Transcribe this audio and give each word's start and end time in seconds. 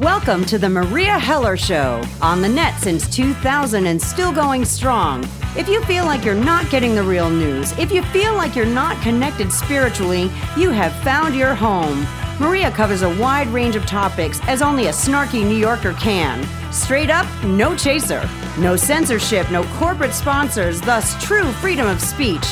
Welcome 0.00 0.46
to 0.46 0.56
the 0.56 0.70
Meria 0.70 1.18
Heller 1.18 1.58
Show, 1.58 2.02
on 2.22 2.40
the 2.40 2.48
net 2.48 2.80
since 2.80 3.06
2000 3.14 3.86
and 3.86 4.00
still 4.00 4.32
going 4.32 4.64
strong. 4.64 5.28
If 5.54 5.68
you 5.68 5.84
feel 5.84 6.06
like 6.06 6.24
you're 6.24 6.34
not 6.34 6.70
getting 6.70 6.94
the 6.94 7.02
real 7.02 7.28
news, 7.28 7.78
if 7.78 7.92
you 7.92 8.02
feel 8.04 8.32
like 8.32 8.56
you're 8.56 8.64
not 8.64 8.98
connected 9.02 9.52
spiritually, 9.52 10.30
you 10.56 10.70
have 10.70 10.94
found 11.02 11.36
your 11.36 11.54
home. 11.54 12.06
Meria 12.40 12.70
covers 12.70 13.02
a 13.02 13.14
wide 13.18 13.48
range 13.48 13.76
of 13.76 13.84
topics 13.84 14.40
as 14.44 14.62
only 14.62 14.86
a 14.86 14.90
snarky 14.90 15.46
New 15.46 15.58
Yorker 15.58 15.92
can. 15.92 16.48
Straight 16.72 17.10
up, 17.10 17.26
no 17.44 17.76
chaser. 17.76 18.26
No 18.58 18.76
censorship, 18.76 19.50
no 19.50 19.64
corporate 19.76 20.14
sponsors, 20.14 20.80
thus 20.80 21.22
true 21.22 21.52
freedom 21.52 21.86
of 21.86 22.00
speech. 22.00 22.46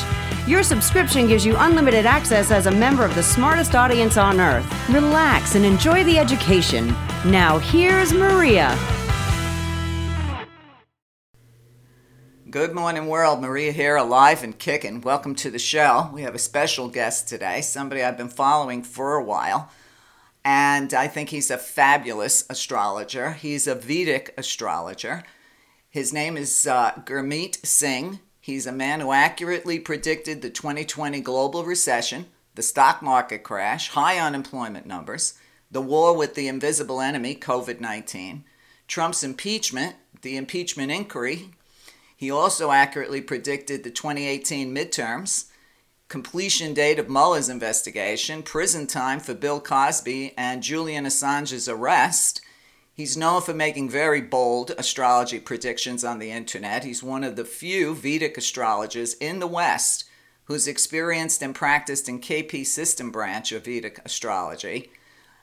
Your 0.45 0.61
subscription 0.61 1.25
gives 1.25 1.47
you 1.47 1.55
unlimited 1.57 2.05
access 2.05 2.51
as 2.51 2.67
a 2.67 2.71
member 2.71 3.03
of 3.03 3.15
the 3.15 3.23
smartest 3.23 3.73
audience 3.73 4.17
on 4.17 4.39
earth. 4.39 4.71
Relax 4.89 5.55
and 5.55 5.65
enjoy 5.65 6.03
the 6.03 6.19
education. 6.19 6.95
Now, 7.25 7.57
here's 7.57 8.13
Meria. 8.13 8.79
Good 12.49 12.73
morning, 12.73 13.07
world. 13.07 13.41
Meria 13.41 13.73
here, 13.73 13.97
alive 13.97 14.41
and 14.41 14.57
kicking. 14.57 15.01
Welcome 15.01 15.35
to 15.35 15.51
the 15.51 15.59
show. 15.59 16.09
We 16.13 16.21
have 16.21 16.33
a 16.33 16.39
special 16.39 16.87
guest 16.87 17.27
today, 17.27 17.59
somebody 17.59 18.01
I've 18.01 18.15
been 18.15 18.29
following 18.29 18.83
for 18.83 19.15
a 19.15 19.23
while, 19.23 19.69
and 20.45 20.93
I 20.93 21.09
think 21.09 21.27
he's 21.27 21.51
a 21.51 21.57
fabulous 21.57 22.45
astrologer. 22.49 23.33
He's 23.33 23.67
a 23.67 23.75
Vedic 23.75 24.33
astrologer. 24.37 25.23
His 25.89 26.13
name 26.13 26.37
is 26.37 26.65
uh, 26.65 26.93
Gurmeet 27.05 27.65
Singh. 27.65 28.21
He's 28.39 28.65
a 28.65 28.71
man 28.71 29.01
who 29.01 29.11
accurately 29.11 29.77
predicted 29.77 30.41
the 30.41 30.49
2020 30.49 31.19
global 31.19 31.65
recession, 31.65 32.27
the 32.55 32.63
stock 32.63 33.01
market 33.01 33.43
crash, 33.43 33.89
high 33.89 34.17
unemployment 34.17 34.85
numbers, 34.85 35.33
the 35.71 35.81
war 35.81 36.15
with 36.15 36.35
the 36.35 36.47
invisible 36.47 37.01
enemy, 37.01 37.35
COVID 37.35 37.79
19, 37.79 38.43
Trump's 38.87 39.23
impeachment, 39.23 39.95
the 40.21 40.35
impeachment 40.35 40.91
inquiry. 40.91 41.49
He 42.15 42.29
also 42.29 42.71
accurately 42.71 43.21
predicted 43.21 43.83
the 43.83 43.91
2018 43.91 44.75
midterms, 44.75 45.45
completion 46.09 46.73
date 46.73 46.99
of 46.99 47.09
Mueller's 47.09 47.49
investigation, 47.49 48.43
prison 48.43 48.87
time 48.87 49.19
for 49.19 49.33
Bill 49.33 49.61
Cosby 49.61 50.33
and 50.37 50.63
Julian 50.63 51.05
Assange's 51.05 51.69
arrest, 51.69 52.41
He's 52.99 53.15
known 53.15 53.41
for 53.41 53.53
making 53.53 53.89
very 53.89 54.19
bold 54.19 54.71
astrology 54.77 55.39
predictions 55.39 56.03
on 56.03 56.19
the 56.19 56.31
internet. 56.31 56.83
He's 56.83 57.01
one 57.01 57.23
of 57.23 57.37
the 57.37 57.45
few 57.45 57.95
Vedic 57.95 58.37
astrologers 58.37 59.13
in 59.13 59.39
the 59.39 59.47
West 59.47 60.03
who's 60.43 60.67
experienced 60.67 61.41
and 61.41 61.55
practiced 61.55 62.09
in 62.09 62.19
KP 62.19 62.65
system 62.65 63.09
branch 63.09 63.53
of 63.53 63.63
Vedic 63.63 64.01
astrology, 64.03 64.91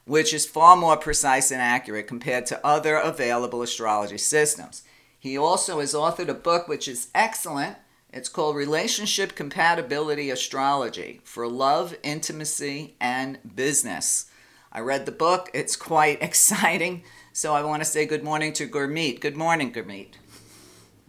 which 0.07 0.33
is 0.33 0.47
far 0.47 0.77
more 0.77 0.97
precise 0.97 1.51
and 1.51 1.61
accurate 1.61 2.07
compared 2.07 2.47
to 2.47 2.65
other 2.65 2.97
available 2.97 3.61
astrology 3.61 4.17
systems. 4.17 4.83
He 5.19 5.37
also 5.37 5.81
has 5.81 5.93
authored 5.95 6.29
a 6.29 6.35
book 6.35 6.69
which 6.69 6.87
is 6.87 7.09
excellent. 7.15 7.77
It's 8.13 8.29
called 8.29 8.55
Relationship 8.57 9.35
Compatibility 9.35 10.31
Astrology 10.31 11.21
for 11.25 11.49
Love, 11.49 11.97
Intimacy, 12.05 12.95
and 13.01 13.39
Business. 13.57 14.31
I 14.73 14.81
read 14.81 15.07
the 15.07 15.13
book, 15.13 15.51
it's 15.53 15.75
quite 15.75 16.23
exciting. 16.23 17.03
So 17.33 17.53
I 17.55 17.63
want 17.63 17.83
to 17.83 17.89
say 17.89 18.07
good 18.07 18.23
morning 18.23 18.53
to 18.55 18.69
Gurmeet. 18.69 19.21
Good 19.21 19.37
morning, 19.37 19.73
Gurmeet. 19.73 20.13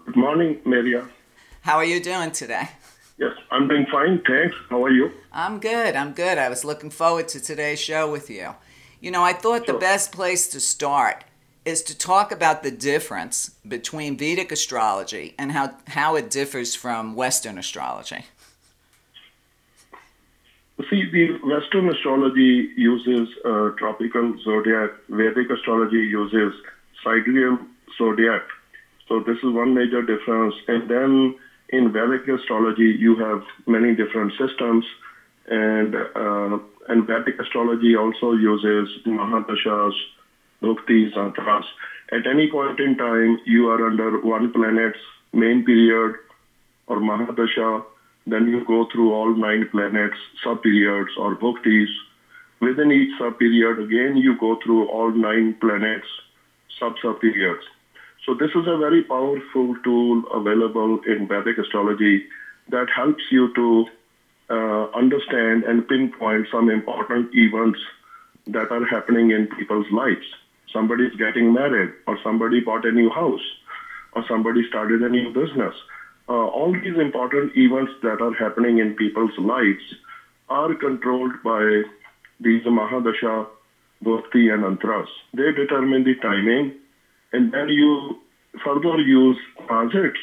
Good 0.05 0.15
morning, 0.15 0.59
Meria. 0.65 1.07
How 1.61 1.75
are 1.77 1.85
you 1.85 2.01
doing 2.01 2.31
today? 2.31 2.69
Yes, 3.19 3.33
I'm 3.51 3.67
doing 3.67 3.85
fine. 3.91 4.21
Thanks. 4.25 4.55
How 4.69 4.83
are 4.83 4.89
you? 4.89 5.11
I'm 5.31 5.59
good. 5.59 5.95
I'm 5.95 6.13
good. 6.13 6.37
I 6.37 6.49
was 6.49 6.65
looking 6.65 6.89
forward 6.89 7.27
to 7.29 7.39
today's 7.39 7.79
show 7.79 8.11
with 8.11 8.29
you. 8.29 8.55
You 8.99 9.11
know, 9.11 9.23
I 9.23 9.33
thought 9.33 9.65
sure. 9.65 9.75
the 9.75 9.79
best 9.79 10.11
place 10.11 10.47
to 10.49 10.59
start 10.59 11.23
is 11.65 11.81
to 11.83 11.97
talk 11.97 12.31
about 12.31 12.63
the 12.63 12.71
difference 12.71 13.51
between 13.67 14.17
Vedic 14.17 14.51
astrology 14.51 15.35
and 15.37 15.51
how, 15.51 15.75
how 15.87 16.15
it 16.15 16.29
differs 16.29 16.75
from 16.75 17.15
Western 17.15 17.57
astrology. 17.57 18.25
See, 20.89 21.09
the 21.11 21.39
Western 21.43 21.89
astrology 21.89 22.69
uses 22.77 23.27
uh, 23.43 23.69
tropical 23.77 24.37
zodiac. 24.43 24.91
Vedic 25.09 25.49
astrology 25.49 25.97
uses 25.97 26.53
sidereal 27.03 27.57
zodiac. 27.97 28.43
So 29.07 29.19
this 29.19 29.37
is 29.37 29.51
one 29.51 29.73
major 29.73 30.01
difference. 30.01 30.55
And 30.67 30.89
then 30.89 31.35
in 31.69 31.91
Vedic 31.91 32.27
astrology, 32.27 32.95
you 32.97 33.15
have 33.17 33.43
many 33.65 33.95
different 33.95 34.33
systems, 34.37 34.85
and 35.47 35.95
uh, 35.95 36.59
and 36.87 37.05
Vedic 37.05 37.39
astrology 37.39 37.95
also 37.95 38.33
uses 38.33 38.89
Mahadashas, 39.05 39.93
Bhuktis, 40.61 41.13
Antras. 41.13 41.65
At 42.11 42.25
any 42.27 42.49
point 42.49 42.79
in 42.79 42.95
time, 42.97 43.39
you 43.45 43.67
are 43.67 43.85
under 43.85 44.19
one 44.19 44.51
planet's 44.51 44.99
main 45.33 45.63
period 45.63 46.15
or 46.87 46.99
Mahadasha 46.99 47.83
then 48.27 48.47
you 48.47 48.63
go 48.65 48.85
through 48.91 49.13
all 49.13 49.33
nine 49.33 49.67
planets, 49.71 50.17
sub-periods 50.43 51.11
or 51.17 51.35
bhuktis. 51.37 51.87
Within 52.59 52.91
each 52.91 53.17
sub-period, 53.17 53.79
again, 53.79 54.17
you 54.17 54.35
go 54.37 54.57
through 54.61 54.89
all 54.89 55.11
nine 55.11 55.55
planets, 55.61 56.07
sub-sub-periods. 56.77 57.63
So 58.25 58.33
this 58.33 58.49
is 58.49 58.67
a 58.67 58.77
very 58.77 59.01
powerful 59.01 59.75
tool 59.81 60.23
available 60.33 60.99
in 61.07 61.27
Vedic 61.27 61.57
astrology 61.57 62.25
that 62.69 62.87
helps 62.93 63.23
you 63.31 63.49
to 63.55 63.85
uh, 64.49 64.87
understand 64.95 65.63
and 65.63 65.87
pinpoint 65.87 66.47
some 66.51 66.69
important 66.69 67.29
events 67.33 67.79
that 68.47 68.71
are 68.71 68.85
happening 68.85 69.31
in 69.31 69.47
people's 69.47 69.89
lives. 69.91 70.25
Somebody 70.71 71.05
is 71.05 71.15
getting 71.15 71.53
married, 71.53 71.93
or 72.05 72.17
somebody 72.23 72.61
bought 72.61 72.85
a 72.85 72.91
new 72.91 73.09
house, 73.09 73.45
or 74.13 74.23
somebody 74.27 74.63
started 74.67 75.01
a 75.01 75.09
new 75.09 75.29
business 75.31 75.73
uh, 76.29 76.33
all 76.47 76.73
these 76.73 76.97
important 76.97 77.55
events 77.55 77.91
that 78.01 78.21
are 78.21 78.33
happening 78.33 78.79
in 78.79 78.93
people's 78.95 79.37
lives 79.37 79.95
are 80.49 80.73
controlled 80.75 81.31
by 81.43 81.83
these 82.39 82.63
Mahadasha, 82.63 83.47
Bhukti, 84.03 84.53
and 84.53 84.63
Antras. 84.63 85.07
They 85.33 85.51
determine 85.51 86.03
the 86.03 86.15
timing, 86.15 86.73
and 87.31 87.51
then 87.51 87.69
you 87.69 88.17
further 88.63 88.97
use 88.97 89.37
transits 89.67 90.19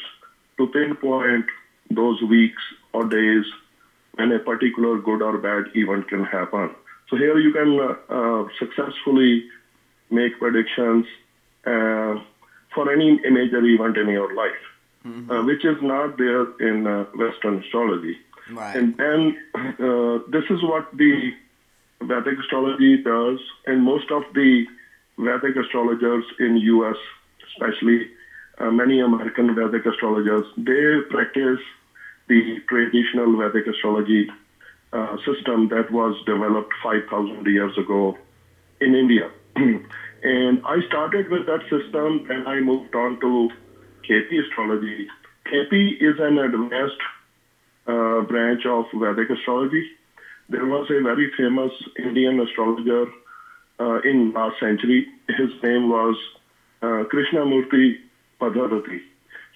to 0.57 0.67
pinpoint 0.67 1.45
those 1.89 2.21
weeks 2.21 2.61
or 2.93 3.05
days 3.05 3.45
when 4.15 4.31
a 4.31 4.39
particular 4.39 4.99
good 4.99 5.21
or 5.21 5.37
bad 5.37 5.65
event 5.75 6.07
can 6.07 6.23
happen. 6.23 6.71
So 7.09 7.17
here 7.17 7.37
you 7.37 7.51
can 7.53 7.79
uh, 7.79 8.13
uh, 8.13 8.47
successfully 8.59 9.45
make 10.09 10.39
predictions 10.39 11.05
uh, 11.65 12.15
for 12.73 12.91
any 12.91 13.19
major 13.29 13.63
event 13.63 13.97
in 13.97 14.09
your 14.09 14.33
life 14.35 14.65
mm-hmm. 15.05 15.31
uh, 15.31 15.45
which 15.45 15.63
is 15.63 15.77
not 15.81 16.17
there 16.17 16.45
in 16.59 16.87
uh, 16.87 17.05
Western 17.15 17.63
astrology. 17.63 18.17
Right. 18.51 18.75
And 18.75 18.97
then 18.97 19.37
uh, 19.55 20.19
this 20.29 20.43
is 20.49 20.61
what 20.63 20.89
the 20.95 21.31
Vedic 22.01 22.39
astrology 22.39 23.01
does, 23.01 23.39
and 23.65 23.81
most 23.81 24.11
of 24.11 24.23
the 24.33 24.65
Vedic 25.17 25.55
astrologers 25.55 26.25
in 26.39 26.57
U.S., 26.57 26.97
especially 27.47 28.07
uh, 28.59 28.69
many 28.69 28.99
American 28.99 29.55
Vedic 29.55 29.85
astrologers, 29.85 30.45
they 30.57 30.99
practice 31.09 31.59
the 32.27 32.59
traditional 32.67 33.37
Vedic 33.37 33.67
astrology 33.67 34.29
uh, 34.93 35.17
system 35.25 35.69
that 35.69 35.91
was 35.91 36.15
developed 36.25 36.73
5,000 36.83 37.45
years 37.47 37.77
ago 37.77 38.17
in 38.81 38.95
India. 38.95 39.29
and 39.55 40.61
I 40.65 40.81
started 40.87 41.29
with 41.29 41.45
that 41.45 41.61
system, 41.69 42.25
and 42.29 42.47
I 42.47 42.59
moved 42.59 42.95
on 42.95 43.19
to 43.19 43.49
KP 44.07 44.43
astrology. 44.43 45.07
KP 45.45 46.01
is 46.01 46.19
an 46.19 46.37
advanced 46.37 47.01
uh, 47.87 48.21
branch 48.21 48.65
of 48.65 48.85
Vedic 48.93 49.29
astrology. 49.29 49.85
There 50.49 50.65
was 50.65 50.87
a 50.89 51.01
very 51.01 51.31
famous 51.37 51.71
Indian 51.97 52.39
astrologer 52.39 53.05
uh, 53.79 53.99
in 54.03 54.33
last 54.33 54.59
century. 54.59 55.07
His 55.27 55.51
name 55.63 55.89
was 55.89 56.15
uh, 56.81 57.03
Krishnamurti 57.11 57.97
Paddhati. 58.39 59.01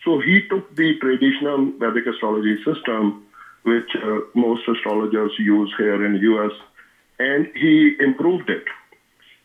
So 0.10 0.18
he 0.18 0.42
took 0.50 0.76
the 0.76 0.98
traditional 1.00 1.72
Vedic 1.78 2.08
astrology 2.08 2.58
system, 2.66 3.28
which 3.62 3.92
uh, 3.96 4.22
most 4.34 4.68
astrologers 4.68 5.32
use 5.38 5.72
here 5.78 6.04
in 6.04 6.14
the 6.14 6.20
US, 6.34 6.52
and 7.20 7.46
he 7.54 7.96
improved 8.00 8.50
it. 8.50 8.64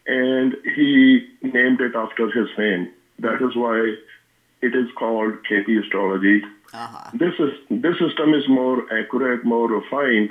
And 0.07 0.57
he 0.75 1.29
named 1.43 1.83
it 1.83 1.95
after 1.95 2.31
his 2.31 2.49
name. 2.57 2.91
That 3.19 3.43
is 3.43 3.55
why 3.55 3.77
it 4.63 4.75
is 4.75 4.89
called 4.99 5.35
KP 5.51 5.85
astrology. 5.85 6.41
Uh-huh. 6.73 7.11
This 7.13 7.35
is 7.39 7.53
this 7.69 7.99
system 7.99 8.33
is 8.33 8.49
more 8.49 8.85
accurate, 8.91 9.45
more 9.45 9.69
refined, 9.69 10.31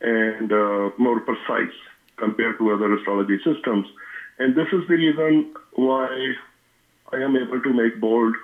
and 0.00 0.52
uh, 0.52 0.90
more 0.96 1.18
precise 1.22 1.76
compared 2.18 2.56
to 2.58 2.70
other 2.70 2.94
astrology 2.94 3.38
systems. 3.38 3.88
And 4.38 4.54
this 4.54 4.68
is 4.72 4.86
the 4.86 4.94
reason 4.94 5.54
why 5.72 6.34
I 7.12 7.16
am 7.16 7.36
able 7.36 7.60
to 7.60 7.72
make 7.72 8.00
bold 8.00 8.36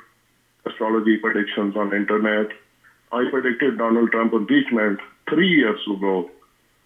astrology 0.66 1.16
predictions 1.16 1.76
on 1.76 1.92
internet. 1.92 2.48
I 3.10 3.24
predicted 3.30 3.76
Donald 3.76 4.10
Trump 4.10 4.32
impeachment 4.32 5.00
three 5.28 5.48
years 5.48 5.80
ago, 5.86 6.26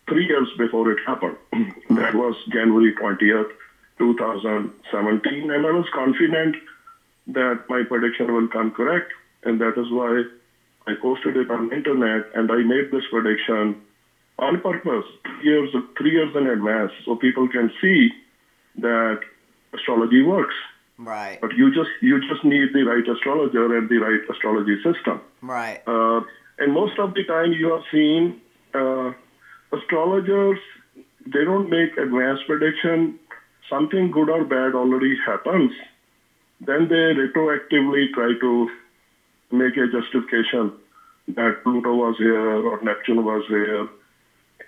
three 0.08 0.26
years 0.26 0.52
before 0.56 0.90
it 0.90 0.98
happened. 1.06 1.36
that 1.90 2.14
was 2.14 2.36
January 2.48 2.92
20th, 2.92 3.50
2017, 3.98 5.50
and 5.50 5.66
I 5.66 5.70
was 5.70 5.86
confident 5.92 6.56
that 7.28 7.58
my 7.68 7.82
prediction 7.82 8.32
will 8.32 8.48
come 8.48 8.70
correct, 8.70 9.12
and 9.44 9.60
that 9.60 9.76
is 9.76 9.90
why 9.90 10.24
I 10.86 10.94
posted 10.94 11.36
it 11.36 11.50
on 11.50 11.72
internet, 11.72 12.24
and 12.34 12.50
I 12.50 12.62
made 12.62 12.90
this 12.90 13.04
prediction 13.10 13.76
on 14.38 14.60
purpose, 14.60 15.04
three 15.24 15.44
years, 15.44 15.74
three 15.96 16.12
years 16.12 16.30
in 16.34 16.46
advance, 16.46 16.92
so 17.04 17.16
people 17.16 17.48
can 17.48 17.70
see 17.80 18.10
that 18.78 19.18
astrology 19.72 20.22
works. 20.22 20.54
Right. 20.98 21.40
But 21.40 21.52
you 21.54 21.74
just 21.74 21.90
you 22.00 22.20
just 22.28 22.44
need 22.44 22.72
the 22.72 22.82
right 22.82 23.06
astrologer 23.06 23.76
and 23.76 23.88
the 23.88 23.98
right 23.98 24.20
astrology 24.30 24.76
system. 24.76 25.20
Right. 25.42 25.82
Uh, 25.86 26.22
and 26.58 26.72
most 26.72 26.98
of 26.98 27.12
the 27.14 27.24
time, 27.24 27.52
you 27.52 27.72
have 27.72 27.82
seen 27.92 28.40
uh, 28.74 29.12
astrologers 29.76 30.58
they 31.26 31.44
don't 31.44 31.68
make 31.68 31.96
advanced 31.96 32.46
prediction. 32.46 33.18
Something 33.68 34.10
good 34.10 34.30
or 34.30 34.44
bad 34.44 34.74
already 34.74 35.16
happens. 35.26 35.72
Then 36.60 36.88
they 36.88 37.12
retroactively 37.18 38.12
try 38.14 38.32
to 38.40 38.70
make 39.50 39.76
a 39.76 39.88
justification 39.88 40.72
that 41.28 41.62
Pluto 41.64 41.94
was 41.94 42.16
here 42.18 42.64
or 42.64 42.80
Neptune 42.82 43.24
was 43.24 43.44
here, 43.48 43.88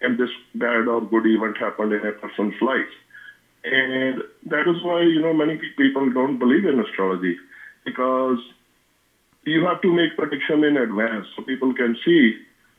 and 0.00 0.18
this 0.18 0.30
bad 0.54 0.88
or 0.88 1.00
good 1.00 1.26
event 1.26 1.56
happened 1.58 1.92
in 1.92 2.04
a 2.04 2.12
person's 2.12 2.60
life. 2.60 2.92
And 3.70 4.22
that 4.46 4.68
is 4.68 4.82
why, 4.82 5.02
you 5.02 5.20
know, 5.20 5.32
many 5.32 5.60
people 5.76 6.10
don't 6.12 6.38
believe 6.38 6.64
in 6.64 6.80
astrology 6.80 7.36
because 7.84 8.38
you 9.44 9.64
have 9.64 9.80
to 9.82 9.92
make 9.92 10.16
prediction 10.16 10.64
in 10.64 10.76
advance 10.76 11.26
so 11.36 11.42
people 11.42 11.74
can 11.74 11.96
see 12.04 12.38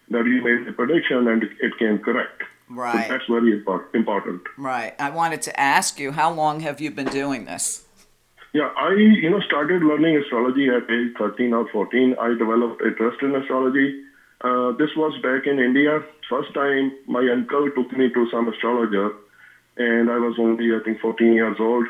that 0.10 0.26
you 0.26 0.42
made 0.44 0.68
the 0.68 0.74
prediction 0.74 1.28
and 1.28 1.44
it 1.44 1.78
came 1.78 2.00
correct. 2.00 2.44
Right. 2.70 3.08
So 3.08 3.14
that's 3.14 3.26
very 3.28 3.64
important. 3.94 4.42
Right. 4.58 4.94
I 5.00 5.10
wanted 5.10 5.42
to 5.44 5.60
ask 5.60 6.00
you, 6.00 6.12
how 6.12 6.32
long 6.32 6.60
have 6.62 6.80
you 6.80 6.92
been 6.92 7.08
doing 7.08 7.46
this? 7.46 7.86
Yeah, 8.54 8.70
I 8.78 8.94
you 8.94 9.30
know 9.30 9.42
started 9.42 9.84
learning 9.84 10.18
astrology 10.18 10.70
at 10.70 10.90
age 10.90 11.14
13 11.20 11.54
or 11.54 11.70
14. 11.72 12.16
I 12.20 12.30
developed 12.30 12.82
interest 12.82 13.22
in 13.22 13.36
astrology. 13.36 14.02
Uh, 14.42 14.72
this 14.72 14.90
was 14.96 15.14
back 15.22 15.46
in 15.46 15.60
India. 15.60 16.04
First 16.30 16.54
time 16.56 16.92
my 17.08 17.28
uncle 17.32 17.70
took 17.76 17.92
me 17.96 18.10
to 18.12 18.28
some 18.32 18.48
astrologer, 18.48 19.12
and 19.80 20.10
I 20.10 20.18
was 20.20 20.38
only 20.38 20.76
I 20.76 20.80
think 20.80 21.00
14 21.00 21.34
years 21.34 21.58
old, 21.60 21.88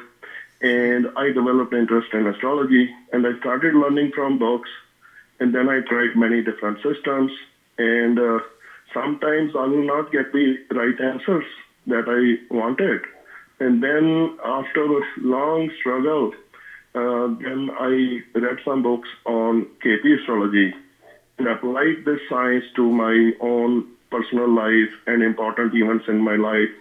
and 0.62 1.08
I 1.18 1.32
developed 1.32 1.74
interest 1.74 2.14
in 2.14 2.28
astrology, 2.28 2.90
and 3.12 3.28
I 3.28 3.34
started 3.34 3.76
learning 3.76 4.12
from 4.16 4.38
books, 4.38 4.70
and 5.42 5.54
then 5.54 5.68
I 5.68 5.82
tried 5.82 6.16
many 6.16 6.42
different 6.42 6.80
systems, 6.82 7.34
and 7.78 8.18
uh, 8.18 8.40
sometimes 8.94 9.52
I 9.54 9.66
will 9.66 9.86
not 9.86 10.12
get 10.12 10.32
the 10.32 10.58
right 10.72 11.00
answers 11.02 11.46
that 11.88 12.06
I 12.08 12.54
wanted, 12.54 13.02
and 13.60 13.84
then 13.84 14.32
after 14.46 14.86
a 14.86 15.02
long 15.18 15.70
struggle 15.78 16.32
uh, 16.96 17.28
then 17.40 17.70
I 17.80 18.22
read 18.34 18.58
some 18.66 18.82
books 18.82 19.10
on 19.26 19.68
KP 19.84 20.20
astrology 20.20 20.74
and 21.38 21.48
applied 21.48 22.04
this 22.04 22.20
science 22.28 22.66
to 22.76 22.92
my 22.92 23.32
own 23.40 23.86
personal 24.12 24.50
life 24.50 24.90
and 25.06 25.22
important 25.22 25.74
events 25.74 26.06
in 26.08 26.20
my 26.20 26.36
life. 26.36 26.72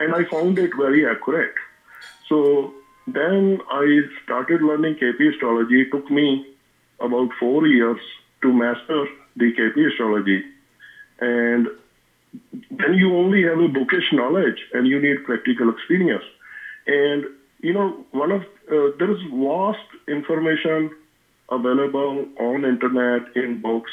And 0.00 0.14
I 0.14 0.24
found 0.24 0.58
it 0.58 0.70
very 0.76 1.06
accurate. 1.06 1.54
So 2.28 2.74
then 3.06 3.60
I 3.70 4.00
started 4.24 4.62
learning 4.62 4.96
KP 4.96 5.32
astrology. 5.32 5.82
It 5.82 5.90
took 5.90 6.10
me 6.10 6.46
about 7.00 7.30
four 7.38 7.66
years 7.66 8.00
to 8.42 8.52
master 8.52 9.06
the 9.36 9.52
KP 9.52 9.92
astrology. 9.92 10.42
And 11.20 11.68
then 12.70 12.94
you 12.94 13.14
only 13.16 13.42
have 13.42 13.58
a 13.58 13.68
bookish 13.68 14.12
knowledge 14.12 14.58
and 14.72 14.86
you 14.86 15.00
need 15.00 15.24
practical 15.24 15.70
experience. 15.70 16.24
And 16.86 17.24
you 17.62 17.74
know, 17.74 18.04
one 18.12 18.32
of 18.32 18.42
uh, 18.42 18.96
there 18.98 19.10
is 19.10 19.20
vast 19.32 19.88
information 20.08 20.90
available 21.50 22.26
on 22.38 22.64
internet 22.64 23.36
in 23.36 23.60
books 23.60 23.90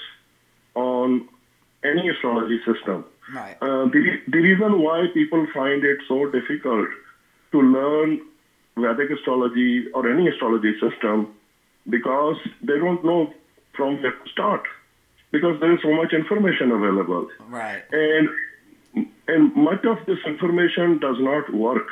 on 0.75 1.27
any 1.83 2.09
astrology 2.09 2.59
system. 2.59 3.03
Right. 3.33 3.57
Uh, 3.61 3.85
the, 3.85 4.21
the 4.27 4.37
reason 4.37 4.81
why 4.81 5.07
people 5.13 5.45
find 5.53 5.83
it 5.83 5.97
so 6.07 6.29
difficult 6.31 6.87
to 7.51 7.61
learn 7.61 8.21
Vedic 8.77 9.09
astrology 9.11 9.87
or 9.93 10.09
any 10.09 10.27
astrology 10.27 10.73
system 10.79 11.33
because 11.89 12.37
they 12.61 12.77
don't 12.77 13.03
know 13.03 13.33
from 13.75 14.01
where 14.01 14.11
to 14.11 14.29
start 14.31 14.63
because 15.31 15.59
there 15.59 15.73
is 15.73 15.81
so 15.81 15.93
much 15.93 16.13
information 16.13 16.71
available. 16.71 17.27
Right. 17.47 17.83
And 17.91 18.29
and 19.27 19.55
much 19.55 19.83
of 19.85 19.97
this 20.05 20.19
information 20.25 20.99
does 20.99 21.17
not 21.19 21.53
work 21.53 21.87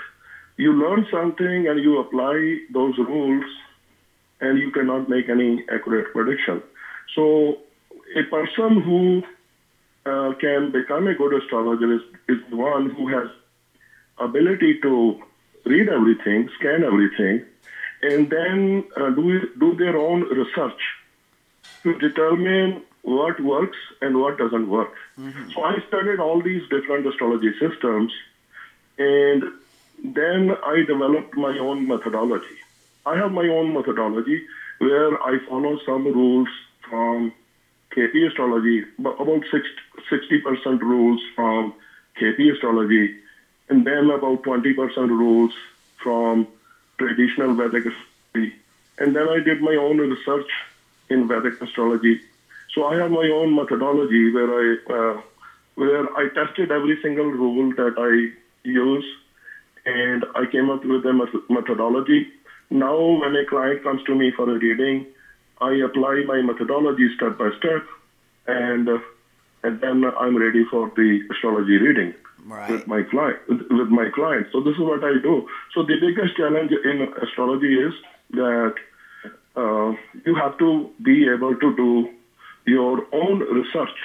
you 0.58 0.74
learn 0.74 1.06
something 1.12 1.68
and 1.68 1.80
you 1.80 2.00
apply 2.00 2.60
those 2.74 2.98
rules 2.98 3.46
and 4.40 4.58
you 4.60 4.72
cannot 4.72 5.10
make 5.10 5.30
any 5.30 5.64
accurate 5.74 6.14
prediction. 6.14 6.62
So 7.14 7.58
a 8.16 8.24
person 8.24 8.82
who 8.82 9.24
uh, 10.06 10.34
can 10.40 10.72
become 10.72 11.08
a 11.08 11.16
good 11.16 11.34
astrologer 11.34 11.94
is, 11.94 12.02
is 12.28 12.38
one 12.52 12.90
who 12.92 13.08
has 13.08 13.28
ability 14.18 14.80
to 14.82 15.22
read 15.66 15.90
everything, 15.90 16.50
scan 16.60 16.84
everything, 16.84 17.44
and 18.02 18.30
then 18.30 18.84
uh, 18.98 19.10
do, 19.10 19.50
do 19.60 19.76
their 19.76 19.98
own 19.98 20.22
research 20.22 20.80
to 21.84 21.98
determine 21.98 22.82
what 23.02 23.40
works 23.40 23.78
and 24.02 24.20
what 24.20 24.38
doesn't 24.38 24.68
work. 24.70 24.94
Mm-hmm. 25.20 25.52
So 25.52 25.64
I 25.64 25.78
studied 25.88 26.20
all 26.20 26.42
these 26.42 26.64
different 26.70 27.06
astrology 27.06 27.52
systems 27.60 28.12
and 28.98 29.44
then 30.04 30.52
I 30.52 30.84
developed 30.88 31.36
my 31.36 31.58
own 31.58 31.88
methodology. 31.88 32.58
I 33.06 33.18
have 33.18 33.32
my 33.32 33.48
own 33.48 33.74
methodology 33.74 34.42
where 34.80 35.22
I 35.22 35.38
follow 35.48 35.78
some 35.86 36.06
rules 36.06 36.50
from 36.90 37.32
KP 37.96 38.28
astrology, 38.28 38.84
about 39.00 39.18
60% 39.18 40.82
rules 40.82 41.22
from 41.36 41.74
KP 42.20 42.52
astrology, 42.52 43.14
and 43.70 43.86
then 43.86 44.10
about 44.10 44.42
20% 44.44 44.76
rules 45.10 45.52
from 46.04 46.48
traditional 46.98 47.54
Vedic 47.54 47.86
astrology. 47.86 48.54
And 48.98 49.16
then 49.16 49.28
I 49.28 49.40
did 49.40 49.62
my 49.62 49.76
own 49.76 49.98
research 49.98 50.50
in 51.10 51.28
Vedic 51.28 51.62
astrology. 51.62 52.20
So 52.74 52.86
I 52.86 52.96
have 52.98 53.12
my 53.12 53.28
own 53.28 53.56
methodology 53.56 54.30
where 54.30 54.50
I 54.50 54.76
uh, 54.90 55.22
where 55.76 56.06
I 56.18 56.28
tested 56.28 56.72
every 56.72 56.98
single 57.02 57.32
rule 57.32 57.72
that 57.76 57.96
I 57.98 58.32
use 58.68 59.06
and 59.86 60.26
I 60.34 60.46
came 60.46 60.70
up 60.70 60.84
with 60.84 61.06
a 61.06 61.14
methodology. 61.50 62.28
Now, 62.70 62.98
when 62.98 63.36
a 63.36 63.46
client 63.46 63.84
comes 63.84 64.02
to 64.04 64.16
me 64.16 64.32
for 64.32 64.50
a 64.50 64.58
reading, 64.58 65.06
I 65.62 65.74
apply 65.86 66.24
my 66.28 66.42
methodology 66.42 67.08
step 67.16 67.38
by 67.38 67.50
step, 67.60 67.84
and 68.48 68.90
uh, 68.90 68.98
and 69.64 69.82
then 69.82 70.04
I'm 70.20 70.38
ready 70.38 70.66
for 70.70 70.92
the 70.96 71.20
astrology 71.32 71.78
reading 71.78 72.14
right. 72.46 72.72
with 72.72 72.88
my 72.88 73.04
client. 73.04 73.40
With 73.48 73.90
my 73.90 74.10
client, 74.14 74.48
so 74.52 74.62
this 74.62 74.74
is 74.74 74.80
what 74.82 75.04
I 75.04 75.14
do. 75.22 75.48
So 75.74 75.84
the 75.84 75.96
biggest 76.00 76.36
challenge 76.38 76.72
in 76.72 77.08
astrology 77.22 77.76
is 77.76 77.94
that 78.32 78.76
uh, 79.56 79.92
you 80.26 80.36
have 80.36 80.58
to 80.60 80.90
be 81.04 81.28
able 81.28 81.56
to 81.56 81.76
do 81.76 82.10
your 82.66 83.06
own 83.14 83.40
research. 83.40 83.98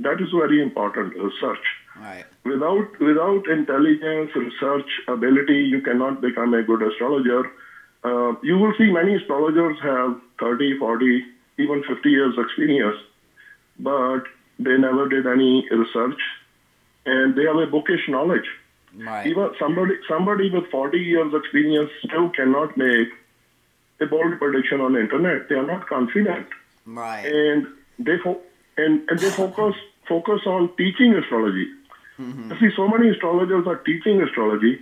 That 0.00 0.20
is 0.20 0.28
very 0.30 0.62
important. 0.62 1.14
Research 1.14 1.64
Right. 2.00 2.24
Without 2.44 3.00
without 3.00 3.48
intelligence, 3.48 4.30
research 4.34 4.88
ability, 5.08 5.64
you 5.64 5.80
cannot 5.82 6.20
become 6.20 6.54
a 6.54 6.62
good 6.62 6.82
astrologer. 6.82 7.50
Uh, 8.04 8.34
you 8.42 8.56
will 8.58 8.72
see 8.78 8.90
many 8.92 9.16
astrologers 9.16 9.76
have 9.82 10.20
30, 10.38 10.78
40, 10.78 11.24
even 11.58 11.82
50 11.84 12.10
years 12.10 12.34
experience, 12.38 12.96
but 13.78 14.22
they 14.58 14.76
never 14.76 15.08
did 15.08 15.26
any 15.26 15.68
research, 15.70 16.20
and 17.06 17.36
they 17.36 17.44
have 17.44 17.56
a 17.56 17.66
bookish 17.66 18.08
knowledge. 18.08 18.48
Right. 18.96 19.26
Even 19.26 19.50
somebody 19.58 19.94
somebody 20.08 20.50
with 20.50 20.70
40 20.70 20.98
years 20.98 21.32
experience 21.34 21.90
still 22.04 22.30
cannot 22.30 22.76
make 22.76 23.08
a 24.00 24.06
bold 24.06 24.38
prediction 24.38 24.80
on 24.80 24.94
the 24.94 25.00
internet. 25.00 25.48
They 25.48 25.56
are 25.56 25.66
not 25.66 25.86
confident. 25.86 26.46
Right. 26.86 27.24
And 27.26 27.66
they 27.98 28.18
fo- 28.18 28.40
and, 28.76 29.08
and 29.10 29.18
they 29.18 29.30
focus 29.30 29.74
focus 30.08 30.40
on 30.46 30.74
teaching 30.76 31.14
astrology. 31.14 31.68
Mm-hmm. 32.18 32.52
See, 32.58 32.74
so 32.74 32.88
many 32.88 33.10
astrologers 33.10 33.66
are 33.66 33.76
teaching 33.76 34.22
astrology, 34.22 34.80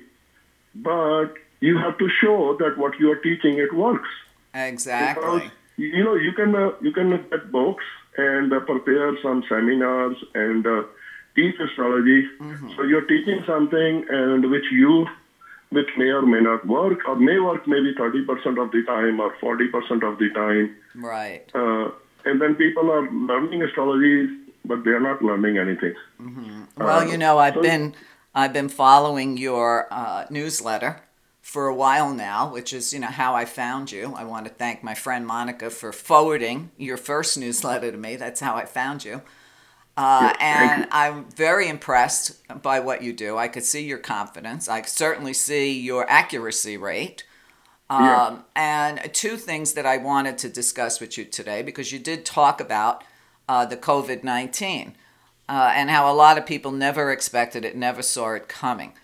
but 0.74 1.34
you 1.60 1.76
have 1.78 1.98
to 1.98 2.08
show 2.08 2.56
that 2.58 2.78
what 2.78 2.98
you 2.98 3.10
are 3.10 3.16
teaching 3.16 3.58
it 3.58 3.74
works. 3.74 4.08
Exactly. 4.56 5.22
Because, 5.22 5.50
you 5.76 6.04
know, 6.04 6.14
you 6.14 6.32
can 6.32 6.54
uh, 6.54 6.70
you 6.80 6.92
can 6.92 7.10
get 7.30 7.52
books 7.52 7.84
and 8.16 8.52
uh, 8.52 8.60
prepare 8.60 9.12
some 9.22 9.44
seminars 9.48 10.16
and 10.34 10.66
uh, 10.66 10.82
teach 11.34 11.54
astrology. 11.60 12.26
Mm-hmm. 12.40 12.70
So 12.76 12.82
you're 12.82 13.06
teaching 13.06 13.42
something 13.46 14.06
and 14.08 14.50
which 14.50 14.64
you 14.72 15.06
which 15.70 15.88
may 15.98 16.06
or 16.06 16.22
may 16.22 16.40
not 16.40 16.66
work 16.66 17.00
or 17.08 17.16
may 17.16 17.38
work 17.38 17.66
maybe 17.66 17.92
30% 17.94 18.62
of 18.62 18.70
the 18.70 18.82
time 18.86 19.18
or 19.20 19.34
40% 19.42 20.08
of 20.08 20.16
the 20.18 20.30
time. 20.32 20.76
Right. 20.94 21.44
Uh, 21.52 21.90
and 22.24 22.40
then 22.40 22.54
people 22.54 22.90
are 22.90 23.10
learning 23.10 23.62
astrology 23.62 24.28
but 24.64 24.84
they 24.84 24.90
are 24.90 25.00
not 25.00 25.22
learning 25.22 25.58
anything. 25.58 25.94
Mm-hmm. 26.20 26.62
Well, 26.76 27.08
you 27.08 27.16
know, 27.16 27.38
I've 27.38 27.54
so, 27.54 27.62
been 27.62 27.94
I've 28.34 28.52
been 28.52 28.68
following 28.68 29.36
your 29.36 29.86
uh, 29.90 30.26
newsletter 30.30 31.02
for 31.46 31.68
a 31.68 31.74
while 31.74 32.12
now, 32.12 32.52
which 32.52 32.72
is, 32.72 32.92
you 32.92 32.98
know, 32.98 33.06
how 33.06 33.32
I 33.32 33.44
found 33.44 33.92
you. 33.92 34.12
I 34.16 34.24
want 34.24 34.46
to 34.46 34.52
thank 34.52 34.82
my 34.82 34.94
friend 34.94 35.24
Monica 35.24 35.70
for 35.70 35.92
forwarding 35.92 36.72
your 36.76 36.96
first 36.96 37.38
newsletter 37.38 37.92
to 37.92 37.96
me. 37.96 38.16
That's 38.16 38.40
how 38.40 38.56
I 38.56 38.64
found 38.64 39.04
you. 39.04 39.22
Uh, 39.96 40.34
and 40.40 40.88
I'm 40.90 41.30
very 41.30 41.68
impressed 41.68 42.42
by 42.62 42.80
what 42.80 43.04
you 43.04 43.12
do. 43.12 43.38
I 43.38 43.46
could 43.46 43.62
see 43.62 43.84
your 43.84 43.98
confidence. 43.98 44.68
I 44.68 44.82
certainly 44.82 45.32
see 45.32 45.78
your 45.78 46.04
accuracy 46.10 46.76
rate. 46.76 47.24
Um, 47.88 48.04
yeah. 48.04 48.38
And 48.56 49.14
two 49.14 49.36
things 49.36 49.74
that 49.74 49.86
I 49.86 49.98
wanted 49.98 50.38
to 50.38 50.48
discuss 50.48 50.98
with 50.98 51.16
you 51.16 51.24
today, 51.24 51.62
because 51.62 51.92
you 51.92 52.00
did 52.00 52.26
talk 52.26 52.60
about 52.60 53.04
uh, 53.48 53.64
the 53.64 53.76
COVID 53.76 54.24
19 54.24 54.96
uh, 55.48 55.72
and 55.76 55.90
how 55.90 56.12
a 56.12 56.14
lot 56.14 56.38
of 56.38 56.44
people 56.44 56.72
never 56.72 57.12
expected 57.12 57.64
it, 57.64 57.76
never 57.76 58.02
saw 58.02 58.32
it 58.32 58.48
coming. 58.48 58.94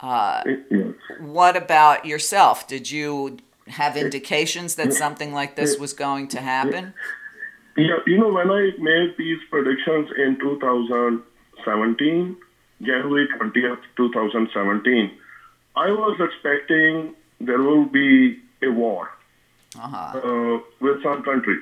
Uh, 0.00 0.42
yes. 0.70 0.94
What 1.20 1.56
about 1.56 2.06
yourself? 2.06 2.68
Did 2.68 2.90
you 2.90 3.38
have 3.66 3.96
indications 3.96 4.76
that 4.76 4.92
something 4.94 5.32
like 5.32 5.56
this 5.56 5.78
was 5.78 5.92
going 5.92 6.28
to 6.28 6.40
happen? 6.40 6.94
Yeah, 7.76 7.98
you 8.06 8.18
know, 8.18 8.32
when 8.32 8.50
I 8.50 8.70
made 8.78 9.14
these 9.16 9.38
predictions 9.50 10.10
in 10.16 10.38
2017, 10.40 12.36
January 12.82 13.28
20th, 13.38 13.78
2017, 13.96 15.10
I 15.76 15.90
was 15.90 16.18
expecting 16.20 17.14
there 17.40 17.62
will 17.62 17.84
be 17.84 18.38
a 18.62 18.70
war 18.70 19.10
uh-huh. 19.78 20.18
uh, 20.18 20.58
with 20.80 21.02
some 21.02 21.22
country. 21.22 21.58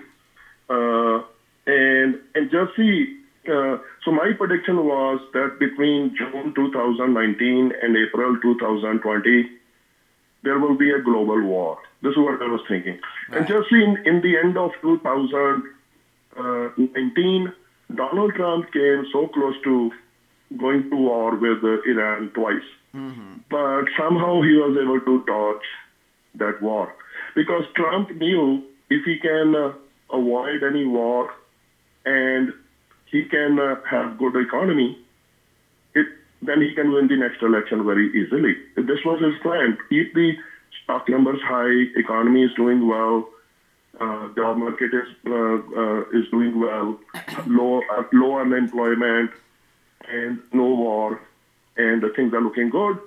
Uh, 0.70 1.22
and, 1.66 2.18
and 2.34 2.50
just 2.50 2.74
see, 2.76 3.18
so 4.04 4.10
my 4.12 4.32
prediction 4.36 4.84
was 4.84 5.20
that 5.32 5.58
between 5.58 6.14
June 6.16 6.54
2019 6.54 7.72
and 7.82 7.96
April 7.96 8.36
2020, 8.40 9.50
there 10.42 10.58
will 10.58 10.76
be 10.76 10.90
a 10.90 11.00
global 11.00 11.42
war. 11.42 11.78
This 12.02 12.12
is 12.12 12.18
what 12.18 12.40
I 12.40 12.46
was 12.46 12.60
thinking. 12.68 13.00
Right. 13.28 13.38
And 13.38 13.48
just 13.48 13.72
in, 13.72 13.98
in 14.04 14.20
the 14.22 14.36
end 14.36 14.56
of 14.56 14.70
2000, 14.82 15.62
uh, 16.38 16.68
19, 16.76 17.52
Donald 17.94 18.34
Trump 18.34 18.72
came 18.72 19.06
so 19.12 19.28
close 19.28 19.54
to 19.64 19.90
going 20.58 20.88
to 20.90 20.96
war 20.96 21.34
with 21.34 21.64
uh, 21.64 21.82
Iran 21.90 22.30
twice. 22.34 22.68
Mm-hmm. 22.94 23.32
But 23.50 23.84
somehow 23.98 24.42
he 24.42 24.54
was 24.54 24.76
able 24.80 25.00
to 25.00 25.24
dodge 25.26 25.66
that 26.36 26.62
war. 26.62 26.94
Because 27.34 27.64
Trump 27.74 28.10
knew 28.10 28.62
if 28.88 29.04
he 29.04 29.18
can 29.18 29.54
uh, 29.54 29.72
avoid 30.12 30.62
any 30.62 30.84
war 30.84 31.30
and 32.04 32.52
he 33.06 33.24
can 33.24 33.58
uh, 33.58 33.76
have 33.88 34.18
good 34.18 34.36
economy, 34.36 34.98
it, 35.94 36.06
then 36.42 36.60
he 36.60 36.74
can 36.74 36.92
win 36.92 37.08
the 37.08 37.16
next 37.16 37.42
election 37.42 37.84
very 37.84 38.08
easily. 38.10 38.56
This 38.76 39.04
was 39.04 39.20
his 39.20 39.40
plan. 39.42 39.78
Keep 39.88 40.14
the 40.14 40.36
stock 40.82 41.08
numbers 41.08 41.40
high, 41.42 41.86
economy 41.96 42.44
is 42.44 42.52
doing 42.54 42.86
well, 42.86 43.28
uh, 44.00 44.28
job 44.34 44.58
market 44.58 44.92
is 44.92 45.08
uh, 45.26 45.32
uh, 45.32 46.00
is 46.12 46.28
doing 46.30 46.60
well, 46.60 46.98
low 47.46 47.80
low 48.12 48.38
unemployment, 48.38 49.30
and 50.08 50.38
no 50.52 50.64
war, 50.64 51.20
and 51.76 52.02
the 52.02 52.10
things 52.10 52.34
are 52.34 52.42
looking 52.42 52.68
good, 52.68 52.98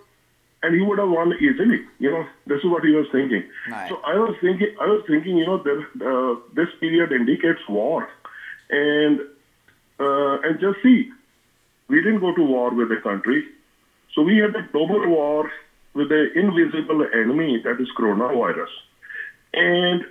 and 0.63 0.73
he 0.73 0.81
would 0.81 0.97
have 0.97 1.09
won 1.09 1.33
easily. 1.39 1.81
You 1.99 2.11
know, 2.11 2.25
this 2.47 2.59
is 2.59 2.65
what 2.65 2.83
he 2.83 2.91
was 2.91 3.05
thinking. 3.11 3.43
Right. 3.69 3.89
So 3.89 4.01
I 4.05 4.15
was 4.15 4.35
thinking, 4.41 4.75
I 4.81 4.87
was 4.87 5.03
thinking, 5.05 5.37
you 5.37 5.45
know, 5.45 5.61
that 5.61 6.41
this 6.55 6.69
period 6.79 7.11
indicates 7.11 7.61
war, 7.69 8.09
and 8.71 9.19
and 9.99 10.59
just 10.59 10.81
see, 10.83 11.09
we 11.87 12.01
didn't 12.01 12.19
go 12.19 12.33
to 12.33 12.43
war 12.43 12.73
with 12.73 12.91
a 12.91 13.01
country, 13.01 13.45
so 14.13 14.21
we 14.21 14.37
had 14.37 14.55
a 14.55 14.67
global 14.71 15.07
war 15.07 15.49
with 15.93 16.11
an 16.11 16.31
invisible 16.35 17.05
enemy 17.13 17.61
that 17.63 17.81
is 17.81 17.87
coronavirus, 17.97 18.69
and 19.53 20.05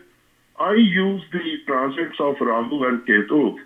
I 0.59 0.75
use 0.75 1.23
the 1.33 1.59
transits 1.67 2.19
of 2.19 2.37
Rahu 2.41 2.85
and 2.85 3.07
Ketu 3.07 3.57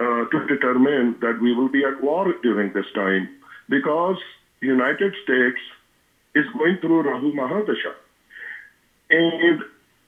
uh, 0.00 0.24
to 0.30 0.46
determine 0.46 1.16
that 1.20 1.40
we 1.40 1.54
will 1.54 1.68
be 1.68 1.84
at 1.84 2.02
war 2.02 2.32
during 2.42 2.72
this 2.72 2.86
time 2.94 3.28
because 3.68 4.16
United 4.60 5.14
States 5.24 5.58
is 6.34 6.44
going 6.56 6.78
through 6.78 7.02
Rahu 7.02 7.32
Mahadasha. 7.32 7.94
And 9.10 9.62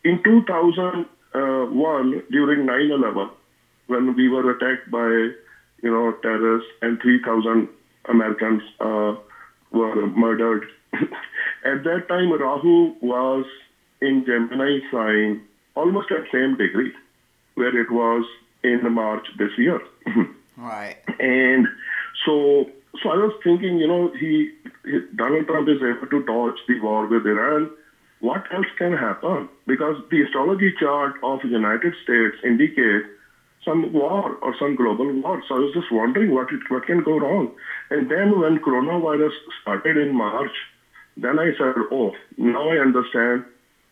in 0.05 0.23
2001, 0.23 2.23
during 2.31 2.67
9/11, 2.67 3.31
when 3.87 4.15
we 4.15 4.29
were 4.29 4.51
attacked 4.51 4.91
by 4.91 5.09
you 5.83 5.91
know 5.91 6.13
terrorists 6.23 6.69
and 6.83 7.01
3,000 7.01 7.69
Americans 8.09 8.63
uh, 8.81 9.15
were 9.73 10.07
murdered, 10.07 10.67
at 10.93 11.85
that 11.85 12.07
time 12.09 12.33
Rahu 12.33 12.95
was 13.01 13.45
in 14.01 14.25
Gemini 14.25 14.79
sign 14.91 15.43
almost 15.75 16.11
at 16.11 16.25
same 16.33 16.57
degree 16.57 16.93
where 17.55 17.79
it 17.79 17.91
was 17.91 18.25
in 18.63 18.93
March 18.93 19.27
this 19.39 19.51
year. 19.57 19.81
right. 20.57 20.97
And 21.19 21.67
so, 22.25 22.71
so 23.03 23.11
I 23.11 23.17
was 23.17 23.33
thinking, 23.43 23.79
you 23.79 23.87
know, 23.87 24.11
he, 24.19 24.51
he 24.85 25.01
Donald 25.15 25.47
Trump 25.47 25.69
is 25.69 25.79
able 25.83 26.07
to 26.09 26.25
dodge 26.25 26.59
the 26.69 26.79
war 26.81 27.07
with 27.07 27.27
Iran. 27.27 27.71
What 28.21 28.45
else 28.53 28.67
can 28.79 28.93
happen? 28.93 29.49
Because 29.67 29.97
the 30.11 30.23
astrology 30.23 30.73
chart 30.79 31.15
of 31.23 31.41
the 31.43 31.49
United 31.49 31.95
States 32.03 32.37
indicate 32.43 33.05
some 33.67 33.93
war 33.93 34.37
or 34.37 34.55
some 34.59 34.77
global 34.77 35.13
war. 35.21 35.43
So 35.47 35.57
I 35.57 35.59
was 35.59 35.75
just 35.75 35.93
wondering 35.93 36.33
what 36.33 36.51
it, 36.53 36.61
what 36.69 36.87
can 36.87 37.03
go 37.03 37.19
wrong. 37.19 37.53
And 37.91 38.11
then 38.11 38.41
when 38.41 38.59
coronavirus 38.61 39.33
started 39.61 39.99
in 39.99 40.15
March, 40.15 40.53
then 41.17 41.39
I 41.39 41.51
said, 41.59 41.75
oh, 41.91 42.13
now 42.39 42.71
I 42.71 42.79
understand 42.79 43.45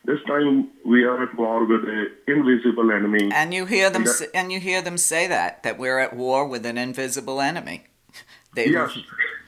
this 0.05 0.21
time 0.27 0.69
we 0.85 1.05
are 1.05 1.23
at 1.23 1.37
war 1.37 1.65
with 1.65 1.89
an 1.89 2.11
invisible 2.29 2.91
enemy. 2.91 3.31
And 3.33 3.53
you 3.53 3.67
hear 3.67 3.91
them, 3.91 4.03
and, 4.03 4.11
that, 4.11 4.31
and 4.35 4.53
you 4.53 4.61
hear 4.61 4.81
them 4.83 4.99
say 4.99 5.27
that 5.27 5.63
that 5.63 5.79
we're 5.79 5.99
at 5.99 6.15
war 6.15 6.47
with 6.47 6.65
an 6.65 6.79
invisible 6.79 7.41
enemy. 7.41 7.85
They 8.55 8.69
yes. 8.69 8.97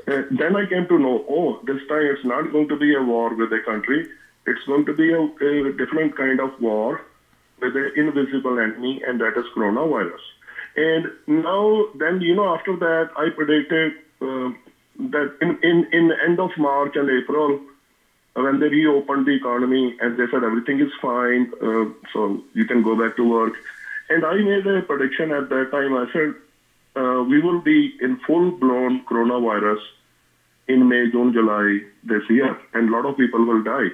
Uh, 0.09 0.23
then 0.33 0.57
I 0.57 0.67
came 0.67 0.89
to 0.89 0.99
know, 0.99 1.25
oh, 1.31 1.61
this 1.65 1.81
time 1.89 2.07
it's 2.13 2.25
not 2.25 2.51
going 2.51 2.67
to 2.69 2.77
be 2.77 2.93
a 2.93 3.01
war 3.01 3.33
with 3.33 3.53
a 3.53 3.61
country. 3.65 4.05
It's 4.47 4.65
going 4.67 4.85
to 4.87 4.95
be 4.95 5.13
a, 5.13 5.21
a 5.21 5.73
different 5.75 6.17
kind 6.17 6.41
of 6.41 6.61
war 6.61 7.06
with 7.61 7.77
an 7.77 7.93
invisible 7.97 8.59
enemy, 8.59 9.03
and 9.07 9.21
that 9.21 9.37
is 9.37 9.45
coronavirus. 9.57 10.25
And 10.77 11.07
now, 11.27 11.87
then 11.95 12.21
you 12.21 12.35
know, 12.35 12.55
after 12.55 12.77
that, 12.77 13.11
I 13.17 13.31
predicted 13.31 13.93
uh, 14.21 14.51
that 15.11 15.37
in 15.41 15.59
in 15.63 15.87
in 15.93 16.09
the 16.09 16.17
end 16.27 16.41
of 16.41 16.51
March 16.59 16.97
and 16.97 17.09
April 17.09 17.61
when 18.35 18.61
they 18.61 18.69
reopened 18.69 19.27
the 19.27 19.33
economy 19.33 19.97
and 19.99 20.19
they 20.19 20.27
said 20.31 20.45
everything 20.45 20.79
is 20.81 20.91
fine, 21.01 21.51
uh, 21.63 21.87
so 22.13 22.43
you 22.53 22.67
can 22.67 22.83
go 22.83 22.95
back 22.95 23.17
to 23.17 23.25
work. 23.25 23.55
And 24.11 24.25
I 24.25 24.35
made 24.35 24.67
a 24.67 24.83
prediction 24.83 25.33
at 25.33 25.49
that 25.49 25.71
time. 25.71 25.95
I 25.95 26.07
said 26.13 26.35
uh, 26.95 27.23
we 27.23 27.41
will 27.41 27.61
be 27.61 27.95
in 28.01 28.19
full-blown 28.27 29.05
coronavirus 29.05 29.81
in 30.69 30.87
May, 30.89 31.11
June, 31.11 31.33
July 31.33 31.81
this 32.05 32.23
year, 32.29 32.59
and 32.75 32.89
a 32.89 32.93
lot 32.93 33.07
of 33.07 33.17
people 33.17 33.45
will 33.45 33.63
die. 33.63 33.89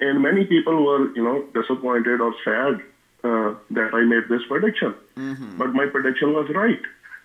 And 0.00 0.22
many 0.22 0.44
people 0.44 0.84
were, 0.84 1.14
you 1.14 1.22
know, 1.22 1.44
disappointed 1.54 2.20
or 2.20 2.34
sad 2.44 2.82
uh, 3.22 3.54
that 3.70 3.94
I 3.94 4.04
made 4.04 4.28
this 4.28 4.42
prediction. 4.48 4.94
Mm-hmm. 5.16 5.58
But 5.58 5.72
my 5.72 5.86
prediction 5.86 6.32
was 6.32 6.48
right. 6.54 6.80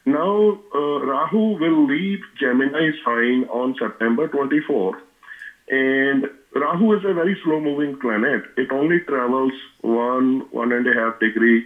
Now, 0.06 0.60
uh, 0.74 1.06
Rahu 1.06 1.58
will 1.60 1.86
leave 1.86 2.20
Gemini 2.40 2.92
sign 3.04 3.46
on 3.50 3.76
September 3.80 4.28
24th 4.28 5.00
and 5.70 6.26
Rahu 6.56 6.94
is 6.98 7.06
a 7.06 7.14
very 7.14 7.38
slow 7.44 7.60
moving 7.60 7.98
planet. 8.00 8.44
It 8.58 8.72
only 8.72 9.00
travels 9.02 9.54
one, 9.82 10.48
one 10.52 10.72
and 10.72 10.88
a 10.88 10.94
half 10.94 11.20
degree 11.20 11.66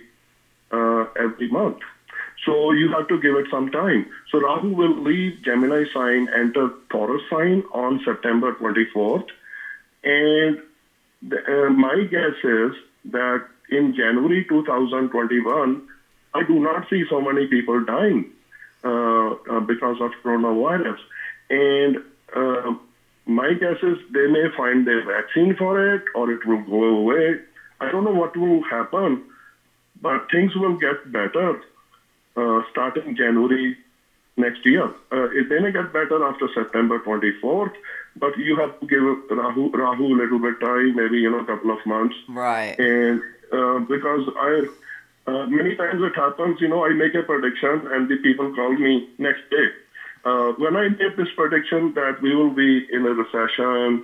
uh, 0.71 1.05
every 1.17 1.47
month. 1.49 1.77
So 2.45 2.71
you 2.71 2.91
have 2.91 3.07
to 3.07 3.21
give 3.21 3.35
it 3.35 3.45
some 3.49 3.69
time. 3.69 4.07
So 4.29 4.39
Rahu 4.39 4.69
will 4.69 5.01
leave 5.01 5.41
Gemini 5.43 5.85
sign, 5.93 6.27
enter 6.35 6.69
Taurus 6.91 7.21
sign 7.29 7.63
on 7.73 8.01
September 8.03 8.53
24th. 8.53 9.27
And 10.03 10.59
uh, 11.31 11.69
my 11.69 12.03
guess 12.09 12.35
is 12.43 12.73
that 13.11 13.43
in 13.69 13.93
January 13.95 14.45
2021, 14.47 15.81
I 16.33 16.43
do 16.43 16.59
not 16.59 16.89
see 16.89 17.03
so 17.09 17.21
many 17.21 17.45
people 17.45 17.83
dying 17.83 18.25
uh, 18.83 19.35
uh 19.49 19.59
because 19.61 19.97
of 20.01 20.11
coronavirus. 20.23 20.97
And 21.49 21.97
uh, 22.35 22.73
my 23.25 23.53
guess 23.53 23.77
is 23.81 23.97
they 24.11 24.27
may 24.27 24.47
find 24.55 24.87
a 24.87 25.03
vaccine 25.03 25.55
for 25.55 25.95
it 25.95 26.03
or 26.15 26.31
it 26.31 26.45
will 26.45 26.61
go 26.61 26.83
away. 26.83 27.35
I 27.79 27.91
don't 27.91 28.03
know 28.03 28.11
what 28.11 28.35
will 28.35 28.61
happen, 28.63 29.21
but 30.01 30.29
things 30.31 30.55
will 30.55 30.75
get 30.75 31.11
better 31.11 31.61
uh, 32.35 32.61
starting 32.71 33.15
January 33.15 33.77
next 34.35 34.65
year. 34.65 34.91
It 35.11 35.49
may 35.49 35.71
get 35.71 35.93
better 35.93 36.23
after 36.25 36.49
September 36.53 36.99
24th, 36.99 37.73
but 38.15 38.37
you 38.37 38.55
have 38.55 38.79
to 38.79 38.85
give 38.87 39.03
Rahu, 39.29 39.69
Rahu 39.71 40.13
a 40.13 40.17
little 40.21 40.39
bit 40.39 40.59
time, 40.59 40.95
maybe 40.95 41.17
you 41.17 41.29
know 41.29 41.39
a 41.39 41.45
couple 41.45 41.71
of 41.71 41.79
months. 41.85 42.15
Right. 42.27 42.75
And 42.79 43.21
uh, 43.51 43.79
because 43.79 44.27
I 44.35 44.63
uh, 45.25 45.45
many 45.47 45.75
times 45.75 46.01
it 46.01 46.15
happens, 46.15 46.59
you 46.59 46.67
know, 46.67 46.85
I 46.85 46.93
make 46.93 47.13
a 47.15 47.23
prediction 47.23 47.87
and 47.91 48.07
the 48.09 48.17
people 48.17 48.51
call 48.51 48.73
me 48.73 49.07
next 49.17 49.41
day 49.49 49.69
uh, 50.25 50.53
when 50.57 50.75
I 50.75 50.89
made 50.89 51.15
this 51.17 51.31
prediction 51.35 51.93
that 51.95 52.21
we 52.21 52.35
will 52.35 52.51
be 52.51 52.85
in 52.89 53.05
a 53.05 53.13
recession 53.13 54.01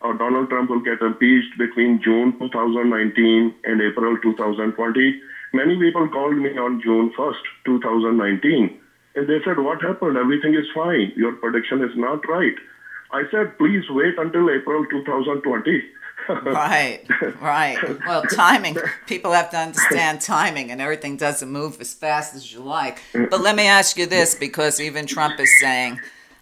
or 0.00 0.14
Donald 0.14 0.48
Trump 0.48 0.70
will 0.70 0.80
get 0.80 1.00
impeached 1.00 1.56
between 1.58 2.00
June 2.02 2.34
2019 2.38 3.54
and 3.64 3.80
April 3.80 4.16
2020. 4.16 5.14
Many 5.52 5.78
people 5.78 6.08
called 6.08 6.36
me 6.36 6.56
on 6.56 6.80
June 6.80 7.10
1st, 7.10 7.42
2019, 7.66 8.70
and 9.14 9.26
they 9.26 9.40
said, 9.44 9.58
What 9.58 9.82
happened? 9.82 10.16
Everything 10.16 10.54
is 10.54 10.66
fine. 10.72 11.12
Your 11.16 11.32
prediction 11.32 11.82
is 11.82 11.90
not 11.94 12.26
right. 12.28 12.54
I 13.12 13.24
said, 13.30 13.58
Please 13.58 13.84
wait 13.90 14.18
until 14.18 14.50
April 14.50 14.84
2020. 14.86 15.82
right, 16.28 17.02
right. 17.40 17.78
Well, 18.06 18.22
timing. 18.22 18.76
People 19.06 19.32
have 19.32 19.50
to 19.50 19.58
understand 19.58 20.20
timing, 20.20 20.70
and 20.70 20.80
everything 20.80 21.16
doesn't 21.16 21.50
move 21.50 21.80
as 21.80 21.94
fast 21.94 22.34
as 22.34 22.52
you 22.52 22.60
like. 22.60 23.00
But 23.12 23.40
let 23.40 23.56
me 23.56 23.66
ask 23.66 23.96
you 23.96 24.06
this 24.06 24.34
because 24.34 24.80
even 24.80 25.06
Trump 25.06 25.40
is 25.40 25.50
saying 25.60 25.98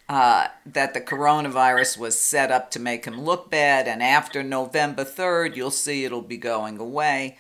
uh, 0.09 0.49
that 0.67 0.95
the 0.95 1.01
coronavirus 1.01 1.99
was 1.99 2.21
set 2.21 2.51
up 2.51 2.71
to 2.73 2.81
make 2.81 3.05
him 3.05 3.21
look 3.21 3.51
bad, 3.51 3.87
and 3.87 4.03
after 4.03 4.43
November 4.43 5.05
3rd, 5.05 5.57
you'll 5.57 5.71
see 5.71 6.05
it'll 6.05 6.23
be 6.23 6.39
going 6.39 6.79
away. 6.79 7.39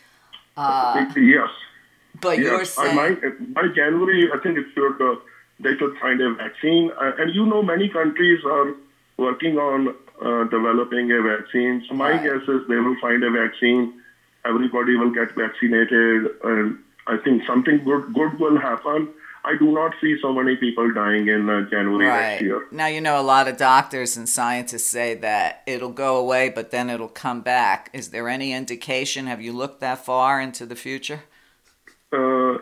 Uh, 0.57 1.07
yes. 1.17 1.49
But 2.21 2.39
yes. 2.39 2.45
you're 2.45 2.65
saying 2.65 2.97
might, 2.97 3.55
by 3.55 3.69
January, 3.75 4.29
I 4.33 4.39
think 4.43 4.59
it 4.59 4.67
should 4.75 5.01
uh, 5.01 5.17
they 5.61 5.77
should 5.77 5.97
find 5.99 6.21
a 6.21 6.35
vaccine, 6.35 6.91
uh, 7.01 7.13
and 7.19 7.35
you 7.35 7.47
know 7.47 7.63
many 7.63 7.89
countries 7.89 8.41
are 8.45 8.75
working 9.19 9.59
on 9.59 9.95
uh, 10.25 10.45
developing 10.45 11.13
a 11.13 11.23
vaccine. 11.23 11.85
So 11.89 11.95
my 11.95 12.13
right. 12.13 12.23
guess 12.23 12.49
is 12.49 12.67
they 12.69 12.77
will 12.77 12.97
find 13.01 13.23
a 13.23 13.31
vaccine. 13.31 14.01
Everybody 14.45 14.97
will 14.97 15.11
get 15.11 15.35
vaccinated, 15.35 16.31
and 16.45 16.79
I 17.07 17.19
think 17.19 17.45
something 17.47 17.85
good 17.85 18.15
good 18.15 18.39
will 18.39 18.59
happen. 18.59 19.09
I 19.45 19.57
do 19.57 19.73
not 19.73 19.95
see 20.01 20.17
so 20.21 20.33
many 20.33 20.57
people 20.57 20.93
dying 20.93 21.29
in 21.29 21.49
uh, 21.49 21.63
January 21.71 22.07
right. 22.07 22.21
next 22.33 22.43
year. 22.43 22.67
Now, 22.71 22.87
you 22.87 23.01
know, 23.01 23.21
a 23.21 23.23
lot 23.23 23.49
of 23.49 23.57
doctors 23.57 24.17
and 24.17 24.29
scientists 24.29 24.87
say 24.87 25.15
that 25.15 25.63
it'll 25.67 25.93
go 25.93 26.17
away, 26.17 26.51
but 26.51 26.71
then 26.71 26.91
it'll 26.91 27.09
come 27.09 27.41
back. 27.41 27.89
Is 27.93 28.11
there 28.11 28.29
any 28.29 28.53
indication? 28.53 29.27
Have 29.27 29.41
you 29.41 29.53
looked 29.53 29.81
that 29.81 30.05
far 30.05 30.41
into 30.41 30.67
the 30.67 30.77
future? 30.77 31.23
Uh, 32.13 32.59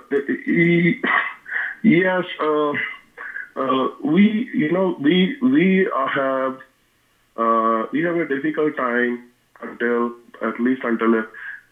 yes. 1.83 2.25
Uh, 2.41 2.73
uh, 3.57 3.89
we, 4.05 4.49
you 4.53 4.71
know, 4.71 4.97
we 5.01 5.37
we 5.41 5.89
have 5.93 6.59
uh, 7.37 7.87
we 7.93 8.03
have 8.03 8.17
a 8.17 8.27
difficult 8.27 8.77
time 8.77 9.25
until 9.61 10.13
at 10.43 10.61
least 10.61 10.83
until 10.85 11.25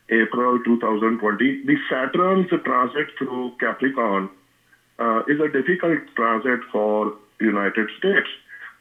April 0.08 0.58
2020. 0.64 1.64
The 1.64 1.76
Saturn's 1.88 2.48
transit 2.64 3.08
through 3.18 3.52
Capricorn 3.60 4.30
uh, 4.98 5.22
is 5.28 5.40
a 5.40 5.48
difficult 5.48 6.00
transit 6.16 6.60
for 6.72 7.12
United 7.40 7.88
States. 7.98 8.28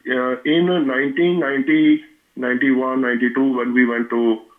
Uh, 0.07 0.35
in 0.43 0.67
1990, 0.67 2.03
91, 2.35 3.01
92, 3.01 3.57
when 3.57 3.73
we 3.73 3.85
went 3.85 4.09
to 4.09 4.21
uh, 4.31 4.37
uh, 4.37 4.52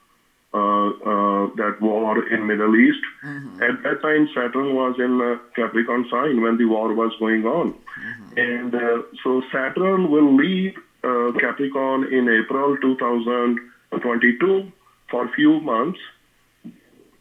that 0.55 1.77
war 1.81 2.27
in 2.29 2.47
Middle 2.47 2.77
East, 2.77 3.01
mm-hmm. 3.25 3.63
at 3.63 3.83
that 3.83 4.03
time 4.03 4.29
Saturn 4.35 4.75
was 4.75 4.95
in 4.99 5.39
Capricorn 5.57 6.07
sign 6.11 6.41
when 6.41 6.57
the 6.57 6.65
war 6.67 6.95
was 6.95 7.13
going 7.19 7.45
on, 7.45 7.73
mm-hmm. 7.73 8.39
and 8.39 8.75
uh, 8.75 9.03
so 9.23 9.43
Saturn 9.53 10.11
will 10.11 10.35
leave 10.35 10.75
uh, 11.03 11.33
Capricorn 11.41 12.05
in 12.13 12.29
April 12.29 12.77
2022 12.81 14.73
for 15.11 15.27
a 15.27 15.33
few 15.33 15.61
months 15.61 15.99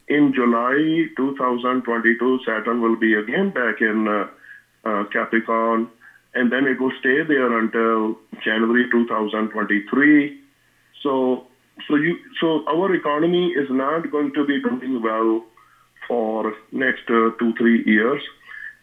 in 0.07 0.33
July 0.33 1.07
2022, 1.15 2.39
Saturn 2.45 2.81
will 2.81 2.95
be 2.95 3.13
again 3.13 3.51
back 3.51 3.81
in 3.81 4.07
uh, 4.07 4.27
uh, 4.87 5.05
Capricorn, 5.05 5.89
and 6.33 6.51
then 6.51 6.65
it 6.65 6.79
will 6.79 6.91
stay 6.99 7.23
there 7.23 7.57
until 7.57 8.17
January 8.43 8.85
2023. 8.91 10.39
So, 11.01 11.47
so 11.87 11.95
you, 11.95 12.17
so 12.39 12.61
our 12.67 12.93
economy 12.93 13.51
is 13.51 13.67
not 13.69 14.11
going 14.11 14.31
to 14.33 14.45
be 14.45 14.61
doing 14.61 15.01
well 15.01 15.41
for 16.07 16.53
next 16.71 17.09
uh, 17.09 17.31
two 17.39 17.53
three 17.57 17.81
years, 17.85 18.21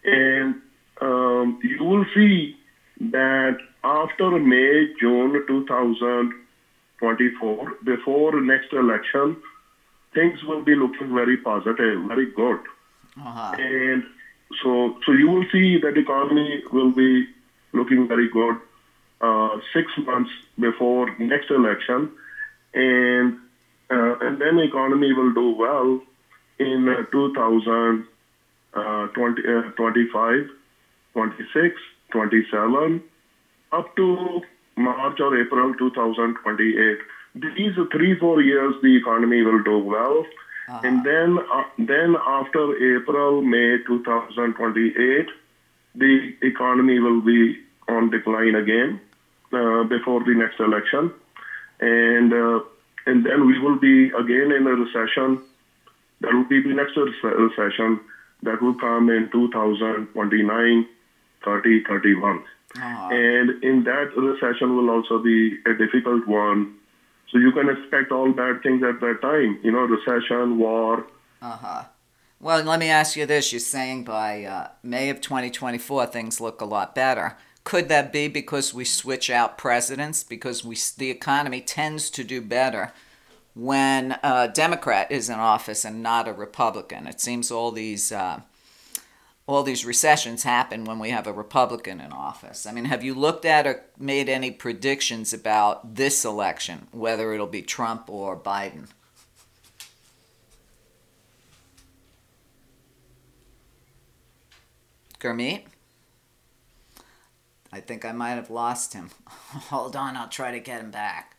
and 0.04 0.56
um, 1.00 1.56
you 1.62 1.84
will 1.84 2.04
see 2.14 2.56
that 3.00 3.56
after 3.82 4.38
May 4.38 4.86
June 5.00 5.40
2024, 5.46 7.72
before 7.84 8.40
next 8.40 8.72
election 8.72 9.36
things 10.14 10.42
will 10.44 10.62
be 10.62 10.74
looking 10.74 11.14
very 11.14 11.36
positive, 11.36 12.02
very 12.06 12.26
good. 12.26 12.58
Uh-huh. 13.16 13.54
And 13.58 14.04
so, 14.62 14.94
so 15.06 15.12
you 15.12 15.28
will 15.28 15.44
see 15.52 15.78
that 15.78 15.96
economy 15.96 16.62
will 16.72 16.90
be 16.90 17.26
looking 17.72 18.08
very 18.08 18.28
good 18.28 18.56
uh, 19.20 19.58
six 19.72 19.92
months 19.98 20.30
before 20.58 21.06
next 21.18 21.50
election, 21.50 22.10
and 22.74 23.38
uh, 23.90 24.16
and 24.20 24.40
then 24.40 24.58
economy 24.58 25.12
will 25.12 25.32
do 25.32 25.50
well 25.50 26.00
in 26.58 26.88
uh, 26.88 27.02
2020, 27.10 29.48
uh, 29.48 29.70
25, 29.72 30.48
26, 31.12 31.74
27, 32.12 33.02
up 33.72 33.96
to 33.96 34.42
March 34.76 35.20
or 35.20 35.40
April 35.40 35.74
2028 35.74 36.98
these 37.34 37.74
three 37.92 38.18
four 38.18 38.42
years 38.42 38.74
the 38.82 38.96
economy 38.96 39.42
will 39.42 39.62
do 39.62 39.78
well. 39.78 40.24
Uh-huh. 40.68 40.80
and 40.84 41.04
then 41.04 41.38
uh, 41.52 41.64
then 41.78 42.14
after 42.28 42.94
april 42.94 43.42
may 43.42 43.78
2028 43.88 45.26
the 45.96 46.32
economy 46.42 47.00
will 47.00 47.20
be 47.20 47.58
on 47.88 48.08
decline 48.10 48.54
again 48.54 49.00
uh, 49.52 49.82
before 49.82 50.22
the 50.22 50.32
next 50.32 50.60
election 50.60 51.12
and 51.80 52.32
uh, 52.32 52.60
and 53.06 53.24
then 53.24 53.46
we 53.46 53.58
will 53.58 53.78
be 53.78 54.08
again 54.08 54.52
in 54.52 54.66
a 54.66 54.74
recession 54.74 55.42
that 56.20 56.32
will 56.32 56.44
be 56.44 56.62
the 56.62 56.74
next 56.74 56.96
recession 56.96 58.00
that 58.42 58.60
will 58.62 58.74
come 58.74 59.10
in 59.10 59.28
2029 59.32 60.88
30 61.44 61.84
31 61.84 62.44
uh-huh. 62.76 63.08
and 63.10 63.64
in 63.64 63.84
that 63.84 64.14
recession 64.16 64.76
will 64.76 64.90
also 64.90 65.18
be 65.18 65.56
a 65.66 65.74
difficult 65.74 66.26
one 66.26 66.74
so 67.30 67.38
you 67.38 67.52
can 67.52 67.68
expect 67.68 68.10
all 68.10 68.32
bad 68.32 68.62
things 68.62 68.82
at 68.82 69.00
that 69.00 69.20
time, 69.22 69.60
you 69.62 69.70
know, 69.70 69.80
recession, 69.80 70.58
war. 70.58 71.06
Uh 71.40 71.56
huh. 71.56 71.84
Well, 72.40 72.64
let 72.64 72.80
me 72.80 72.88
ask 72.88 73.16
you 73.16 73.26
this. 73.26 73.52
You're 73.52 73.60
saying 73.60 74.04
by 74.04 74.44
uh, 74.44 74.68
May 74.82 75.10
of 75.10 75.20
2024, 75.20 76.06
things 76.06 76.40
look 76.40 76.60
a 76.60 76.64
lot 76.64 76.94
better. 76.94 77.36
Could 77.64 77.88
that 77.88 78.12
be 78.12 78.28
because 78.28 78.72
we 78.72 78.84
switch 78.84 79.30
out 79.30 79.58
presidents? 79.58 80.24
Because 80.24 80.64
we 80.64 80.76
the 80.96 81.10
economy 81.10 81.60
tends 81.60 82.10
to 82.10 82.24
do 82.24 82.40
better 82.40 82.92
when 83.54 84.18
a 84.22 84.48
Democrat 84.48 85.10
is 85.10 85.28
in 85.28 85.38
office 85.38 85.84
and 85.84 86.02
not 86.02 86.28
a 86.28 86.32
Republican. 86.32 87.06
It 87.06 87.20
seems 87.20 87.50
all 87.50 87.70
these 87.70 88.12
uh, 88.12 88.40
all 89.46 89.62
these 89.62 89.84
recessions 89.84 90.44
happen 90.44 90.84
when 90.84 90.98
we 90.98 91.10
have 91.10 91.26
a 91.26 91.32
Republican 91.32 92.00
in 92.00 92.12
office. 92.12 92.66
I 92.66 92.72
mean, 92.72 92.84
have 92.84 93.02
you 93.02 93.14
looked 93.14 93.44
at 93.44 93.66
or 93.66 93.82
made 93.98 94.28
any 94.28 94.50
predictions 94.50 95.32
about 95.32 95.96
this 95.96 96.24
election, 96.24 96.86
whether 96.92 97.34
it'll 97.34 97.48
be 97.48 97.62
Trump 97.62 98.08
or 98.08 98.36
Biden? 98.36 98.86
Gurmeet? 105.18 105.64
I 107.72 107.80
think 107.80 108.04
I 108.04 108.12
might 108.12 108.30
have 108.30 108.50
lost 108.50 108.94
him. 108.94 109.10
Hold 109.26 109.96
on, 109.96 110.16
I'll 110.16 110.28
try 110.28 110.50
to 110.50 110.60
get 110.60 110.80
him 110.80 110.90
back. 110.90 111.36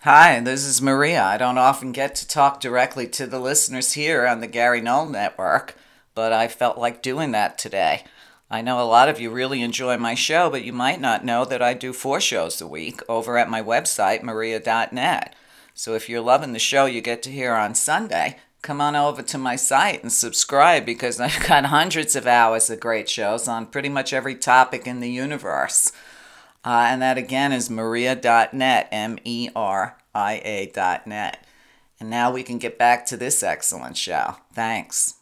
Hi, 0.00 0.38
this 0.40 0.64
is 0.64 0.82
Meria. 0.82 1.22
I 1.22 1.38
don't 1.38 1.56
often 1.56 1.92
get 1.92 2.14
to 2.16 2.28
talk 2.28 2.60
directly 2.60 3.06
to 3.08 3.26
the 3.26 3.38
listeners 3.38 3.92
here 3.92 4.26
on 4.26 4.40
the 4.40 4.46
Gary 4.46 4.80
Null 4.80 5.06
Network 5.06 5.76
but 6.14 6.32
I 6.32 6.48
felt 6.48 6.78
like 6.78 7.02
doing 7.02 7.32
that 7.32 7.58
today. 7.58 8.04
I 8.50 8.62
know 8.62 8.80
a 8.80 8.84
lot 8.84 9.08
of 9.08 9.20
you 9.20 9.30
really 9.30 9.62
enjoy 9.62 9.96
my 9.96 10.14
show, 10.14 10.48
but 10.48 10.64
you 10.64 10.72
might 10.72 11.00
not 11.00 11.24
know 11.24 11.44
that 11.44 11.62
I 11.62 11.74
do 11.74 11.92
four 11.92 12.20
shows 12.20 12.60
a 12.60 12.66
week 12.66 13.00
over 13.08 13.36
at 13.36 13.50
my 13.50 13.60
website, 13.62 14.22
meria.net. 14.22 15.34
So 15.74 15.94
if 15.94 16.08
you're 16.08 16.20
loving 16.20 16.52
the 16.52 16.58
show 16.58 16.86
you 16.86 17.00
get 17.00 17.22
to 17.24 17.32
hear 17.32 17.54
on 17.54 17.74
Sunday, 17.74 18.36
come 18.64 18.80
on 18.80 18.96
over 18.96 19.22
to 19.22 19.36
my 19.36 19.56
site 19.56 20.02
and 20.02 20.10
subscribe 20.10 20.86
because 20.86 21.20
I've 21.20 21.46
got 21.46 21.66
hundreds 21.66 22.16
of 22.16 22.26
hours 22.26 22.70
of 22.70 22.80
great 22.80 23.10
shows 23.10 23.46
on 23.46 23.66
pretty 23.66 23.90
much 23.90 24.14
every 24.14 24.34
topic 24.34 24.86
in 24.86 25.00
the 25.00 25.10
universe. 25.10 25.92
Uh, 26.64 26.86
and 26.88 27.02
that 27.02 27.18
again 27.18 27.52
is 27.52 27.68
meria.net, 27.68 28.88
M 28.90 29.18
E 29.22 29.50
R 29.54 29.98
I 30.14 30.40
A.net. 30.42 31.46
And 32.00 32.08
now 32.08 32.32
we 32.32 32.42
can 32.42 32.56
get 32.56 32.78
back 32.78 33.04
to 33.06 33.18
this 33.18 33.42
excellent 33.42 33.98
show. 33.98 34.36
Thanks. 34.54 35.16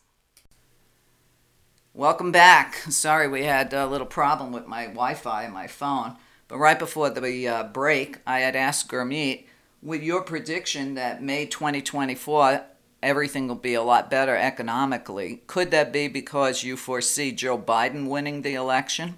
Welcome 1.92 2.30
back. 2.30 2.76
Sorry 2.76 3.26
we 3.26 3.42
had 3.42 3.74
a 3.74 3.88
little 3.88 4.06
problem 4.06 4.52
with 4.52 4.68
my 4.68 4.84
Wi 4.84 5.14
Fi 5.14 5.42
and 5.42 5.52
my 5.52 5.66
phone. 5.66 6.16
But 6.46 6.58
right 6.58 6.78
before 6.78 7.10
the 7.10 7.48
uh, 7.48 7.64
break, 7.64 8.18
I 8.24 8.38
had 8.38 8.54
asked 8.54 8.88
Gurmeet, 8.88 9.46
with 9.82 10.02
your 10.04 10.22
prediction 10.22 10.94
that 10.94 11.20
May 11.20 11.44
2024 11.44 12.66
everything 13.02 13.48
will 13.48 13.54
be 13.54 13.74
a 13.74 13.82
lot 13.82 14.10
better 14.10 14.36
economically, 14.36 15.42
could 15.46 15.70
that 15.70 15.92
be 15.92 16.08
because 16.08 16.62
you 16.62 16.76
foresee 16.76 17.32
Joe 17.32 17.58
Biden 17.58 18.08
winning 18.08 18.42
the 18.42 18.54
election? 18.54 19.16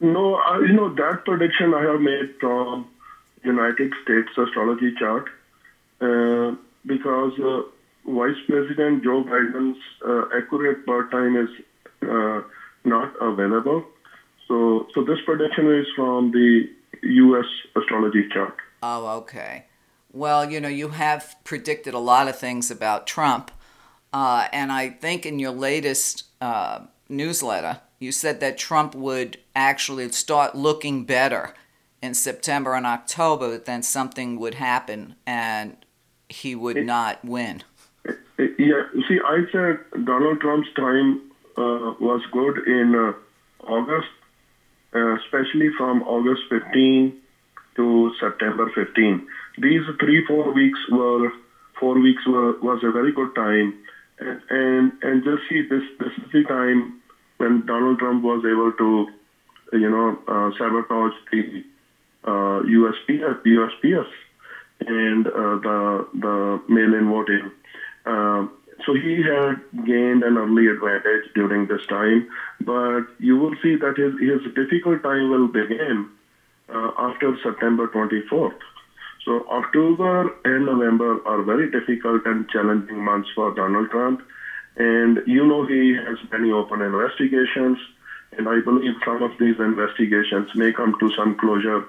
No, 0.00 0.36
I, 0.36 0.60
you 0.60 0.72
know, 0.72 0.94
that 0.94 1.24
prediction 1.24 1.74
I 1.74 1.82
have 1.82 2.00
made 2.00 2.34
from 2.40 2.88
United 3.44 3.92
States 4.02 4.28
astrology 4.36 4.94
chart 4.98 5.28
uh, 6.00 6.56
because 6.86 7.32
uh, 7.38 7.62
Vice 8.06 8.36
President 8.48 9.04
Joe 9.04 9.22
Biden's 9.24 9.78
uh, 10.06 10.36
accurate 10.36 10.86
birth 10.86 11.10
time 11.10 11.36
is 11.36 11.50
uh, 12.02 12.40
not 12.84 13.12
available. 13.20 13.84
So, 14.48 14.88
so 14.94 15.04
this 15.04 15.18
prediction 15.26 15.70
is 15.72 15.86
from 15.94 16.30
the 16.32 16.68
U.S. 17.02 17.44
astrology 17.76 18.28
chart. 18.32 18.56
Oh, 18.82 19.18
okay. 19.18 19.66
Well, 20.12 20.50
you 20.50 20.60
know, 20.60 20.68
you 20.68 20.88
have 20.88 21.36
predicted 21.44 21.94
a 21.94 21.98
lot 21.98 22.28
of 22.28 22.38
things 22.38 22.70
about 22.70 23.06
Trump, 23.06 23.50
uh, 24.12 24.48
and 24.52 24.72
I 24.72 24.90
think 24.90 25.24
in 25.24 25.38
your 25.38 25.52
latest 25.52 26.24
uh, 26.40 26.80
newsletter, 27.08 27.80
you 27.98 28.12
said 28.12 28.40
that 28.40 28.58
Trump 28.58 28.94
would 28.94 29.38
actually 29.54 30.10
start 30.10 30.54
looking 30.54 31.04
better 31.04 31.54
in 32.02 32.14
September 32.14 32.74
and 32.74 32.86
October, 32.86 33.50
but 33.50 33.66
then 33.66 33.82
something 33.82 34.38
would 34.40 34.54
happen 34.54 35.16
and 35.26 35.76
he 36.28 36.54
would 36.54 36.78
it, 36.78 36.86
not 36.86 37.24
win. 37.24 37.62
Yeah, 38.38 38.82
see, 39.06 39.18
I 39.24 39.44
said 39.52 40.04
Donald 40.04 40.40
Trump's 40.40 40.68
time 40.74 41.20
uh, 41.58 41.94
was 42.00 42.22
good 42.32 42.66
in 42.66 42.94
uh, 42.94 43.70
August, 43.70 44.08
uh, 44.94 45.16
especially 45.16 45.68
from 45.76 46.02
August 46.02 46.42
15 46.48 47.20
to 47.76 48.12
September 48.18 48.70
15. 48.74 49.26
These 49.60 49.82
three, 49.98 50.24
four 50.26 50.52
weeks 50.52 50.78
were, 50.90 51.30
four 51.78 51.98
weeks 51.98 52.26
were, 52.26 52.58
was 52.60 52.80
a 52.82 52.90
very 52.90 53.12
good 53.12 53.34
time. 53.34 53.74
And, 54.18 54.40
and, 54.50 54.92
and 55.02 55.24
just 55.24 55.42
see, 55.48 55.62
this, 55.62 55.82
this 55.98 56.12
is 56.18 56.32
the 56.32 56.44
time 56.44 57.00
when 57.38 57.66
Donald 57.66 57.98
Trump 57.98 58.22
was 58.22 58.44
able 58.44 58.72
to, 58.72 59.78
you 59.78 59.90
know, 59.90 60.18
uh, 60.28 60.50
sabotage 60.58 61.12
the 61.32 61.64
uh, 62.24 62.60
USPS, 62.62 63.42
USPS, 63.44 64.06
and 64.86 65.26
uh, 65.26 65.56
the 65.66 66.06
the 66.14 66.60
mail-in 66.68 67.08
voting. 67.08 67.50
Uh, 68.04 68.46
so 68.86 68.94
he 68.94 69.22
had 69.22 69.60
gained 69.84 70.22
an 70.22 70.38
early 70.38 70.66
advantage 70.66 71.32
during 71.34 71.66
this 71.66 71.84
time, 71.86 72.28
but 72.60 73.02
you 73.18 73.36
will 73.36 73.54
see 73.62 73.76
that 73.76 73.96
his, 73.96 74.12
his 74.20 74.54
difficult 74.54 75.02
time 75.02 75.30
will 75.30 75.48
begin 75.48 76.08
uh, 76.68 76.90
after 76.98 77.36
September 77.42 77.88
24th. 77.88 78.58
So 79.24 79.44
October 79.50 80.30
and 80.44 80.66
November 80.66 81.18
are 81.26 81.42
very 81.42 81.68
difficult 81.68 82.22
and 82.24 82.48
challenging 82.48 83.04
months 83.04 83.28
for 83.34 83.50
Donald 83.50 83.90
Trump. 83.90 84.22
And 84.76 85.20
you 85.26 85.46
know 85.46 85.64
he 85.64 85.94
has 85.94 86.16
many 86.30 86.50
open 86.50 86.80
investigations, 86.80 87.78
and 88.36 88.48
I 88.48 88.60
believe 88.60 88.94
some 89.04 89.22
of 89.22 89.32
these 89.38 89.58
investigations 89.58 90.48
may 90.54 90.72
come 90.72 90.94
to 91.00 91.10
some 91.10 91.34
closure 91.34 91.84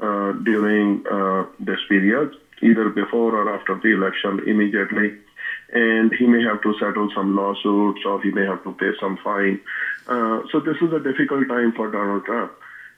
uh, 0.00 0.32
during 0.32 1.06
uh, 1.06 1.44
this 1.60 1.78
period, 1.88 2.34
either 2.62 2.88
before 2.88 3.34
or 3.36 3.54
after 3.54 3.74
the 3.76 3.92
election 3.92 4.40
immediately. 4.46 5.14
And 5.72 6.12
he 6.12 6.26
may 6.26 6.42
have 6.42 6.60
to 6.62 6.74
settle 6.74 7.08
some 7.14 7.36
lawsuits 7.36 8.00
or 8.04 8.20
he 8.20 8.30
may 8.30 8.44
have 8.44 8.62
to 8.64 8.72
pay 8.72 8.92
some 8.98 9.16
fine. 9.22 9.60
Uh, 10.06 10.40
so 10.50 10.60
this 10.60 10.76
is 10.80 10.92
a 10.92 11.00
difficult 11.00 11.46
time 11.48 11.72
for 11.72 11.88
Donald 11.88 12.24
Trump. 12.24 12.52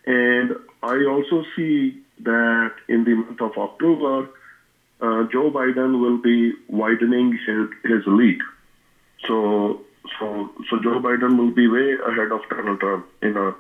And 0.06 0.52
I 0.82 1.04
also 1.04 1.44
see 1.54 1.96
that 2.22 2.72
in 2.88 3.04
the 3.04 3.14
month 3.14 3.40
of 3.40 3.52
October, 3.56 4.28
uh, 5.00 5.24
Joe 5.30 5.50
Biden 5.50 6.00
will 6.00 6.18
be 6.18 6.52
widening 6.68 7.38
his, 7.46 7.68
his 7.84 8.02
lead. 8.06 8.38
So, 9.26 9.82
so, 10.18 10.50
so 10.70 10.78
Joe 10.82 11.00
Biden 11.00 11.36
will 11.36 11.50
be 11.50 11.68
way 11.68 11.94
ahead 11.94 12.32
of 12.32 12.40
Donald 12.48 12.80
Trump 12.80 13.06
in 13.22 13.36
uh, 13.36 13.52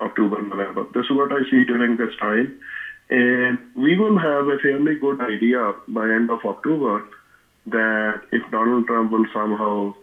October, 0.00 0.42
November. 0.42 0.84
This 0.94 1.06
is 1.06 1.12
what 1.12 1.32
I 1.32 1.42
see 1.50 1.64
during 1.64 1.96
this 1.96 2.14
time. 2.20 2.58
And 3.08 3.58
we 3.76 3.96
will 3.96 4.18
have 4.18 4.48
a 4.48 4.58
fairly 4.58 4.96
good 4.96 5.20
idea 5.20 5.74
by 5.88 6.08
end 6.10 6.30
of 6.30 6.40
October 6.44 7.04
that 7.66 8.22
if 8.32 8.42
Donald 8.50 8.86
Trump 8.86 9.12
will 9.12 9.26
somehow 9.32 9.94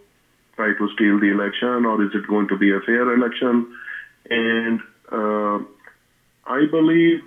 try 0.56 0.72
to 0.72 0.88
steal 0.94 1.18
the 1.18 1.30
election 1.30 1.86
or 1.86 2.02
is 2.04 2.10
it 2.14 2.26
going 2.26 2.48
to 2.48 2.56
be 2.56 2.70
a 2.70 2.80
fair 2.80 3.12
election. 3.14 3.66
And 4.28 4.80
uh, 5.10 5.58
I 6.46 6.66
believe 6.70 7.22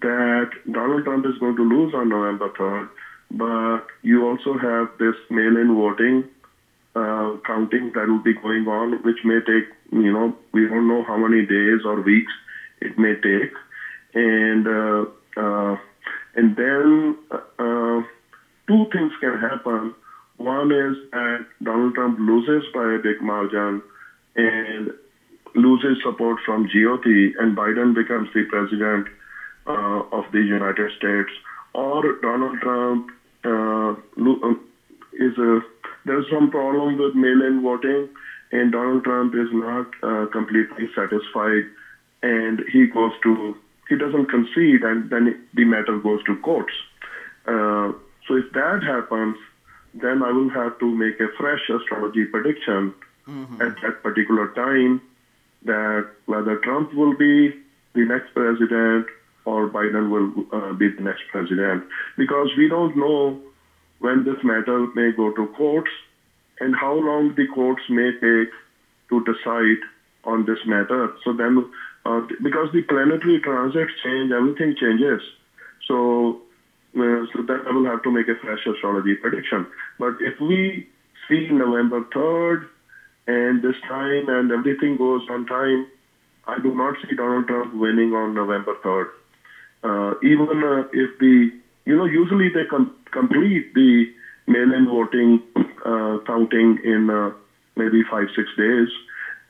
that 0.00 0.50
Donald 0.70 1.04
Trump 1.04 1.26
is 1.26 1.38
going 1.38 1.56
to 1.56 1.62
lose 1.62 1.94
on 1.94 2.08
November 2.08 2.50
3rd, 2.50 2.88
but 3.30 3.86
you 4.02 4.26
also 4.26 4.56
have 4.56 4.88
this 4.98 5.14
mail-in 5.30 5.74
voting 5.74 6.24
uh, 6.94 7.36
counting 7.46 7.92
that 7.94 8.08
will 8.08 8.18
be 8.18 8.34
going 8.34 8.66
on, 8.66 9.02
which 9.02 9.18
may 9.24 9.40
take, 9.40 9.68
you 9.92 10.12
know, 10.12 10.34
we 10.52 10.66
don't 10.66 10.88
know 10.88 11.02
how 11.02 11.16
many 11.16 11.44
days 11.44 11.80
or 11.84 12.00
weeks 12.00 12.32
it 12.80 12.98
may 12.98 13.14
take. 13.14 13.52
And 14.14 14.66
uh, 14.66 15.04
uh, 15.36 15.76
and 16.34 16.56
then 16.56 17.16
uh, 17.30 18.00
two 18.66 18.86
things 18.92 19.12
can 19.20 19.38
happen. 19.38 19.94
One 20.36 20.70
is 20.72 20.96
that 21.12 21.46
Donald 21.62 21.94
Trump 21.94 22.18
loses 22.18 22.64
by 22.72 22.94
a 22.94 22.98
big 22.98 23.20
margin 23.20 23.82
and 24.36 24.92
loses 25.54 25.98
support 26.02 26.38
from 26.44 26.68
GOP, 26.68 27.32
and 27.38 27.56
Biden 27.56 27.94
becomes 27.94 28.28
the 28.34 28.44
president 28.44 29.08
uh, 29.68 30.02
of 30.12 30.24
the 30.32 30.42
United 30.42 30.90
States. 30.96 31.30
Or 31.74 32.02
Donald 32.22 32.58
Trump 32.60 33.10
uh, 33.44 33.48
um, 33.48 34.60
is 35.12 35.36
a 35.38 35.60
there's 36.04 36.28
some 36.30 36.50
problem 36.50 36.96
with 36.98 37.14
mail-in 37.14 37.60
voting, 37.62 38.08
and 38.50 38.72
Donald 38.72 39.04
Trump 39.04 39.34
is 39.34 39.48
not 39.52 39.86
uh, 40.02 40.26
completely 40.32 40.88
satisfied, 40.94 41.64
and 42.22 42.62
he 42.72 42.86
goes 42.86 43.12
to 43.22 43.54
he 43.88 43.96
doesn't 43.96 44.26
concede, 44.26 44.82
and 44.82 45.10
then 45.10 45.38
the 45.54 45.64
matter 45.64 45.98
goes 45.98 46.22
to 46.24 46.36
courts. 46.36 46.72
Uh, 47.46 47.92
so 48.26 48.34
if 48.34 48.50
that 48.52 48.82
happens, 48.82 49.36
then 49.94 50.22
I 50.22 50.30
will 50.30 50.50
have 50.50 50.78
to 50.80 50.94
make 50.94 51.20
a 51.20 51.28
fresh 51.38 51.68
astrology 51.68 52.24
prediction 52.26 52.94
mm-hmm. 53.26 53.62
at 53.62 53.80
that 53.82 54.02
particular 54.02 54.48
time 54.48 55.00
that 55.64 56.06
whether 56.26 56.56
Trump 56.56 56.92
will 56.94 57.14
be 57.14 57.54
the 57.94 58.04
next 58.04 58.32
president 58.34 59.06
or 59.48 59.68
Biden 59.76 60.04
will 60.14 60.28
uh, 60.52 60.72
be 60.74 60.88
the 60.96 61.02
next 61.02 61.22
president, 61.32 61.84
because 62.16 62.48
we 62.56 62.68
don't 62.68 62.96
know 62.96 63.40
when 64.00 64.24
this 64.24 64.40
matter 64.44 64.86
may 64.94 65.10
go 65.12 65.32
to 65.32 65.46
courts 65.56 65.90
and 66.60 66.74
how 66.74 66.94
long 66.94 67.34
the 67.36 67.46
courts 67.54 67.82
may 67.88 68.10
take 68.12 68.52
to 69.10 69.24
decide 69.24 69.80
on 70.24 70.44
this 70.44 70.58
matter. 70.66 71.12
So 71.24 71.32
then 71.32 71.64
uh, 72.04 72.20
because 72.42 72.68
the 72.72 72.82
planetary 72.82 73.40
transits 73.40 73.92
change, 74.02 74.32
everything 74.32 74.74
changes. 74.80 75.20
So, 75.86 76.40
uh, 76.96 77.24
so 77.32 77.42
that 77.48 77.64
I 77.66 77.72
will 77.72 77.84
have 77.86 78.02
to 78.04 78.10
make 78.10 78.28
a 78.28 78.36
fresh 78.42 78.64
astrology 78.66 79.14
prediction. 79.14 79.66
But 79.98 80.14
if 80.20 80.40
we 80.40 80.88
see 81.28 81.48
November 81.50 82.02
3rd 82.14 82.68
and 83.26 83.62
this 83.62 83.76
time 83.86 84.28
and 84.28 84.50
everything 84.52 84.96
goes 84.96 85.22
on 85.30 85.46
time, 85.46 85.86
I 86.46 86.58
do 86.62 86.74
not 86.74 86.94
see 87.02 87.14
Donald 87.14 87.46
Trump 87.46 87.74
winning 87.74 88.12
on 88.14 88.34
November 88.34 88.74
3rd. 88.84 89.08
Uh, 89.82 90.14
even 90.22 90.62
uh, 90.64 90.82
if 90.92 91.10
the, 91.18 91.50
you 91.84 91.96
know, 91.96 92.04
usually 92.04 92.48
they 92.48 92.64
com- 92.64 92.90
complete 93.10 93.72
the 93.74 94.06
mail-in 94.46 94.86
voting 94.86 95.40
uh, 95.84 96.18
counting 96.26 96.78
in 96.82 97.10
uh, 97.10 97.30
maybe 97.76 98.02
five, 98.10 98.28
six 98.34 98.48
days. 98.56 98.88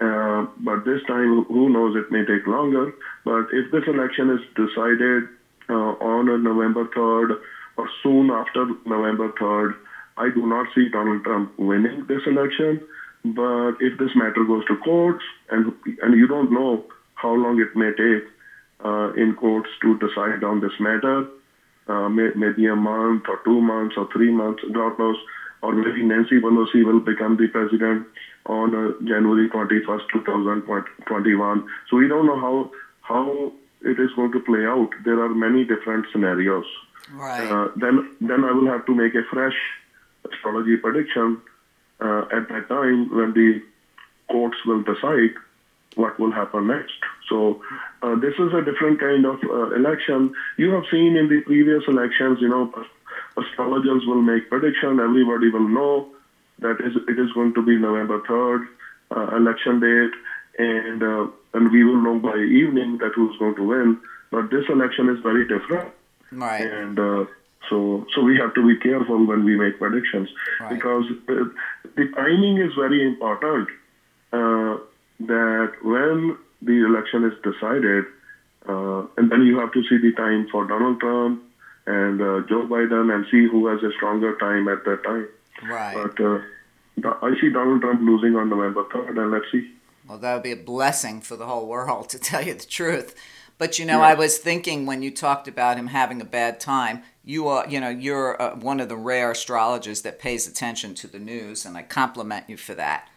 Uh, 0.00 0.44
but 0.58 0.84
this 0.84 1.00
time, 1.06 1.44
who 1.48 1.68
knows, 1.68 1.96
it 1.96 2.10
may 2.10 2.24
take 2.24 2.46
longer. 2.46 2.92
But 3.24 3.46
if 3.52 3.70
this 3.70 3.84
election 3.86 4.30
is 4.30 4.40
decided 4.54 5.24
uh, 5.68 5.94
on 6.00 6.42
November 6.42 6.84
3rd 6.84 7.36
or 7.76 7.88
soon 8.02 8.30
after 8.30 8.66
November 8.84 9.28
3rd, 9.30 9.74
I 10.16 10.30
do 10.30 10.46
not 10.46 10.66
see 10.74 10.88
Donald 10.88 11.24
Trump 11.24 11.50
winning 11.56 12.04
this 12.08 12.22
election. 12.26 12.80
But 13.24 13.72
if 13.80 13.98
this 13.98 14.10
matter 14.14 14.44
goes 14.44 14.64
to 14.66 14.76
courts, 14.76 15.24
and 15.50 15.72
and 16.02 16.14
you 16.14 16.26
don't 16.26 16.52
know 16.52 16.84
how 17.14 17.34
long 17.34 17.60
it 17.60 17.74
may 17.74 17.90
take 17.90 18.24
in 18.84 19.34
courts 19.34 19.70
to 19.82 19.98
decide 19.98 20.44
on 20.44 20.60
this 20.60 20.72
matter, 20.78 21.26
uh, 21.88 22.08
may, 22.08 22.28
maybe 22.34 22.66
a 22.66 22.76
month 22.76 23.24
or 23.28 23.40
two 23.44 23.60
months 23.60 23.94
or 23.96 24.06
three 24.12 24.30
months, 24.30 24.62
God 24.72 24.98
knows, 24.98 25.16
or 25.62 25.72
maybe 25.72 26.02
Nancy 26.02 26.38
Pelosi 26.38 26.84
will 26.84 27.00
become 27.00 27.36
the 27.36 27.48
president 27.48 28.06
on 28.46 28.74
uh, 28.74 28.92
January 29.04 29.48
21st, 29.48 30.02
2021. 30.12 31.66
So 31.90 31.96
we 31.96 32.08
don't 32.08 32.26
know 32.26 32.38
how 32.38 32.70
how 33.02 33.52
it 33.82 33.98
is 33.98 34.10
going 34.14 34.32
to 34.32 34.40
play 34.40 34.66
out. 34.66 34.90
There 35.04 35.22
are 35.22 35.34
many 35.34 35.64
different 35.64 36.06
scenarios. 36.12 36.66
Right. 37.12 37.50
Uh, 37.50 37.68
then 37.76 38.08
then 38.20 38.44
I 38.44 38.52
will 38.52 38.66
have 38.66 38.84
to 38.86 38.94
make 38.94 39.14
a 39.14 39.22
fresh 39.32 39.56
astrology 40.30 40.76
prediction 40.76 41.40
uh, 42.00 42.24
at 42.32 42.48
that 42.48 42.68
time 42.68 43.14
when 43.16 43.32
the 43.32 43.62
courts 44.30 44.58
will 44.66 44.82
decide 44.82 45.34
what 45.96 46.18
will 46.20 46.32
happen 46.32 46.66
next. 46.66 47.00
So 47.28 47.62
uh, 48.02 48.14
this 48.16 48.34
is 48.38 48.52
a 48.52 48.62
different 48.62 49.00
kind 49.00 49.24
of 49.26 49.38
uh, 49.44 49.74
election. 49.74 50.32
You 50.56 50.70
have 50.70 50.84
seen 50.90 51.16
in 51.16 51.28
the 51.28 51.40
previous 51.40 51.82
elections, 51.88 52.38
you 52.40 52.48
know, 52.48 52.70
astrologers 53.36 54.04
will 54.06 54.22
make 54.22 54.48
prediction. 54.48 55.00
Everybody 55.00 55.48
will 55.48 55.68
know 55.68 56.06
that 56.60 56.80
is, 56.80 56.94
it 57.08 57.18
is 57.18 57.32
going 57.32 57.54
to 57.54 57.62
be 57.62 57.76
November 57.76 58.18
3rd, 58.20 58.66
uh, 59.16 59.36
election 59.36 59.80
date, 59.80 60.14
and 60.58 61.02
uh, 61.02 61.26
and 61.54 61.72
we 61.72 61.82
will 61.84 62.00
know 62.02 62.18
by 62.18 62.36
evening 62.36 62.98
that 62.98 63.12
who's 63.14 63.36
going 63.38 63.54
to 63.56 63.62
win. 63.62 63.98
But 64.30 64.50
this 64.50 64.64
election 64.68 65.08
is 65.08 65.18
very 65.20 65.46
different. 65.46 65.92
Right. 66.30 66.60
And 66.60 66.98
uh, 66.98 67.24
so, 67.70 68.06
so 68.14 68.22
we 68.22 68.36
have 68.36 68.52
to 68.54 68.66
be 68.66 68.76
careful 68.76 69.24
when 69.26 69.44
we 69.44 69.56
make 69.56 69.78
predictions 69.78 70.28
Right. 70.60 70.74
because 70.74 71.04
uh, 71.28 71.44
the 71.96 72.06
timing 72.14 72.58
is 72.58 72.74
very 72.74 73.02
important. 73.06 73.68
Uh, 74.32 74.76
that 75.20 75.72
when 75.82 76.36
the 76.62 76.84
election 76.84 77.24
is 77.24 77.34
decided, 77.42 78.04
uh, 78.68 79.06
and 79.16 79.30
then 79.30 79.46
you 79.46 79.58
have 79.58 79.72
to 79.72 79.82
see 79.84 79.98
the 79.98 80.12
time 80.12 80.48
for 80.50 80.66
Donald 80.66 81.00
Trump 81.00 81.42
and 81.86 82.20
uh, 82.20 82.40
Joe 82.48 82.66
Biden 82.66 83.14
and 83.14 83.24
see 83.30 83.46
who 83.46 83.66
has 83.68 83.82
a 83.82 83.92
stronger 83.96 84.36
time 84.38 84.68
at 84.68 84.84
that 84.84 85.02
time. 85.04 85.28
Right. 85.68 85.94
But 85.94 86.20
uh, 86.22 86.40
I 87.22 87.34
see 87.40 87.50
Donald 87.50 87.80
Trump 87.80 88.00
losing 88.02 88.36
on 88.36 88.50
November 88.50 88.84
3rd, 88.84 89.18
and 89.18 89.30
let's 89.30 89.46
see. 89.50 89.72
Well, 90.08 90.18
that 90.18 90.34
would 90.34 90.42
be 90.42 90.52
a 90.52 90.56
blessing 90.56 91.20
for 91.20 91.36
the 91.36 91.46
whole 91.46 91.66
world, 91.66 92.08
to 92.10 92.18
tell 92.18 92.42
you 92.42 92.54
the 92.54 92.66
truth. 92.66 93.14
But 93.58 93.78
you 93.78 93.84
know, 93.84 94.00
I 94.00 94.14
was 94.14 94.38
thinking 94.38 94.86
when 94.86 95.02
you 95.02 95.10
talked 95.10 95.48
about 95.48 95.76
him 95.76 95.88
having 95.88 96.20
a 96.20 96.24
bad 96.24 96.60
time, 96.60 97.02
you 97.24 97.48
are, 97.48 97.68
you 97.68 97.80
know, 97.80 97.88
you're 97.88 98.40
uh, 98.40 98.54
one 98.54 98.78
of 98.78 98.88
the 98.88 98.96
rare 98.96 99.32
astrologers 99.32 100.02
that 100.02 100.20
pays 100.20 100.46
attention 100.46 100.94
to 100.94 101.08
the 101.08 101.18
news, 101.18 101.66
and 101.66 101.76
I 101.76 101.82
compliment 101.82 102.44
you 102.48 102.56
for 102.56 102.74
that. 102.76 103.08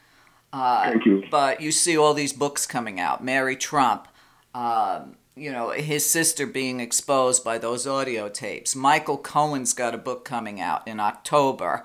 Uh, 0.53 0.83
Thank 0.91 1.05
you. 1.05 1.23
But 1.31 1.61
you 1.61 1.71
see 1.71 1.97
all 1.97 2.13
these 2.13 2.33
books 2.33 2.65
coming 2.65 2.99
out. 2.99 3.23
Mary 3.23 3.55
Trump, 3.55 4.07
um, 4.53 5.15
you 5.35 5.51
know, 5.51 5.69
his 5.71 6.05
sister 6.05 6.45
being 6.45 6.79
exposed 6.79 7.43
by 7.43 7.57
those 7.57 7.87
audio 7.87 8.27
tapes. 8.27 8.75
Michael 8.75 9.17
Cohen's 9.17 9.73
got 9.73 9.95
a 9.95 9.97
book 9.97 10.25
coming 10.25 10.59
out 10.59 10.87
in 10.87 10.99
October. 10.99 11.83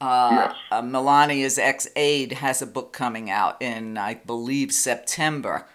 Uh, 0.00 0.30
Yes. 0.32 0.54
uh, 0.70 0.82
Melania's 0.82 1.58
ex 1.58 1.88
aide 1.96 2.32
has 2.34 2.62
a 2.62 2.66
book 2.66 2.92
coming 2.92 3.30
out 3.30 3.60
in, 3.60 3.96
I 3.98 4.14
believe, 4.14 4.72
September. 4.72 5.66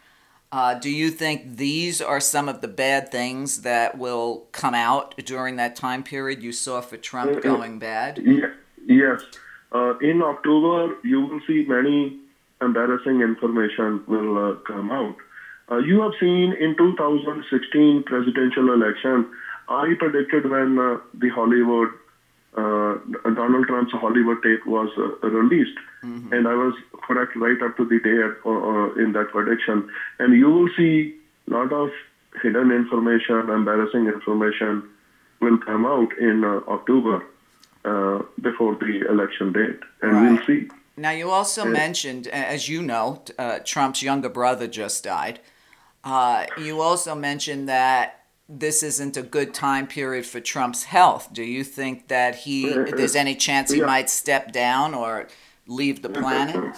Uh, 0.51 0.73
do 0.75 0.89
you 0.89 1.09
think 1.11 1.57
these 1.57 2.01
are 2.01 2.19
some 2.19 2.49
of 2.49 2.61
the 2.61 2.67
bad 2.67 3.11
things 3.11 3.61
that 3.61 3.97
will 3.97 4.47
come 4.51 4.73
out 4.73 5.15
during 5.25 5.57
that 5.57 5.75
time 5.75 6.03
period 6.03 6.41
you 6.41 6.51
saw 6.51 6.81
for 6.81 6.97
Trump 6.97 7.31
Mhm. 7.33 7.41
going 7.41 7.79
bad? 7.79 8.17
Ye- 8.17 8.43
Yes. 8.87 9.21
Uh, 9.71 9.95
in 9.99 10.21
October, 10.23 10.95
you 11.03 11.21
will 11.21 11.39
see 11.45 11.63
many 11.67 12.17
embarrassing 12.61 13.21
information 13.21 14.01
will 14.07 14.37
uh, 14.51 14.53
come 14.65 14.91
out. 14.91 15.15
Uh, 15.71 15.77
you 15.77 16.01
have 16.01 16.13
seen 16.19 16.53
in 16.59 16.75
2016 16.75 18.01
presidential 18.03 18.73
election, 18.73 19.25
I 19.67 19.93
predicted 19.97 20.49
when 20.49 20.79
uh, 20.79 20.97
the 21.13 21.29
Hollywood, 21.29 21.89
uh, 22.57 22.95
Donald 23.35 23.67
Trump's 23.67 23.91
Hollywood 23.91 24.41
tape 24.41 24.65
was 24.65 24.89
uh, 24.97 25.27
released, 25.29 25.77
and 26.31 26.47
I 26.47 26.55
was 26.55 26.73
correct 27.03 27.35
right 27.35 27.61
up 27.61 27.75
to 27.77 27.85
the 27.85 27.99
day 27.99 28.17
at, 28.23 28.33
in 28.99 29.11
that 29.11 29.27
prediction. 29.31 29.83
And 30.17 30.33
you 30.33 30.49
will 30.49 30.69
see 30.75 31.13
a 31.47 31.51
lot 31.53 31.71
of 31.71 31.89
hidden 32.41 32.71
information, 32.71 33.49
embarrassing 33.49 34.07
information 34.07 34.83
will 35.39 35.57
come 35.59 35.85
out 35.85 36.17
in 36.17 36.43
uh, 36.43 36.61
October 36.67 37.21
uh, 37.85 38.19
before 38.41 38.75
the 38.75 39.05
election 39.07 39.51
date, 39.51 39.77
and 40.01 40.13
Right. 40.13 40.31
we'll 40.31 40.45
see. 40.47 40.67
Now, 40.99 41.11
you 41.11 41.31
also 41.31 41.63
mentioned, 41.63 42.27
as 42.27 42.67
you 42.67 42.81
know, 42.81 43.23
uh, 43.37 43.59
Trump's 43.63 44.03
younger 44.03 44.27
brother 44.27 44.67
just 44.67 45.01
died. 45.05 45.39
Uh, 46.03 46.45
you 46.57 46.81
also 46.81 47.15
mentioned 47.15 47.69
that 47.69 48.25
this 48.49 48.83
isn't 48.83 49.15
a 49.15 49.21
good 49.21 49.53
time 49.53 49.87
period 49.87 50.25
for 50.25 50.41
Trump's 50.41 50.83
health. 50.83 51.29
Do 51.31 51.43
you 51.43 51.63
think 51.63 52.09
that 52.09 52.35
he, 52.35 52.73
Uh, 52.73 52.83
there's 52.97 53.15
any 53.15 53.35
chance 53.35 53.71
he 53.71 53.79
yeah. 53.79 53.85
might 53.85 54.09
step 54.09 54.51
down 54.51 54.93
or 54.93 55.27
leave 55.67 56.01
the 56.01 56.09
planet? 56.09 56.75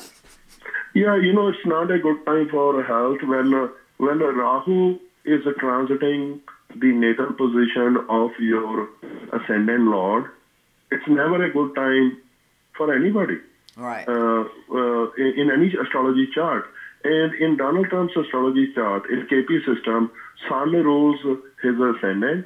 Yeah, 0.93 1.15
you 1.15 1.33
know, 1.33 1.47
it's 1.47 1.65
not 1.65 1.89
a 1.89 1.97
good 1.97 2.23
time 2.25 2.47
for 2.49 2.83
health 2.83 3.21
when 3.23 3.53
uh, 3.53 3.69
when 3.97 4.19
Rahu 4.19 4.99
is 5.25 5.43
transiting 5.63 6.41
the 6.75 6.91
natal 7.03 7.31
position 7.43 7.97
of 8.09 8.31
your 8.39 8.89
ascendant 9.31 9.85
lord. 9.97 10.25
It's 10.91 11.07
never 11.07 11.43
a 11.43 11.51
good 11.57 11.73
time 11.75 12.17
for 12.75 12.93
anybody 12.93 13.39
Right. 13.75 14.07
uh, 14.07 14.43
uh, 14.73 15.07
in, 15.17 15.33
in 15.37 15.51
any 15.51 15.73
astrology 15.81 16.27
chart. 16.33 16.65
And 17.03 17.33
in 17.33 17.57
Donald 17.57 17.87
Trump's 17.89 18.15
astrology 18.15 18.67
chart, 18.75 19.09
in 19.09 19.25
KP 19.25 19.65
system, 19.65 20.09
Sun 20.47 20.71
rules 20.71 21.17
his 21.63 21.75
ascendant, 21.79 22.45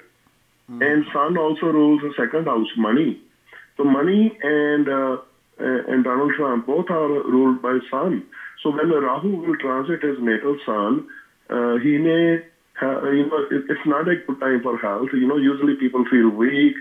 and 0.82 1.06
Sun 1.14 1.38
also 1.38 1.68
rules 1.68 2.02
the 2.02 2.14
second 2.18 2.46
house, 2.46 2.68
money. 2.78 3.18
So 3.78 3.84
money 3.84 4.32
and 4.42 4.88
uh, 4.88 5.18
uh, 5.60 5.84
and 5.88 6.04
Donald 6.04 6.34
Trump 6.34 6.66
both 6.66 6.90
are 6.90 7.08
ruled 7.08 7.62
by 7.62 7.80
Sun. 7.90 8.24
So 8.62 8.70
when 8.72 8.90
Rahu 8.90 9.38
will 9.38 9.56
transit 9.56 10.02
his 10.02 10.18
natal 10.20 10.56
Sun, 10.66 11.04
uh, 11.50 11.76
he 11.78 11.98
may, 11.98 12.40
ha- 12.74 13.04
you 13.08 13.28
know, 13.28 13.46
it, 13.52 13.64
it's 13.70 13.86
not 13.86 14.08
a 14.08 14.16
good 14.16 14.40
time 14.40 14.62
for 14.62 14.78
health. 14.78 15.10
You 15.14 15.28
know, 15.28 15.38
usually 15.38 15.76
people 15.76 16.04
feel 16.10 16.30
weak, 16.30 16.76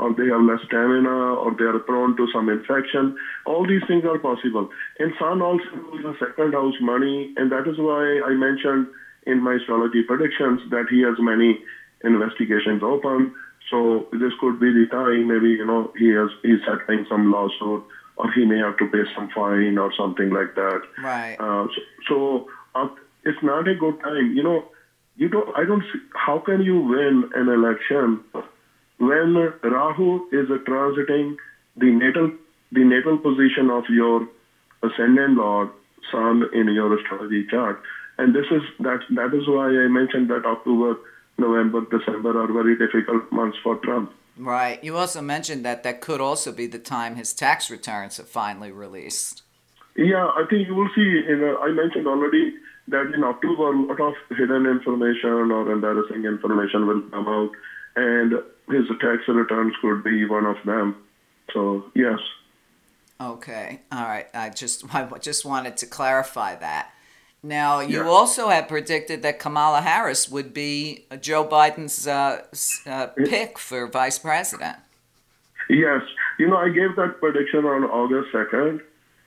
or 0.00 0.14
they 0.14 0.26
have 0.32 0.40
less 0.40 0.60
stamina, 0.64 1.34
or 1.34 1.52
they 1.52 1.64
are 1.64 1.78
prone 1.78 2.16
to 2.16 2.26
some 2.32 2.48
infection. 2.48 3.14
All 3.44 3.66
these 3.66 3.82
things 3.86 4.04
are 4.04 4.18
possible. 4.18 4.66
And 4.98 5.12
Sun 5.18 5.42
also 5.42 5.64
rules 5.74 6.02
the 6.02 6.14
second 6.18 6.54
house, 6.54 6.74
money, 6.80 7.30
and 7.36 7.52
that 7.52 7.68
is 7.68 7.76
why 7.76 8.20
I 8.24 8.32
mentioned 8.32 8.86
in 9.26 9.42
my 9.42 9.54
astrology 9.54 10.02
predictions 10.02 10.60
that 10.70 10.86
he 10.88 11.02
has 11.02 11.16
many 11.18 11.60
investigations 12.02 12.82
open. 12.82 13.30
So 13.70 14.06
this 14.10 14.32
could 14.40 14.58
be 14.58 14.72
the 14.72 14.86
time. 14.90 15.28
Maybe 15.28 15.50
you 15.50 15.66
know 15.66 15.92
he 15.96 16.08
has 16.08 16.30
he's 16.42 16.60
settling 16.66 17.04
some 17.08 17.30
lawsuit, 17.30 17.84
or 18.16 18.32
he 18.32 18.46
may 18.46 18.58
have 18.58 18.78
to 18.78 18.86
pay 18.86 19.04
some 19.14 19.28
fine 19.34 19.76
or 19.76 19.92
something 19.92 20.30
like 20.30 20.54
that. 20.54 20.80
Right. 21.02 21.36
Uh, 21.38 21.66
so 21.74 21.80
so 22.08 22.46
uh, 22.74 22.88
it's 23.24 23.42
not 23.42 23.68
a 23.68 23.74
good 23.74 24.00
time. 24.00 24.32
You 24.34 24.42
know, 24.42 24.64
you 25.16 25.28
don't. 25.28 25.48
I 25.54 25.64
don't. 25.66 25.82
See, 25.92 26.00
how 26.14 26.38
can 26.38 26.62
you 26.62 26.80
win 26.80 27.28
an 27.34 27.48
election 27.48 28.24
when 29.00 29.34
Rahu 29.62 30.28
is 30.30 30.50
uh, 30.50 30.58
transiting 30.68 31.36
the 31.76 31.90
natal 31.90 32.30
the 32.72 32.84
natal 32.84 33.18
position 33.18 33.68
of 33.70 33.84
your 33.88 34.28
ascendant 34.82 35.36
lord 35.36 35.70
Sun 36.10 36.44
in 36.52 36.68
your 36.68 36.98
astrology 36.98 37.46
chart? 37.50 37.82
And 38.18 38.34
this 38.34 38.46
is 38.50 38.62
that. 38.80 39.00
That 39.10 39.34
is 39.34 39.46
why 39.48 39.68
I 39.68 39.88
mentioned 39.88 40.28
that 40.30 40.44
October, 40.44 40.98
November, 41.38 41.82
December 41.90 42.40
are 42.42 42.52
very 42.52 42.76
difficult 42.76 43.30
months 43.32 43.58
for 43.62 43.76
Trump. 43.76 44.12
Right. 44.36 44.82
You 44.82 44.96
also 44.96 45.20
mentioned 45.20 45.64
that 45.64 45.82
that 45.82 46.00
could 46.00 46.20
also 46.20 46.52
be 46.52 46.66
the 46.66 46.78
time 46.78 47.16
his 47.16 47.32
tax 47.32 47.70
returns 47.70 48.18
are 48.18 48.24
finally 48.24 48.72
released. 48.72 49.42
Yeah, 49.96 50.26
I 50.26 50.44
think 50.48 50.68
you 50.68 50.74
will 50.74 50.88
see. 50.94 51.22
In, 51.28 51.42
uh, 51.44 51.60
I 51.60 51.72
mentioned 51.72 52.06
already 52.06 52.54
that 52.88 53.12
in 53.14 53.22
October, 53.22 53.72
a 53.72 53.82
lot 53.82 54.00
of 54.00 54.14
hidden 54.36 54.66
information 54.66 55.50
or 55.50 55.70
embarrassing 55.70 56.24
information 56.24 56.86
will 56.86 57.02
come 57.10 57.28
out, 57.28 57.50
and 57.96 58.32
his 58.68 58.86
tax 59.00 59.22
returns 59.28 59.74
could 59.80 60.02
be 60.04 60.24
one 60.26 60.46
of 60.46 60.56
them. 60.64 60.96
So 61.52 61.84
yes, 61.94 62.18
Okay. 63.20 63.80
All 63.92 64.04
right. 64.04 64.28
I 64.32 64.48
just 64.48 64.94
I 64.94 65.06
just 65.18 65.44
wanted 65.44 65.76
to 65.78 65.86
clarify 65.86 66.54
that. 66.56 66.90
Now, 67.42 67.80
you 67.80 67.98
Yeah. 68.02 68.08
also 68.08 68.48
had 68.48 68.68
predicted 68.68 69.22
that 69.22 69.38
Kamala 69.38 69.80
Harris 69.80 70.28
would 70.28 70.52
be 70.54 71.06
Joe 71.20 71.44
Biden's 71.46 72.06
uh, 72.06 72.42
uh, 72.86 73.06
pick 73.26 73.58
for 73.58 73.86
vice 73.86 74.18
president. 74.18 74.76
yes. 75.68 76.02
You 76.38 76.48
know, 76.48 76.56
I 76.56 76.68
gave 76.70 76.96
that 76.96 77.20
prediction 77.20 77.64
on 77.66 77.84
August 77.84 78.28
second, 78.32 78.80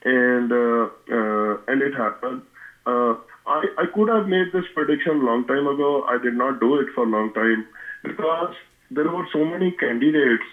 and 0.04 0.52
uh, 0.52 0.90
uh, 1.12 1.58
and 1.68 1.82
it 1.82 1.94
happened. 1.96 2.42
Uh, 2.88 3.14
I 3.46 3.62
I 3.78 3.86
could 3.94 4.10
have 4.10 4.28
made 4.28 4.48
this 4.54 4.66
prediction 4.74 5.18
a 5.22 5.26
long 5.30 5.46
time 5.48 5.68
ago. 5.68 6.04
I 6.10 6.18
did 6.18 6.34
not 6.34 6.60
do 6.60 6.80
it 6.80 6.88
for 6.96 7.04
a 7.04 7.10
long 7.10 7.32
time 7.34 7.66
because 8.04 8.54
there 8.92 9.10
were 9.10 9.26
so 9.32 9.46
many 9.46 9.72
candidates 9.72 10.46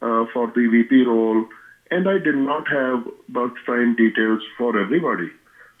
uh, 0.00 0.24
for 0.32 0.48
the 0.54 0.66
VP 0.70 1.02
role, 1.02 1.44
and 1.90 2.08
I 2.08 2.18
did 2.18 2.36
not 2.36 2.68
have 2.68 3.04
birth 3.28 3.52
time 3.66 3.94
details 3.94 4.40
for 4.58 4.78
everybody. 4.78 5.30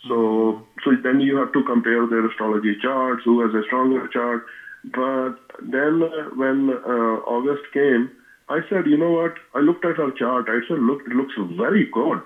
So, 0.08 0.62
so 0.84 0.90
then 1.02 1.20
you 1.20 1.36
have 1.36 1.52
to 1.52 1.62
compare 1.62 2.06
their 2.06 2.26
astrology 2.26 2.76
charts, 2.80 3.22
who 3.24 3.40
has 3.40 3.52
a 3.54 3.62
stronger 3.62 4.06
chart. 4.08 4.42
But 4.84 5.34
then 5.62 6.02
uh, 6.02 6.28
when 6.34 6.70
uh, 6.70 7.16
August 7.24 7.62
came, 7.72 8.10
I 8.48 8.60
said, 8.68 8.86
you 8.86 8.98
know 8.98 9.10
what? 9.10 9.32
I 9.54 9.60
looked 9.60 9.84
at 9.84 9.96
her 9.96 10.10
chart. 10.10 10.46
I 10.48 10.60
said, 10.68 10.78
look, 10.78 11.00
it 11.06 11.14
looks 11.14 11.32
very 11.56 11.88
good. 11.90 12.20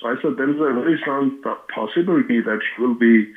So 0.00 0.08
I 0.08 0.14
said, 0.22 0.36
there 0.36 0.48
is 0.48 0.56
a 0.56 0.74
very 0.74 0.96
strong 1.00 1.32
possibility 1.74 2.40
that 2.42 2.60
she 2.62 2.80
will 2.80 2.94
be 2.94 3.28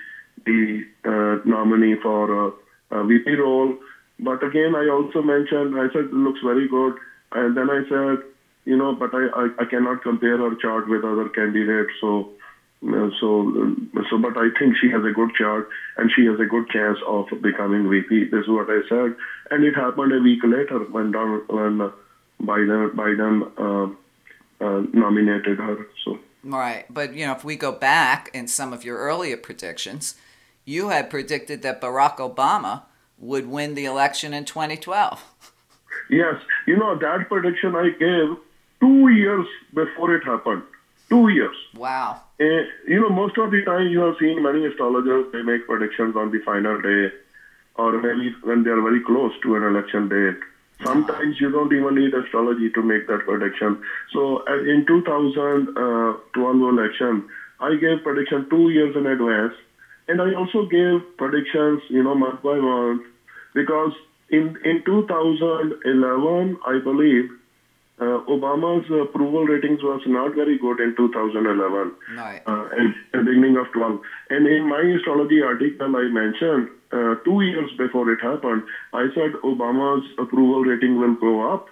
the 0.46 0.84
uh, 1.06 1.38
nominee 1.44 1.96
for 2.02 2.48
uh, 2.48 2.52
a 2.92 3.06
VP 3.06 3.32
role. 3.36 3.74
But 4.20 4.44
again, 4.44 4.76
I 4.76 4.90
also 4.90 5.22
mentioned, 5.22 5.80
I 5.80 5.88
said, 5.94 6.06
it 6.06 6.14
looks 6.14 6.40
very 6.44 6.68
good. 6.68 6.96
And 7.32 7.56
then 7.56 7.70
I 7.70 7.82
said, 7.88 8.26
you 8.66 8.76
know, 8.76 8.94
but 8.94 9.14
I, 9.14 9.28
I, 9.28 9.50
I 9.60 9.66
cannot 9.66 10.04
compare 10.04 10.38
her 10.38 10.56
chart 10.56 10.90
with 10.90 11.04
other 11.04 11.30
candidates. 11.30 11.92
So, 12.02 12.30
so, 12.82 13.76
so, 14.10 14.18
but 14.18 14.38
I 14.38 14.50
think 14.58 14.76
she 14.82 14.90
has 14.90 15.04
a 15.04 15.12
good 15.12 15.34
chart 15.36 15.70
and 15.98 16.12
she 16.16 16.26
has 16.26 16.40
a 16.40 16.46
good 16.46 16.70
chance 16.70 16.98
of 17.08 17.28
becoming 17.42 17.90
VP. 17.90 18.26
This 18.26 18.44
is 18.44 18.50
what 18.50 18.68
I 18.70 18.82
said. 18.90 19.16
And 19.52 19.64
it 19.64 19.76
happened 19.76 20.14
a 20.14 20.20
week 20.20 20.44
later 20.44 20.80
when, 20.80 21.12
Don, 21.12 21.42
when 21.48 21.92
Biden, 22.42 22.92
Biden 22.92 23.52
uh, 23.58 24.66
uh, 24.66 24.84
nominated 24.94 25.58
her. 25.58 25.88
So, 26.04 26.20
Right. 26.44 26.86
But, 26.90 27.14
you 27.14 27.26
know, 27.26 27.34
if 27.34 27.44
we 27.44 27.56
go 27.56 27.72
back 27.72 28.30
in 28.34 28.48
some 28.48 28.72
of 28.72 28.84
your 28.84 28.98
earlier 28.98 29.38
predictions, 29.38 30.16
you 30.66 30.90
had 30.90 31.10
predicted 31.10 31.62
that 31.64 31.82
Barack 31.82 32.18
Obama 32.18 32.84
would 33.20 33.48
win 33.48 33.76
the 33.76 33.86
election 33.86 34.34
in 34.34 34.46
2012. 34.46 35.24
Yes, 36.10 36.36
you 36.66 36.78
know 36.78 36.98
that 36.98 37.28
prediction 37.30 37.76
I 37.76 37.90
gave 37.90 38.38
two 38.80 39.10
years 39.10 39.46
before 39.74 40.16
it 40.16 40.24
happened. 40.24 40.64
Two 41.10 41.30
years. 41.30 41.56
Wow. 41.76 42.22
Uh, 42.40 42.46
you 42.88 43.00
know, 43.02 43.10
most 43.10 43.38
of 43.38 43.52
the 43.52 43.64
time 43.66 43.88
you 43.88 44.00
have 44.02 44.16
seen 44.20 44.42
many 44.42 44.66
astrologers 44.66 45.32
they 45.34 45.42
make 45.42 45.66
predictions 45.68 46.16
on 46.16 46.32
the 46.32 46.40
final 46.46 46.80
day, 46.82 47.12
or 47.76 48.00
maybe 48.02 48.34
when 48.44 48.64
they 48.64 48.70
are 48.70 48.82
very 48.82 49.04
close 49.04 49.34
to 49.44 49.56
an 49.56 49.64
election 49.64 50.08
date. 50.08 50.40
Sometimes 50.84 51.42
you 51.42 51.52
don't 51.52 51.74
even 51.74 51.96
need 51.96 52.14
astrology 52.14 52.70
to 52.70 52.82
make 52.82 53.06
that 53.08 53.26
prediction. 53.26 53.82
So 54.14 54.46
uh, 54.48 54.64
in 54.64 54.86
2012 54.88 55.76
election, 56.34 57.28
I 57.60 57.76
gave 57.76 58.02
prediction 58.02 58.48
two 58.50 58.70
years 58.70 58.96
in 58.96 59.06
advance, 59.06 59.54
and 60.10 60.20
I 60.22 60.34
also 60.34 60.64
gave 60.64 61.02
predictions, 61.18 61.80
you 61.88 62.04
know, 62.04 62.16
month 62.16 62.42
by 62.42 62.58
month, 62.58 63.04
because 63.54 63.94
in 64.30 64.58
in 64.66 64.82
2011, 64.86 66.58
I 66.66 66.80
believe 66.80 67.30
uh, 68.00 68.20
Obama's 68.28 68.90
approval 68.90 69.46
ratings 69.46 69.82
was 69.84 70.02
not 70.06 70.34
very 70.34 70.58
good 70.58 70.80
in 70.80 70.94
2011 70.94 71.92
Right. 72.18 72.42
uh, 72.46 72.66
and, 72.78 72.94
and 73.14 73.26
beginning 73.26 73.58
of 73.58 73.70
12. 73.72 74.00
And 74.30 74.48
in 74.48 74.68
my 74.68 74.82
astrology 74.96 75.42
article, 75.42 75.96
I 75.96 76.08
mentioned 76.08 76.70
uh, 76.92 77.16
two 77.26 77.42
years 77.42 77.72
before 77.78 78.10
it 78.12 78.22
happened, 78.22 78.64
I 78.94 79.10
said 79.14 79.34
Obama's 79.44 80.06
approval 80.18 80.64
rating 80.64 80.98
will 80.98 81.16
go 81.16 81.54
up 81.54 81.64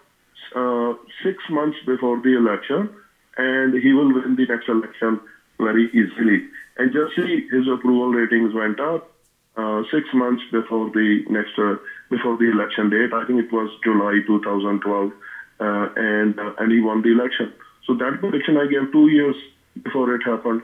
uh, 0.56 0.93
six 1.23 1.38
months 1.50 1.78
before 1.86 2.19
the 2.19 2.36
election, 2.38 2.89
and 3.38 3.73
he 3.73 3.93
will 3.93 4.13
win 4.13 4.36
the 4.36 4.45
next 4.45 4.67
election 4.67 5.19
very 5.60 5.86
easily. 5.93 6.43
And 6.77 6.91
just 6.93 7.15
see, 7.15 7.47
his 7.51 7.67
approval 7.67 8.11
ratings 8.11 8.53
went 8.53 8.79
up 8.79 9.11
uh, 9.55 9.81
six 9.91 10.05
months 10.13 10.43
before 10.51 10.89
the 10.91 11.23
next 11.29 11.57
uh, 11.57 11.75
before 12.09 12.37
the 12.37 12.51
election 12.51 12.89
date. 12.89 13.11
I 13.13 13.25
think 13.25 13.39
it 13.43 13.51
was 13.51 13.69
July 13.83 14.19
2012, 14.27 15.11
uh, 15.59 15.87
and 15.95 16.39
uh, 16.39 16.53
and 16.59 16.71
he 16.71 16.79
won 16.79 17.01
the 17.01 17.11
election. 17.11 17.51
So 17.85 17.93
that 17.95 18.19
prediction 18.19 18.57
I 18.57 18.67
gave 18.67 18.91
two 18.91 19.07
years 19.07 19.35
before 19.83 20.13
it 20.13 20.21
happened. 20.23 20.61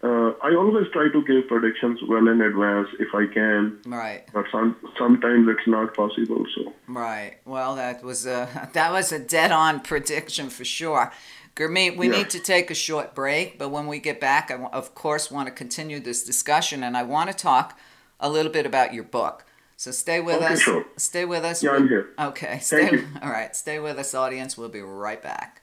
Uh, 0.00 0.30
I 0.44 0.54
always 0.54 0.86
try 0.92 1.08
to 1.12 1.24
give 1.24 1.48
predictions 1.48 1.98
well 2.08 2.28
in 2.28 2.40
advance 2.40 2.86
if 3.00 3.08
I 3.12 3.26
can, 3.26 3.78
Right. 3.84 4.22
but 4.32 4.44
some 4.52 4.76
sometimes 4.96 5.48
it's 5.48 5.66
not 5.66 5.92
possible. 5.96 6.46
So 6.54 6.72
Right. 6.86 7.38
Well, 7.44 7.74
that 7.74 8.04
was 8.04 8.24
a 8.24 8.70
that 8.74 8.92
was 8.92 9.10
a 9.10 9.18
dead-on 9.18 9.80
prediction 9.80 10.50
for 10.50 10.64
sure. 10.64 11.10
Gurmeet, 11.58 11.96
we 11.96 12.06
Yeah. 12.08 12.18
need 12.18 12.30
to 12.30 12.38
take 12.38 12.70
a 12.70 12.74
short 12.74 13.16
break, 13.16 13.58
but 13.58 13.70
when 13.70 13.88
we 13.88 13.98
get 13.98 14.20
back, 14.20 14.50
I 14.52 14.54
of 14.72 14.94
course 14.94 15.28
want 15.28 15.48
to 15.48 15.52
continue 15.52 15.98
this 15.98 16.22
discussion, 16.22 16.84
and 16.84 16.96
I 16.96 17.02
want 17.02 17.30
to 17.30 17.36
talk 17.36 17.76
a 18.20 18.28
little 18.30 18.52
bit 18.52 18.64
about 18.64 18.94
your 18.94 19.02
book. 19.02 19.44
So 19.76 19.90
stay 19.90 20.20
with 20.20 20.36
Okay, 20.36 20.52
us. 20.54 20.60
sure. 20.60 20.84
Stay 20.96 21.24
with 21.24 21.44
us. 21.44 21.62
Yeah, 21.62 21.72
I'm 21.72 21.88
here. 21.88 22.10
Okay. 22.18 22.60
Stay. 22.60 22.90
you. 22.92 23.08
All 23.22 23.30
right. 23.30 23.54
Stay 23.56 23.80
with 23.80 23.98
us, 23.98 24.14
audience. 24.14 24.56
We'll 24.56 24.68
be 24.68 24.80
right 24.82 25.20
back. 25.20 25.62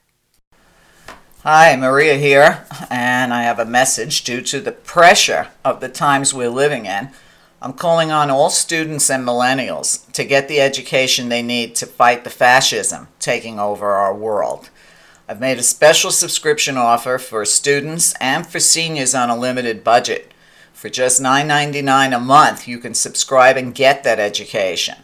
Hi, 1.44 1.76
Meria 1.78 2.16
here, 2.16 2.66
and 2.90 3.34
I 3.34 3.44
have 3.44 3.60
a 3.60 3.66
message 3.66 4.24
due 4.24 4.42
to 4.42 4.60
the 4.60 4.72
pressure 4.72 5.50
of 5.64 5.80
the 5.80 5.90
times 5.90 6.34
we're 6.34 6.50
living 6.50 6.86
in. 6.88 7.12
I'm 7.62 7.74
calling 7.74 8.12
on 8.12 8.30
all 8.30 8.50
students 8.50 9.10
and 9.10 9.26
millennials 9.26 10.12
to 10.14 10.24
get 10.26 10.48
the 10.50 10.60
education 10.60 11.30
they 11.30 11.42
need 11.44 11.76
to 11.76 11.86
fight 11.86 12.24
the 12.24 12.30
fascism 12.30 13.08
taking 13.20 13.60
over 13.60 13.92
our 13.92 14.14
world. 14.14 14.70
I've 15.28 15.40
made 15.40 15.58
a 15.58 15.64
special 15.64 16.12
subscription 16.12 16.78
offer 16.78 17.18
for 17.18 17.46
students 17.46 18.14
and 18.22 18.46
for 18.46 18.60
seniors 18.60 19.16
on 19.16 19.32
a 19.32 19.36
limited 19.36 19.84
budget. 19.84 20.32
For 20.72 20.88
just 20.88 21.20
$9.99 21.20 22.16
a 22.16 22.20
month, 22.20 22.68
you 22.68 22.78
can 22.78 22.94
subscribe 22.94 23.58
and 23.58 23.74
get 23.74 24.04
that 24.04 24.20
education. 24.20 24.98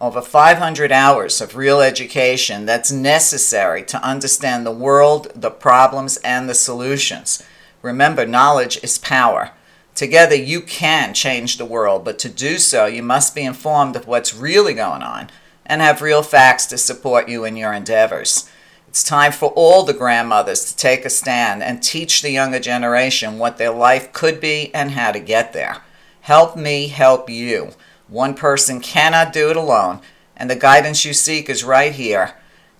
Over 0.00 0.22
500 0.22 0.90
hours 0.90 1.42
of 1.42 1.56
real 1.56 1.82
education 1.82 2.64
that's 2.64 2.90
necessary 2.90 3.82
to 3.82 4.02
understand 4.02 4.64
the 4.64 4.72
world, 4.72 5.30
the 5.34 5.50
problems, 5.50 6.16
and 6.18 6.48
the 6.48 6.54
solutions. 6.54 7.42
Remember, 7.82 8.24
knowledge 8.24 8.82
is 8.82 8.96
power. 8.96 9.50
Together, 9.94 10.34
you 10.34 10.62
can 10.62 11.12
change 11.12 11.58
the 11.58 11.66
world, 11.66 12.02
but 12.02 12.18
to 12.20 12.30
do 12.30 12.56
so, 12.56 12.86
you 12.86 13.02
must 13.02 13.34
be 13.34 13.42
informed 13.42 13.94
of 13.94 14.06
what's 14.06 14.34
really 14.34 14.72
going 14.72 15.02
on 15.02 15.28
and 15.66 15.82
have 15.82 16.00
real 16.00 16.22
facts 16.22 16.64
to 16.66 16.78
support 16.78 17.28
you 17.28 17.44
in 17.44 17.56
your 17.56 17.74
endeavors. 17.74 18.48
It's 18.96 19.04
time 19.04 19.32
for 19.32 19.50
all 19.50 19.82
the 19.82 19.92
grandmothers 19.92 20.64
to 20.64 20.74
take 20.74 21.04
a 21.04 21.10
stand 21.10 21.62
and 21.62 21.82
teach 21.82 22.22
the 22.22 22.30
younger 22.30 22.58
generation 22.58 23.36
what 23.36 23.58
their 23.58 23.70
life 23.70 24.10
could 24.14 24.40
be 24.40 24.74
and 24.74 24.92
how 24.92 25.12
to 25.12 25.20
get 25.20 25.52
there. 25.52 25.82
Help 26.22 26.56
me 26.56 26.88
help 26.88 27.28
you. 27.28 27.72
One 28.08 28.32
person 28.32 28.80
cannot 28.80 29.34
do 29.34 29.50
it 29.50 29.56
alone, 29.56 30.00
and 30.34 30.48
the 30.48 30.56
guidance 30.56 31.04
you 31.04 31.12
seek 31.12 31.50
is 31.50 31.62
right 31.62 31.92
here 31.92 32.36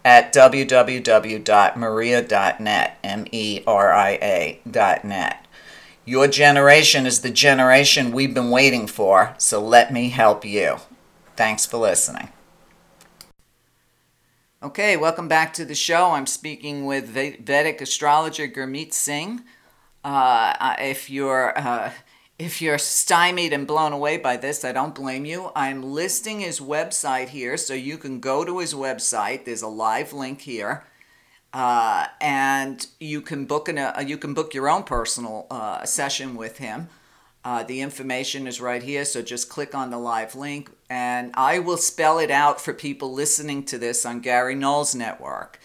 at 0.06 0.32
www.meria.net, 0.32 2.98
M 3.04 3.26
E 3.30 3.60
R 3.66 3.92
I 3.92 4.18
A.net. 4.22 5.46
Your 6.06 6.28
generation 6.28 7.04
is 7.04 7.20
the 7.20 7.30
generation 7.30 8.10
we've 8.10 8.32
been 8.32 8.48
waiting 8.48 8.86
for, 8.86 9.34
so 9.36 9.60
let 9.60 9.92
me 9.92 10.08
help 10.08 10.46
you. 10.46 10.76
Thanks 11.36 11.66
for 11.66 11.76
listening. 11.76 12.30
Okay, 14.62 14.96
welcome 14.96 15.28
back 15.28 15.52
to 15.52 15.66
the 15.66 15.74
show. 15.74 16.12
I'm 16.12 16.26
speaking 16.26 16.86
with 16.86 17.10
Vedic 17.10 17.82
astrologer 17.82 18.48
Gurmeet 18.48 18.94
Singh. 18.94 19.42
Uh, 20.02 20.74
if 20.78 21.10
you're 21.10 21.52
uh, 21.58 21.92
if 22.38 22.62
you're 22.62 22.78
stymied 22.78 23.52
and 23.52 23.66
blown 23.66 23.92
away 23.92 24.16
by 24.16 24.38
this, 24.38 24.64
I 24.64 24.72
don't 24.72 24.94
blame 24.94 25.26
you. 25.26 25.52
I'm 25.54 25.82
listing 25.82 26.40
his 26.40 26.58
website 26.58 27.28
here, 27.28 27.58
so 27.58 27.74
you 27.74 27.98
can 27.98 28.18
go 28.18 28.46
to 28.46 28.60
his 28.60 28.72
website. 28.72 29.44
There's 29.44 29.60
a 29.60 29.68
live 29.68 30.14
link 30.14 30.40
here, 30.40 30.84
uh, 31.52 32.06
and 32.18 32.86
you 32.98 33.20
can 33.20 33.44
book 33.44 33.68
an, 33.68 33.76
uh, 33.76 34.02
you 34.06 34.16
can 34.16 34.32
book 34.32 34.54
your 34.54 34.70
own 34.70 34.84
personal 34.84 35.46
uh, 35.50 35.84
session 35.84 36.34
with 36.34 36.56
him. 36.56 36.88
Uh, 37.46 37.62
the 37.62 37.80
information 37.80 38.46
is 38.48 38.60
right 38.60 38.82
here, 38.82 39.04
so 39.04 39.22
just 39.22 39.48
click 39.48 39.72
on 39.72 39.90
the 39.90 39.98
live 39.98 40.34
link, 40.34 40.68
and 40.90 41.30
I 41.34 41.60
will 41.60 41.76
spell 41.76 42.18
it 42.18 42.32
out 42.32 42.60
for 42.60 42.72
people 42.72 43.12
listening 43.12 43.64
to 43.66 43.78
this 43.78 44.04
on 44.04 44.18
Gary 44.18 44.56
Null's 44.56 44.96
Network. 44.96 45.60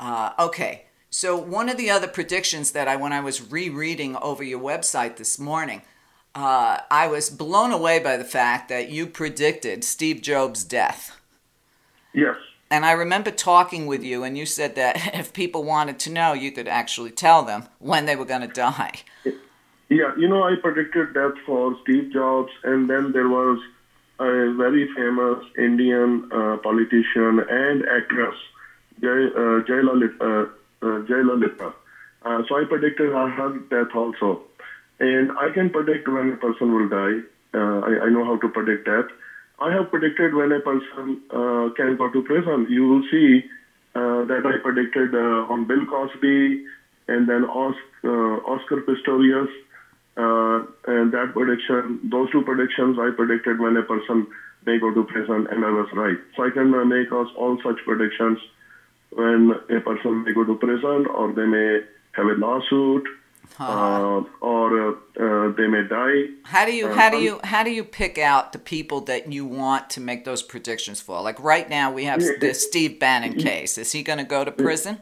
Uh, 0.00 0.32
okay, 0.38 0.84
so 1.08 1.34
one 1.34 1.70
of 1.70 1.78
the 1.78 1.88
other 1.88 2.08
predictions 2.08 2.72
that 2.72 2.88
I, 2.88 2.96
when 2.96 3.14
I 3.14 3.20
was 3.20 3.50
rereading 3.50 4.16
over 4.16 4.44
your 4.44 4.60
website 4.60 5.16
this 5.16 5.38
morning, 5.38 5.80
uh, 6.34 6.78
I 6.90 7.06
was 7.08 7.30
blown 7.30 7.72
away 7.72 7.98
by 7.98 8.16
the 8.16 8.24
fact 8.24 8.68
that 8.68 8.90
you 8.90 9.06
predicted 9.06 9.84
Steve 9.84 10.22
Jobs' 10.22 10.64
death. 10.64 11.16
yes, 12.12 12.36
And 12.70 12.84
I 12.84 12.92
remember 12.92 13.30
talking 13.30 13.86
with 13.86 14.02
you, 14.02 14.24
and 14.24 14.36
you 14.36 14.46
said 14.46 14.74
that 14.76 15.14
if 15.14 15.32
people 15.32 15.64
wanted 15.64 15.98
to 16.00 16.10
know, 16.10 16.32
you 16.32 16.52
could 16.52 16.68
actually 16.68 17.10
tell 17.10 17.42
them 17.42 17.68
when 17.78 18.06
they 18.06 18.16
were 18.16 18.24
going 18.24 18.42
to 18.42 18.48
die. 18.48 19.00
yeah. 19.24 20.12
You 20.16 20.28
know, 20.28 20.42
I 20.44 20.56
predicted 20.56 21.14
death 21.14 21.34
for 21.44 21.76
Steve 21.82 22.12
Jobs, 22.12 22.52
and 22.64 22.88
then 22.88 23.12
there 23.12 23.28
was 23.28 23.58
a 24.18 24.54
very 24.54 24.88
famous 24.94 25.44
Indian 25.58 26.30
uh, 26.32 26.56
politician 26.58 27.40
and 27.48 27.84
actress, 27.88 28.36
Jay, 29.00 29.08
uh, 29.08 29.62
Jayalalitha. 29.68 30.46
Uh, 30.46 30.50
uh, 30.82 31.00
Jayalalitha. 31.06 31.72
Uh, 32.24 32.42
so 32.48 32.56
I 32.56 32.64
predicted 32.68 33.12
her 33.12 33.58
death 33.70 33.94
also. 33.94 34.42
And 35.02 35.32
I 35.32 35.50
can 35.50 35.68
predict 35.68 36.06
when 36.06 36.32
a 36.32 36.36
person 36.36 36.72
will 36.72 36.88
die. 36.88 37.26
Uh, 37.52 37.80
I, 37.80 38.06
I 38.06 38.08
know 38.08 38.24
how 38.24 38.36
to 38.36 38.48
predict 38.48 38.84
that. 38.84 39.06
I 39.58 39.72
have 39.72 39.90
predicted 39.90 40.32
when 40.32 40.52
a 40.52 40.60
person 40.60 41.18
uh, 41.28 41.70
can 41.76 41.96
go 41.96 42.08
to 42.08 42.22
prison. 42.22 42.66
You 42.70 42.86
will 42.86 43.02
see 43.10 43.42
uh, 43.96 44.22
that 44.30 44.46
I 44.46 44.62
predicted 44.62 45.12
uh, 45.12 45.50
on 45.52 45.66
Bill 45.66 45.84
Cosby 45.86 46.60
and 47.08 47.28
then 47.28 47.42
Oscar, 47.44 47.82
uh, 48.04 48.36
Oscar 48.46 48.76
Pistorius. 48.80 49.48
Uh, 50.16 50.62
and 50.86 51.10
that 51.10 51.32
prediction, 51.34 51.98
those 52.08 52.30
two 52.30 52.42
predictions, 52.42 52.96
I 52.96 53.10
predicted 53.10 53.58
when 53.58 53.76
a 53.76 53.82
person 53.82 54.28
may 54.64 54.78
go 54.78 54.92
to 54.92 55.02
prison, 55.02 55.48
and 55.50 55.64
I 55.64 55.70
was 55.70 55.88
right. 55.94 56.18
So 56.36 56.44
I 56.44 56.50
can 56.50 56.70
make 56.88 57.10
all 57.10 57.56
such 57.64 57.78
predictions 57.84 58.38
when 59.10 59.50
a 59.68 59.80
person 59.80 60.22
may 60.22 60.32
go 60.32 60.44
to 60.44 60.54
prison, 60.54 61.06
or 61.12 61.32
they 61.32 61.46
may 61.46 61.80
have 62.12 62.26
a 62.26 62.34
lawsuit, 62.34 63.02
uh, 63.58 64.22
or 64.40 64.88
uh, 64.88 64.92
uh, 65.20 65.52
they 65.56 65.66
may 65.66 65.86
die. 65.88 66.26
How 66.44 66.64
do 66.64 66.72
you 66.72 66.88
Uh, 66.88 66.94
how 66.94 67.10
do 67.10 67.18
you 67.18 67.40
how 67.44 67.62
do 67.62 67.70
you 67.70 67.84
pick 67.84 68.18
out 68.18 68.52
the 68.52 68.58
people 68.58 69.00
that 69.02 69.32
you 69.32 69.44
want 69.44 69.90
to 69.90 70.00
make 70.00 70.24
those 70.24 70.42
predictions 70.42 71.00
for? 71.00 71.20
Like 71.22 71.38
right 71.40 71.68
now, 71.68 71.92
we 71.92 72.04
have 72.04 72.20
the 72.40 72.54
Steve 72.54 72.98
Bannon 72.98 73.34
case. 73.34 73.78
Is 73.78 73.92
he 73.92 74.02
going 74.02 74.18
to 74.18 74.24
go 74.24 74.44
to 74.44 74.52
prison? 74.52 74.98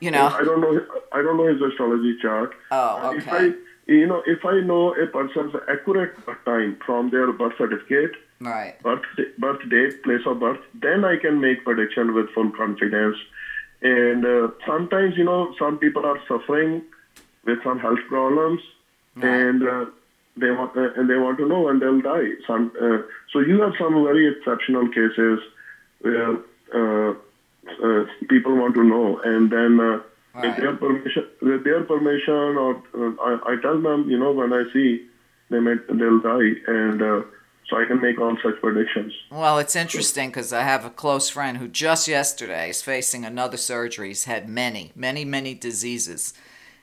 You 0.00 0.10
know. 0.10 0.26
I 0.26 0.42
don't 0.44 0.60
know. 0.60 0.80
I 1.12 1.22
don't 1.22 1.36
know 1.36 1.46
his 1.46 1.62
astrology 1.62 2.16
chart. 2.20 2.54
Oh, 2.70 3.12
If 3.16 3.28
okay. 3.28 3.36
I, 3.36 3.54
you 3.86 4.06
know, 4.06 4.22
if 4.26 4.44
I 4.44 4.60
know 4.60 4.94
a 4.94 5.06
person's 5.06 5.54
accurate 5.68 6.14
time 6.44 6.78
from 6.84 7.10
their 7.10 7.32
birth 7.32 7.54
certificate, 7.58 8.12
Right. 8.40 8.74
birth 8.82 9.02
birth 9.38 9.62
date, 9.70 10.02
place 10.02 10.24
of 10.26 10.40
birth, 10.40 10.60
then 10.74 11.04
I 11.04 11.16
can 11.16 11.40
make 11.40 11.64
prediction 11.64 12.14
with 12.14 12.30
full 12.34 12.50
confidence. 12.50 13.16
And 13.82 14.24
uh, 14.26 14.48
sometimes, 14.66 15.16
you 15.16 15.24
know, 15.24 15.54
some 15.58 15.78
people 15.78 16.04
are 16.04 16.18
suffering 16.26 16.82
with 17.46 17.62
some 17.62 17.78
health 17.78 17.98
problems, 18.08 18.60
and 19.16 19.62
uh, 19.62 19.84
they 20.36 20.50
want 20.50 20.76
uh, 20.76 20.92
and 20.96 21.08
they 21.08 21.16
want 21.16 21.38
to 21.38 21.46
know 21.48 21.62
when 21.62 21.78
they'll 21.78 22.00
die. 22.00 22.30
Some 22.46 22.72
uh, 22.80 22.98
so 23.32 23.40
you 23.40 23.60
have 23.62 23.74
some 23.78 23.94
very 24.04 24.28
exceptional 24.32 24.88
cases 24.88 25.40
where 26.00 26.36
uh, 26.74 27.14
uh, 27.82 28.04
people 28.28 28.54
want 28.56 28.74
to 28.74 28.84
know, 28.84 29.20
and 29.24 29.50
then 29.50 29.80
uh, 29.80 30.00
Right. 30.34 30.46
with 30.46 30.56
their 30.56 30.74
permission, 30.74 31.26
with 31.42 31.62
their 31.62 31.84
permission, 31.84 32.34
or 32.34 32.82
uh, 32.92 33.12
I, 33.22 33.52
I 33.52 33.56
tell 33.62 33.80
them, 33.80 34.10
you 34.10 34.18
know, 34.18 34.32
when 34.32 34.52
I 34.52 34.64
see 34.72 35.06
they 35.48 35.60
may 35.60 35.74
they'll 35.88 36.18
die, 36.18 36.54
and 36.66 37.00
uh, 37.00 37.22
so 37.68 37.80
I 37.80 37.84
can 37.86 38.00
make 38.00 38.20
all 38.20 38.36
such 38.42 38.60
predictions. 38.60 39.12
Well, 39.30 39.58
it's 39.60 39.76
interesting 39.76 40.30
because 40.30 40.52
I 40.52 40.62
have 40.62 40.84
a 40.84 40.90
close 40.90 41.28
friend 41.30 41.58
who 41.58 41.68
just 41.68 42.08
yesterday 42.08 42.70
is 42.70 42.82
facing 42.82 43.24
another 43.24 43.56
surgery. 43.56 44.08
He's 44.08 44.24
had 44.24 44.48
many, 44.48 44.90
many, 44.96 45.24
many 45.24 45.54
diseases. 45.54 46.34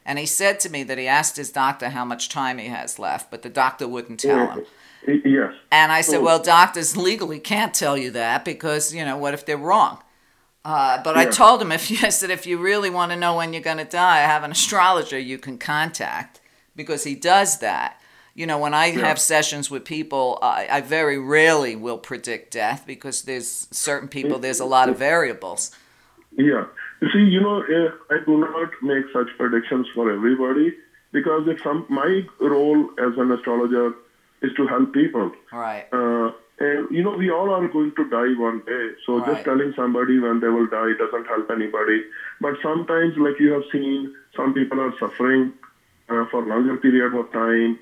And 0.06 0.18
he 0.18 0.26
said 0.26 0.60
to 0.62 0.70
me 0.70 0.84
that 0.84 0.98
he 0.98 1.08
asked 1.08 1.38
his 1.38 1.52
doctor 1.52 1.90
how 1.90 2.06
much 2.06 2.30
time 2.30 2.58
he 2.58 2.68
has 2.68 2.98
left, 2.98 3.30
but 3.30 3.44
the 3.44 3.50
doctor 3.50 3.88
wouldn't 3.88 4.20
tell 4.20 4.52
him. 4.52 4.66
Yes. 5.08 5.54
And 5.72 5.92
I 5.92 6.02
said, 6.02 6.22
well, 6.22 6.42
doctors 6.42 6.98
legally 6.98 7.40
can't 7.40 7.74
tell 7.74 7.98
you 7.98 8.12
that 8.12 8.46
because, 8.46 8.94
you 8.94 9.06
know, 9.06 9.18
what 9.18 9.34
if 9.34 9.46
they're 9.46 9.58
wrong? 9.58 10.00
Uh, 10.64 11.02
but 11.02 11.18
I 11.18 11.26
told 11.26 11.62
him 11.62 11.72
if 11.72 11.90
you, 11.90 11.98
I 12.04 12.10
said, 12.10 12.30
if 12.30 12.46
you 12.46 12.60
really 12.60 12.90
want 12.90 13.12
to 13.12 13.18
know 13.18 13.36
when 13.38 13.52
you're 13.52 13.64
going 13.64 13.78
to 13.78 13.84
die, 13.84 14.18
I 14.18 14.28
have 14.28 14.44
an 14.44 14.52
astrologer 14.52 15.18
you 15.18 15.38
can 15.40 15.58
contact 15.58 16.40
because 16.76 17.04
he 17.04 17.16
does 17.16 17.60
that. 17.60 18.00
You 18.34 18.46
know, 18.46 18.60
when 18.60 18.74
I 18.74 18.88
have 18.92 19.20
sessions 19.20 19.70
with 19.70 19.84
people, 19.84 20.40
I, 20.42 20.68
I 20.70 20.82
very 20.82 21.18
rarely 21.18 21.76
will 21.76 21.98
predict 21.98 22.54
death 22.54 22.86
because 22.88 23.24
there's 23.24 23.68
certain 23.72 24.08
people, 24.08 24.40
there's 24.40 24.60
a 24.60 24.66
lot 24.66 24.88
of 24.88 24.98
variables. 24.98 25.76
Yeah. 26.38 26.66
You 27.02 27.10
see, 27.12 27.24
you 27.24 27.42
know, 27.42 27.64
uh, 27.64 28.14
I 28.14 28.20
do 28.24 28.38
not 28.38 28.70
make 28.84 29.06
such 29.12 29.30
predictions 29.38 29.88
for 29.94 30.12
everybody 30.12 30.74
because 31.12 31.48
it's 31.48 31.64
some 31.64 31.86
my 31.90 32.22
role 32.40 32.90
as 33.00 33.18
an 33.18 33.32
astrologer 33.32 33.94
is 34.42 34.54
to 34.54 34.68
help 34.68 34.94
people. 34.94 35.32
Right. 35.52 35.86
Uh, 35.92 36.32
and 36.60 36.92
you 36.92 37.02
know, 37.04 37.16
we 37.18 37.32
all 37.32 37.50
are 37.50 37.68
going 37.68 37.92
to 37.96 38.04
die 38.06 38.34
one 38.40 38.62
day. 38.68 38.90
So 39.06 39.18
Right. 39.18 39.34
just 39.34 39.46
telling 39.46 39.74
somebody 39.76 40.20
when 40.20 40.40
they 40.42 40.50
will 40.50 40.68
die 40.68 40.94
doesn't 40.94 41.26
help 41.26 41.50
anybody. 41.50 42.04
But 42.40 42.58
sometimes, 42.62 43.18
like 43.18 43.40
you 43.40 43.52
have 43.54 43.64
seen, 43.72 44.14
some 44.36 44.54
people 44.54 44.80
are 44.80 44.94
suffering 45.00 45.54
uh, 46.08 46.26
for 46.26 46.46
longer 46.46 46.78
period 46.78 47.16
of 47.16 47.32
time, 47.32 47.80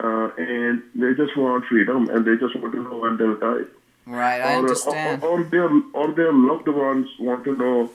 uh, 0.00 0.28
and 0.38 0.82
they 0.94 1.12
just 1.12 1.36
want 1.36 1.66
freedom, 1.66 2.08
and 2.08 2.24
they 2.24 2.36
just 2.36 2.56
want 2.56 2.72
to 2.72 2.82
know 2.82 2.96
when 2.96 3.18
they'll 3.18 3.36
die. 3.36 3.64
Right. 4.06 4.40
I 4.40 4.54
or, 4.54 4.58
understand. 4.60 5.22
Or, 5.22 5.40
or 5.40 5.44
their 5.44 5.70
or 5.92 6.12
their 6.12 6.32
loved 6.32 6.68
ones 6.68 7.08
want 7.20 7.44
to 7.44 7.54
know 7.54 7.90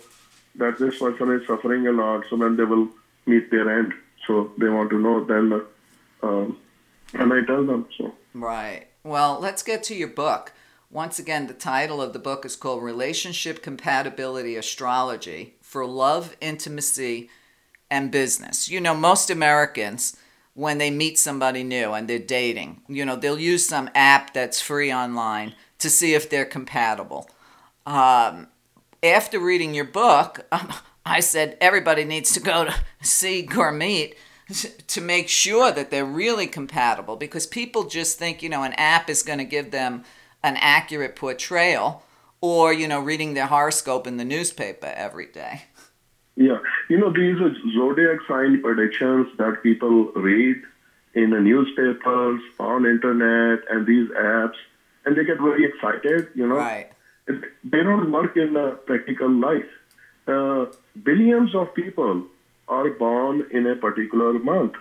that 0.58 0.78
this 0.80 0.98
person 1.00 1.32
is 1.34 1.48
suffering 1.48 1.88
a 1.88 1.92
lot, 1.92 2.26
so 2.30 2.36
when 2.36 2.56
they 2.56 2.64
will 2.64 2.90
meet 3.26 3.50
their 3.52 3.80
end, 3.80 3.94
so 4.26 4.52
they 4.58 4.70
want 4.70 4.90
to 4.90 5.00
know. 5.00 5.24
Then, 5.24 5.62
um, 6.24 6.58
and 7.14 7.34
I 7.34 7.46
tell 7.46 7.66
them 7.66 7.88
so. 7.98 8.14
Right. 8.34 8.88
Well, 9.04 9.40
let's 9.40 9.64
get 9.64 9.84
to 9.84 9.96
your 9.96 10.10
book. 10.10 10.54
Once 10.90 11.20
again, 11.20 11.48
the 11.48 11.54
title 11.54 12.02
of 12.02 12.14
the 12.14 12.20
book 12.20 12.46
is 12.46 12.56
called 12.56 12.82
Relationship 12.82 13.62
Compatibility 13.62 14.56
Astrology 14.56 15.56
for 15.62 15.86
Love, 15.86 16.36
Intimacy, 16.40 17.30
and 17.92 18.12
Business. 18.12 18.70
You 18.70 18.80
know, 18.80 18.96
most 18.96 19.30
Americans, 19.30 20.16
when 20.54 20.78
they 20.78 20.90
meet 20.90 21.20
somebody 21.20 21.64
new 21.64 21.92
and 21.92 22.08
they're 22.08 22.20
dating, 22.20 22.82
you 22.88 23.06
know, 23.06 23.16
they'll 23.16 23.40
use 23.40 23.66
some 23.66 23.90
app 23.94 24.34
that's 24.34 24.62
free 24.62 24.92
online 24.92 25.54
to 25.80 25.90
see 25.90 26.14
if 26.14 26.30
they're 26.30 26.46
compatible. 26.46 27.30
Um, 27.86 28.48
after 29.04 29.40
reading 29.40 29.74
your 29.74 29.86
book, 29.86 30.46
um, 30.52 30.74
I 31.06 31.22
said 31.22 31.58
everybody 31.62 32.04
needs 32.04 32.34
to 32.34 32.40
go 32.40 32.66
to 32.66 32.76
see 33.02 33.46
Gurmeet 33.46 34.16
to 34.88 35.02
make 35.02 35.30
sure 35.30 35.72
that 35.72 35.90
they're 35.90 36.06
really 36.06 36.48
compatible 36.48 37.16
because 37.16 37.48
people 37.48 37.86
just 37.86 38.20
think, 38.20 38.44
you 38.44 38.50
know, 38.50 38.64
an 38.64 38.74
app 38.74 39.10
is 39.10 39.24
going 39.24 39.40
to 39.40 39.46
give 39.46 39.72
them 39.72 40.04
an 40.44 40.58
accurate 40.58 41.16
portrayal 41.16 42.04
or, 42.42 42.72
you 42.74 42.88
know, 42.88 43.00
reading 43.00 43.34
their 43.34 43.48
horoscope 43.48 44.06
in 44.06 44.18
the 44.18 44.26
newspaper 44.26 44.88
every 44.96 45.28
day. 45.28 45.64
Yeah, 46.38 46.60
you 46.88 47.00
know 47.00 47.12
these 47.12 47.42
are 47.42 47.52
zodiac 47.74 48.20
sign 48.28 48.62
predictions 48.62 49.28
that 49.40 49.64
people 49.64 50.12
read 50.16 50.58
in 51.16 51.32
the 51.32 51.40
newspapers, 51.40 52.40
on 52.60 52.86
internet, 52.86 53.66
and 53.72 53.88
these 53.88 54.08
apps, 54.10 54.54
and 55.04 55.18
they 55.18 55.26
get 55.26 55.40
very 55.40 55.66
excited. 55.66 56.28
You 56.36 56.48
know, 56.48 56.58
Right. 56.58 56.92
They 57.28 57.84
don't 57.84 58.12
work 58.12 58.36
in 58.38 58.56
a 58.56 58.72
practical 58.72 59.30
life. 59.30 59.70
Uh, 60.28 60.66
billions 61.04 61.56
of 61.56 61.74
people 61.74 62.24
are 62.68 62.90
born 62.90 63.46
in 63.52 63.66
a 63.68 63.76
particular 63.76 64.34
month. 64.34 64.74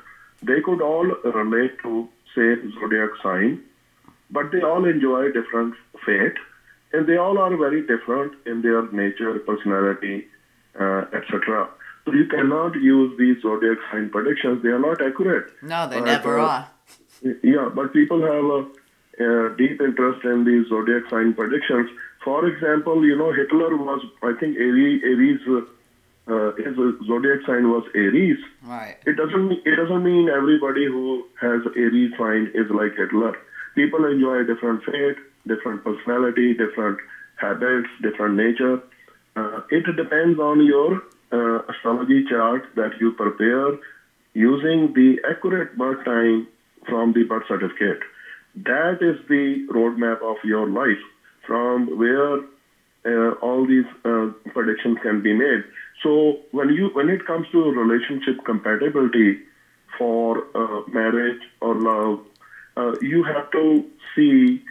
They 0.43 0.61
could 0.61 0.81
all 0.81 1.07
relate 1.25 1.79
to 1.83 2.09
same 2.35 2.73
zodiac 2.79 3.11
sign, 3.23 3.63
but 4.31 4.51
they 4.53 4.61
all 4.63 4.85
enjoy 4.85 5.31
different 5.33 5.75
fate, 6.05 6.35
and 6.93 7.07
they 7.07 7.17
all 7.17 7.39
are 7.39 7.57
very 7.57 7.81
different 7.87 8.33
in 8.45 8.63
their 8.63 8.83
nature, 8.91 9.39
personality, 9.39 10.27
uh, 10.79 11.05
etc. 11.13 11.69
So 12.05 12.13
you 12.13 12.27
cannot 12.27 12.75
use 12.77 13.17
these 13.19 13.41
zodiac 13.43 13.79
sign 13.91 14.11
predictions; 14.11 14.63
they 14.63 14.69
are 14.71 14.79
not 14.79 15.01
accurate. 15.01 15.47
No, 15.63 15.89
they 15.89 16.01
But, 16.01 16.05
never 16.07 16.39
uh, 16.39 16.47
are. 16.47 16.69
yeah, 17.43 17.69
but 17.75 17.93
people 17.93 18.21
have 18.21 18.45
a, 18.59 18.61
a 19.47 19.57
deep 19.57 19.81
interest 19.81 20.25
in 20.25 20.45
these 20.45 20.69
zodiac 20.69 21.09
sign 21.09 21.35
predictions. 21.35 21.89
For 22.27 22.45
example, 22.45 23.07
you 23.07 23.15
know, 23.15 23.33
Hitler 23.33 23.77
was, 23.77 24.05
I 24.21 24.33
think, 24.33 24.57
Aries, 24.57 25.01
Aries 25.05 25.39
uh, 25.47 25.61
uh, 26.27 26.51
his 26.57 26.75
zodiac 27.07 27.39
sign 27.47 27.69
was 27.69 27.85
Aries. 27.95 28.37
Right. 28.65 28.97
It 29.07 29.15
doesn't 29.15 29.53
it 29.65 29.77
doesn't 29.77 30.03
mean 30.03 30.29
everybody 30.29 30.87
who 30.87 31.23
has 31.41 31.63
Aries 31.77 32.11
sign 32.19 32.51
is 32.53 32.69
like 32.69 32.97
Hitler. 32.97 33.35
People 33.77 34.05
enjoy 34.05 34.43
different 34.43 34.83
fate, 34.83 35.19
different 35.47 35.85
personality, 35.85 36.53
different 36.53 36.99
habits, 37.37 37.87
different 38.03 38.35
nature. 38.35 38.81
Uh, 39.37 39.61
it 39.71 39.85
depends 39.95 40.41
on 40.41 40.65
your 40.65 41.01
uh, 41.31 41.61
astrology 41.69 42.25
chart 42.29 42.67
that 42.75 42.91
you 42.99 43.13
prepare 43.13 43.71
using 44.35 44.93
the 44.97 45.21
accurate 45.31 45.79
birth 45.79 46.05
time 46.05 46.49
from 46.89 47.13
the 47.13 47.23
birth 47.23 47.45
certificate. 47.47 48.01
That 48.57 48.99
is 49.01 49.17
the 49.29 49.61
roadmap 49.71 50.23
of 50.23 50.39
your 50.43 50.67
life 50.67 50.99
from 51.47 51.99
where 51.99 52.39
uh, 53.07 53.31
all 53.41 53.67
these 53.67 53.85
uh, 54.05 54.29
predictions 54.53 54.99
can 55.03 55.23
be 55.23 55.33
made. 55.33 55.65
So 56.03 56.41
when 56.51 56.71
you 56.71 56.91
when 56.93 57.09
it 57.09 57.25
comes 57.25 57.47
to 57.53 57.71
relationship 57.71 58.45
compatibility 58.45 59.39
for 59.97 60.45
uh, 60.55 60.83
marriage 60.93 61.41
or 61.61 61.75
love, 61.75 62.21
uh, 62.77 62.95
you 63.01 63.23
have 63.23 63.51
to 63.53 63.85
see. 64.15 64.63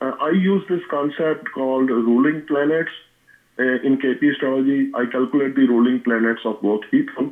Uh, 0.00 0.12
I 0.20 0.30
use 0.30 0.62
this 0.68 0.82
concept 0.90 1.50
called 1.52 1.88
ruling 1.88 2.42
planets 2.42 2.90
uh, 3.58 3.62
in 3.62 3.96
KP 3.96 4.32
astrology. 4.32 4.90
I 4.94 5.06
calculate 5.06 5.54
the 5.54 5.66
ruling 5.66 6.00
planets 6.00 6.40
of 6.44 6.60
both 6.60 6.82
people, 6.90 7.30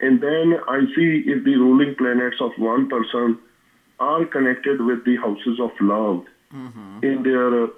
and 0.00 0.20
then 0.20 0.54
I 0.68 0.80
see 0.94 1.24
if 1.26 1.42
the 1.44 1.56
ruling 1.56 1.94
planets 1.94 2.36
of 2.40 2.52
one 2.58 2.88
person 2.88 3.38
are 3.98 4.24
connected 4.26 4.80
with 4.80 5.04
the 5.04 5.16
houses 5.16 5.58
of 5.60 5.70
love 5.80 6.24
in 7.02 7.22
their 7.22 7.68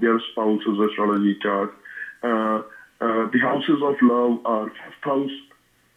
their 0.00 0.20
spouse's 0.32 0.78
astrology 0.78 1.36
chart. 1.42 1.70
Uh, 2.22 2.62
uh, 3.00 3.26
the 3.32 3.38
houses 3.40 3.80
of 3.82 3.94
love 4.02 4.40
are 4.44 4.68
fifth 4.68 5.02
house 5.02 5.30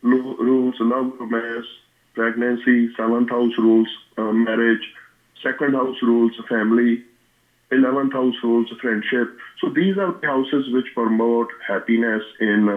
rules 0.04 0.76
love, 0.80 1.12
romance, 1.20 1.66
pregnancy. 2.14 2.90
Seventh 2.96 3.30
house 3.30 3.54
rules 3.58 3.88
uh, 4.18 4.32
marriage. 4.32 4.82
Second 5.44 5.74
house 5.74 5.98
rules 6.02 6.34
family. 6.48 7.04
Eleventh 7.72 8.14
house 8.14 8.36
rules 8.44 8.68
friendship. 8.82 9.38
So 9.60 9.70
these 9.70 9.98
are 9.98 10.12
the 10.12 10.28
houses 10.28 10.66
which 10.72 10.88
promote 10.94 11.48
happiness 11.66 12.24
in 12.40 12.68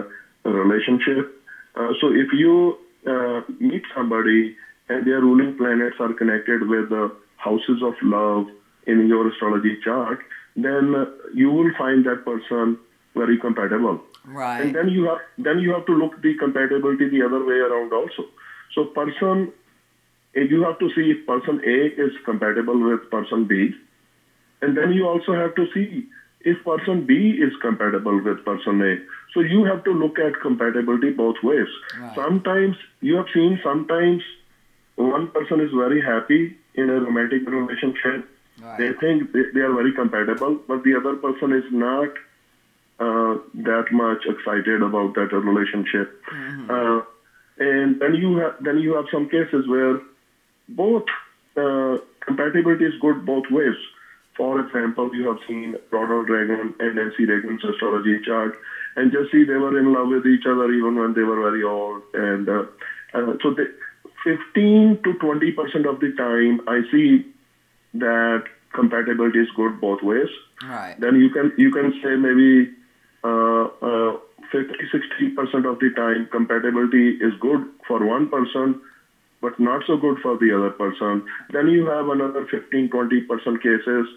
a 0.45 0.49
relationship. 0.49 1.31
Uh, 1.75 1.89
so 1.99 2.11
if 2.11 2.31
you 2.31 2.77
uh, 3.05 3.41
meet 3.59 3.83
somebody 3.93 4.55
and 4.87 5.05
their 5.05 5.19
ruling 5.19 5.57
planets 5.57 5.97
are 5.99 6.13
connected 6.13 6.67
with 6.67 6.89
the 6.89 7.11
houses 7.37 7.83
of 7.83 7.93
love 8.01 8.47
in 8.87 9.07
your 9.07 9.27
astrology 9.27 9.77
chart, 9.83 10.19
then 10.55 11.05
you 11.33 11.51
will 11.51 11.71
find 11.77 12.05
that 12.05 12.25
person 12.25 12.77
very 13.15 13.37
compatible. 13.37 13.99
Right. 14.25 14.61
And 14.61 14.75
then 14.75 14.89
you 14.89 15.05
have 15.05 15.19
then 15.37 15.59
you 15.59 15.71
have 15.73 15.85
to 15.85 15.93
look 15.93 16.21
the 16.21 16.33
compatibility 16.35 17.07
the 17.07 17.23
other 17.23 17.43
way 17.43 17.55
around 17.55 17.93
also. 17.93 18.25
So 18.73 18.85
person 18.85 19.51
you 20.33 20.63
have 20.63 20.79
to 20.79 20.89
see 20.95 21.11
if 21.11 21.25
person 21.25 21.61
A 21.65 22.01
is 22.01 22.11
compatible 22.25 22.77
with 22.79 23.09
person 23.09 23.45
B, 23.45 23.73
and 24.61 24.75
then 24.75 24.91
you 24.91 25.07
also 25.07 25.33
have 25.33 25.55
to 25.55 25.65
see 25.73 26.07
if 26.41 26.63
person 26.63 27.05
B 27.05 27.31
is 27.31 27.53
compatible 27.61 28.21
with 28.21 28.43
person 28.43 28.81
A. 28.81 28.97
So 29.33 29.39
you 29.39 29.63
have 29.65 29.83
to 29.85 29.91
look 29.91 30.19
at 30.19 30.39
compatibility 30.41 31.11
both 31.11 31.35
ways. 31.43 31.67
Right. 31.99 32.15
Sometimes 32.15 32.75
you 33.01 33.15
have 33.15 33.27
seen 33.33 33.59
sometimes 33.63 34.21
one 34.95 35.27
person 35.27 35.59
is 35.59 35.71
very 35.71 36.01
happy 36.01 36.55
in 36.73 36.89
a 36.89 36.99
romantic 36.99 37.47
relationship. 37.47 38.27
They 38.77 38.93
think 38.93 39.31
they, 39.33 39.43
they 39.53 39.61
are 39.61 39.73
very 39.73 39.93
compatible, 39.93 40.59
but 40.67 40.83
the 40.83 40.95
other 40.95 41.15
person 41.15 41.51
is 41.51 41.65
not 41.71 42.09
uh, 42.99 43.35
that 43.55 43.85
much 43.91 44.25
excited 44.25 44.81
about 44.81 45.15
that 45.15 45.33
relationship. 45.33 46.21
Mm-hmm. 46.31 46.71
Uh, 46.71 47.01
and 47.57 47.99
then 47.99 48.15
you 48.15 48.37
have 48.37 48.55
then 48.61 48.79
you 48.79 48.95
have 48.95 49.05
some 49.11 49.29
cases 49.29 49.67
where 49.67 49.99
both 50.69 51.03
uh, 51.57 51.97
compatibility 52.25 52.85
is 52.85 52.93
good 53.01 53.25
both 53.25 53.45
ways. 53.51 53.75
For 54.37 54.59
example, 54.59 55.15
you 55.15 55.27
have 55.29 55.37
seen 55.47 55.75
Ronald 55.91 56.29
Reagan 56.29 56.73
and 56.79 56.95
Nancy 56.95 57.25
Reagan's 57.25 57.63
astrology 57.63 58.19
chart, 58.25 58.57
and 58.97 59.11
just 59.11 59.31
see 59.31 59.45
they 59.45 59.53
were 59.53 59.77
in 59.79 59.93
love 59.93 60.09
with 60.09 60.25
each 60.25 60.45
other 60.45 60.71
even 60.71 60.95
when 60.95 61.13
they 61.13 61.23
were 61.23 61.41
very 61.41 61.63
old. 61.63 62.01
And 62.13 62.49
uh, 62.49 62.63
uh, 63.13 63.33
so, 63.41 63.53
they, 63.55 63.67
15 64.25 64.99
to 65.03 65.13
20 65.13 65.51
percent 65.51 65.85
of 65.85 66.01
the 66.01 66.11
time, 66.17 66.59
I 66.67 66.81
see 66.91 67.25
that 67.99 68.43
compatibility 68.73 69.39
is 69.39 69.47
good 69.55 69.79
both 69.79 70.01
ways. 70.01 70.29
Right. 70.63 70.95
Then 70.99 71.15
you 71.15 71.29
can 71.29 71.53
you 71.57 71.71
can 71.71 71.93
say 72.03 72.15
maybe 72.15 72.71
uh, 73.23 73.65
uh, 73.81 74.17
50 74.51 74.73
60 74.91 75.29
percent 75.29 75.65
of 75.65 75.79
the 75.79 75.89
time 75.95 76.27
compatibility 76.31 77.11
is 77.21 77.33
good 77.39 77.65
for 77.87 78.05
one 78.05 78.29
person 78.29 78.81
but 79.45 79.59
not 79.59 79.83
so 79.85 79.95
good 79.95 80.17
for 80.23 80.37
the 80.37 80.51
other 80.57 80.71
person. 80.71 81.23
Then 81.51 81.67
you 81.67 81.85
have 81.85 82.07
another 82.09 82.47
15, 82.49 82.89
20% 82.89 83.61
cases 83.61 84.07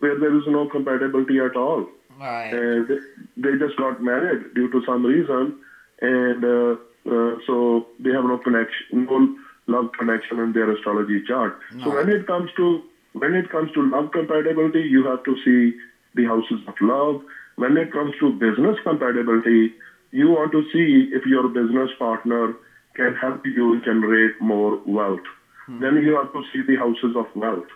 where 0.00 0.18
there 0.18 0.36
is 0.36 0.42
no 0.48 0.66
compatibility 0.66 1.38
at 1.38 1.54
all. 1.54 1.86
Right. 2.18 2.52
And 2.52 2.88
they 3.36 3.56
just 3.56 3.76
got 3.76 4.02
married 4.02 4.52
due 4.54 4.68
to 4.70 4.82
some 4.84 5.04
reason, 5.06 5.54
and 6.00 6.44
uh, 6.44 6.76
uh, 7.10 7.36
so 7.46 7.86
they 8.00 8.10
have 8.10 8.24
no 8.24 8.38
connection, 8.38 9.06
no 9.08 9.36
love 9.66 9.90
connection 9.98 10.40
in 10.40 10.52
their 10.52 10.70
astrology 10.70 11.22
chart. 11.26 11.58
No. 11.72 11.84
So 11.84 11.94
when 11.94 12.08
it 12.08 12.26
comes 12.26 12.50
to 12.56 12.82
when 13.14 13.34
it 13.34 13.48
comes 13.48 13.70
to 13.72 13.82
love 13.82 14.10
compatibility, 14.12 14.80
you 14.80 15.04
have 15.06 15.22
to 15.22 15.36
see 15.44 15.76
the 16.14 16.24
houses 16.24 16.60
of 16.66 16.74
love. 16.80 17.22
When 17.56 17.76
it 17.76 17.92
comes 17.92 18.12
to 18.18 18.30
business 18.32 18.76
compatibility, 18.82 19.72
you 20.10 20.28
want 20.30 20.50
to 20.52 20.62
see 20.72 21.08
if 21.12 21.24
your 21.24 21.48
business 21.48 21.90
partner 21.98 22.54
can 22.96 23.14
help 23.14 23.46
you 23.46 23.80
generate 23.84 24.32
more 24.40 24.80
wealth. 24.84 25.26
Hmm. 25.66 25.80
Then 25.80 25.96
you 26.02 26.16
have 26.16 26.32
to 26.32 26.42
see 26.52 26.62
the 26.66 26.76
houses 26.76 27.14
of 27.14 27.26
wealth. 27.34 27.66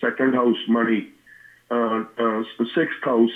Second 0.00 0.34
house, 0.34 0.58
money. 0.68 1.08
Uh, 1.70 2.02
uh, 2.18 2.42
sixth 2.74 3.02
house, 3.02 3.30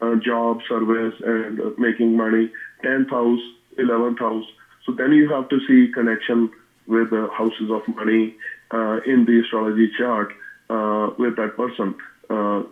uh, 0.00 0.14
job, 0.16 0.60
service, 0.66 1.14
and 1.22 1.60
uh, 1.60 1.70
making 1.76 2.16
money. 2.16 2.50
Tenth 2.82 3.10
house, 3.10 3.40
eleventh 3.76 4.18
house. 4.18 4.46
So 4.86 4.92
then 4.92 5.12
you 5.12 5.28
have 5.28 5.50
to 5.50 5.58
see 5.68 5.92
connection 5.92 6.50
with 6.86 7.10
the 7.10 7.28
houses 7.36 7.70
of 7.70 7.82
money 7.94 8.34
uh, 8.70 9.00
in 9.04 9.26
the 9.26 9.40
astrology 9.40 9.90
chart 9.98 10.32
uh, 10.70 11.10
with 11.18 11.36
that 11.36 11.56
person. 11.56 11.94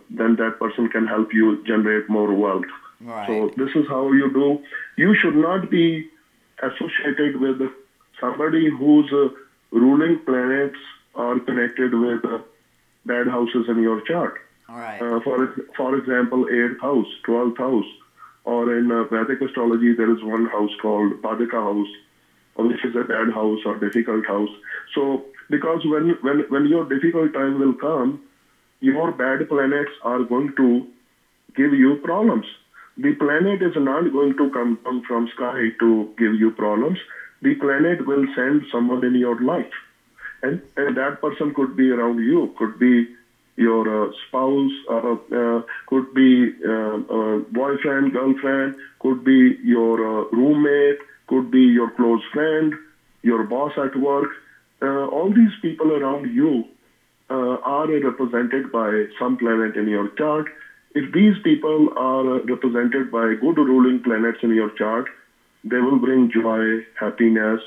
then 0.09 0.35
that 0.35 0.57
person 0.59 0.89
can 0.89 1.05
help 1.07 1.33
you 1.33 1.63
generate 1.65 2.09
more 2.09 2.33
wealth. 2.33 2.71
Right. 3.01 3.27
So 3.27 3.51
this 3.57 3.75
is 3.75 3.87
how 3.87 4.11
you 4.13 4.31
do. 4.33 4.59
You 4.97 5.15
should 5.15 5.35
not 5.35 5.69
be 5.69 6.07
associated 6.61 7.39
with 7.39 7.61
somebody 8.19 8.69
whose 8.69 9.11
uh, 9.11 9.29
ruling 9.71 10.19
planets 10.25 10.77
are 11.15 11.39
connected 11.39 11.93
with 11.93 12.23
uh, 12.25 12.39
bad 13.05 13.27
houses 13.27 13.65
in 13.67 13.81
your 13.81 14.01
chart. 14.01 14.35
All 14.69 14.77
right. 14.77 15.01
Uh, 15.01 15.19
for 15.19 15.53
for 15.75 15.95
example, 15.97 16.47
eighth 16.49 16.79
house, 16.79 17.07
twelfth 17.25 17.57
house, 17.57 17.89
or 18.45 18.77
in 18.77 18.91
uh, 18.91 19.03
Vedic 19.05 19.41
astrology, 19.41 19.93
there 19.93 20.11
is 20.11 20.23
one 20.23 20.45
house 20.45 20.71
called 20.81 21.21
Badhaka 21.21 21.61
house, 21.69 21.91
which 22.55 22.83
is 22.85 22.95
a 22.95 23.03
bad 23.03 23.33
house 23.33 23.59
or 23.65 23.77
difficult 23.77 24.25
house. 24.25 24.49
So 24.95 25.25
because 25.55 25.87
when 25.93 26.11
when 26.27 26.43
when 26.55 26.65
your 26.73 26.83
difficult 26.93 27.33
time 27.39 27.59
will 27.63 27.75
come, 27.87 28.19
your 28.91 29.11
bad 29.23 29.47
planets 29.53 30.03
are 30.13 30.23
going 30.33 30.51
to 30.61 30.67
give 31.61 31.73
you 31.83 31.95
problems. 32.09 32.45
The 33.05 33.13
planet 33.23 33.61
is 33.67 33.75
not 33.75 34.11
going 34.15 34.33
to 34.39 34.49
come, 34.55 34.77
from 35.07 35.27
sky 35.35 35.69
to 35.79 35.91
give 36.23 36.33
you 36.41 36.51
problems 36.63 36.99
the 37.43 37.53
planet 37.55 38.05
will 38.07 38.25
send 38.35 38.65
someone 38.71 39.03
in 39.03 39.15
your 39.15 39.39
life. 39.41 39.75
And, 40.41 40.61
and 40.77 40.95
that 40.97 41.21
person 41.21 41.53
could 41.53 41.75
be 41.75 41.89
around 41.89 42.19
you, 42.19 42.49
could 42.57 42.79
be 42.79 43.07
your 43.55 43.83
uh, 44.05 44.11
spouse, 44.27 44.71
uh, 44.89 45.15
uh, 45.35 45.61
could 45.87 46.13
be 46.13 46.51
uh, 46.67 46.97
boyfriend, 47.51 48.13
girlfriend, 48.13 48.75
could 48.99 49.23
be 49.23 49.57
your 49.61 49.95
uh, 50.21 50.25
roommate, 50.31 50.97
could 51.27 51.51
be 51.51 51.63
your 51.63 51.89
close 51.91 52.21
friend, 52.31 52.73
your 53.21 53.43
boss 53.43 53.73
at 53.77 53.95
work. 53.95 54.29
Uh, 54.83 55.05
all 55.07 55.29
these 55.33 55.55
people 55.61 55.93
around 55.93 56.31
you 56.33 56.65
are 57.29 57.87
represented 57.87 58.71
by 58.71 59.05
some 59.17 59.37
planet 59.37 59.75
in 59.75 59.87
your 59.87 60.09
chart. 60.09 60.45
If 60.93 61.11
these 61.13 61.35
people 61.43 61.89
are 61.97 62.41
represented 62.41 63.11
by 63.11 63.33
good 63.41 63.57
ruling 63.57 64.03
planets 64.03 64.39
in 64.43 64.53
your 64.53 64.69
chart, 64.71 65.07
they 65.63 65.77
will 65.77 65.97
bring 65.97 66.31
joy, 66.31 66.85
happiness, 66.99 67.61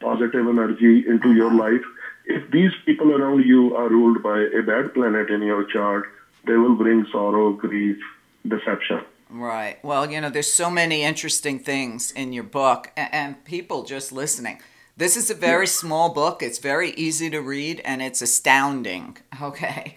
positive 0.00 0.46
energy 0.48 1.04
into 1.06 1.34
your 1.34 1.48
uh-huh. 1.48 1.70
life. 1.70 1.84
If 2.24 2.50
these 2.50 2.70
people 2.86 3.12
around 3.12 3.44
you 3.44 3.74
are 3.76 3.88
ruled 3.88 4.22
by 4.22 4.38
a 4.58 4.62
bad 4.62 4.94
planet 4.94 5.28
in 5.30 5.42
your 5.42 5.64
chart, 5.64 6.04
they 6.46 6.54
will 6.54 6.76
bring 6.76 7.04
sorrow, 7.12 7.52
grief, 7.52 7.98
deception. 8.46 9.00
Right. 9.28 9.82
Well, 9.82 10.10
you 10.10 10.20
know, 10.20 10.30
there's 10.30 10.52
so 10.52 10.70
many 10.70 11.02
interesting 11.02 11.58
things 11.58 12.12
in 12.12 12.32
your 12.32 12.44
book, 12.44 12.92
and 12.96 13.44
people 13.44 13.82
just 13.82 14.12
listening. 14.12 14.60
This 15.02 15.16
is 15.16 15.32
a 15.32 15.34
very 15.34 15.66
small 15.66 16.14
book. 16.14 16.44
It's 16.44 16.60
very 16.60 16.90
easy 16.90 17.28
to 17.30 17.40
read, 17.40 17.80
and 17.84 18.00
it's 18.00 18.22
astounding. 18.22 19.16
Okay. 19.42 19.96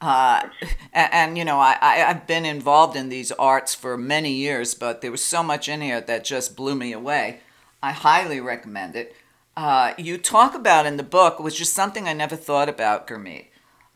Uh, 0.00 0.48
and, 0.94 1.12
and, 1.12 1.38
you 1.38 1.44
know, 1.44 1.58
I, 1.58 1.76
I, 1.82 1.94
have 1.96 2.26
been 2.26 2.46
involved 2.46 2.96
in 2.96 3.10
these 3.10 3.30
arts 3.32 3.74
for 3.74 3.98
many 3.98 4.32
years, 4.32 4.74
but 4.74 5.02
there 5.02 5.10
was 5.10 5.22
so 5.22 5.42
much 5.42 5.68
in 5.68 5.82
here 5.82 6.00
that 6.00 6.24
just 6.24 6.56
blew 6.56 6.74
me 6.74 6.92
away. 6.92 7.40
I 7.82 7.92
highly 7.92 8.40
recommend 8.40 8.96
it. 8.96 9.14
Uh, 9.58 9.92
you 9.98 10.16
talk 10.16 10.54
about 10.54 10.86
in 10.86 10.96
the 10.96 11.02
book, 11.02 11.38
which 11.38 11.60
is 11.60 11.70
something 11.70 12.08
I 12.08 12.14
never 12.14 12.34
thought 12.34 12.70
about, 12.70 13.06
Gurmeet, 13.06 13.48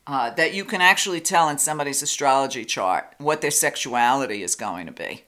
uh, 0.06 0.28
that 0.34 0.52
you 0.52 0.66
can 0.66 0.82
actually 0.82 1.22
tell 1.22 1.48
in 1.48 1.56
somebody's 1.56 2.02
astrology 2.02 2.66
chart 2.66 3.14
what 3.16 3.40
their 3.40 3.50
sexuality 3.50 4.42
is 4.42 4.54
going 4.54 4.84
to 4.84 4.92
be. 4.92 5.24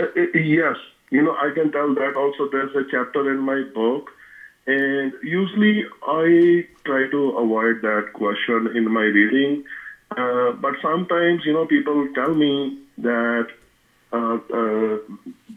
Uh, 0.00 0.06
uh, 0.16 0.36
yes. 0.36 0.74
You 1.10 1.22
know, 1.22 1.36
I 1.36 1.52
can 1.54 1.70
tell 1.70 1.94
that 1.94 2.14
also. 2.16 2.50
There's 2.50 2.74
a 2.74 2.82
chapter 2.90 3.30
in 3.30 3.38
my 3.38 3.62
book 3.72 4.10
and 4.66 5.12
usually 5.22 5.84
I 6.06 6.64
try 6.84 7.06
to 7.08 7.30
avoid 7.30 7.82
that 7.82 8.12
question 8.12 8.68
in 8.74 8.90
my 8.90 9.02
reading. 9.02 9.62
Uh, 10.16 10.52
but 10.52 10.74
sometimes, 10.80 11.44
you 11.44 11.52
know, 11.52 11.66
people 11.66 12.06
tell 12.14 12.34
me 12.34 12.76
that 12.98 13.46
uh, 14.12 14.38
uh, 14.52 14.98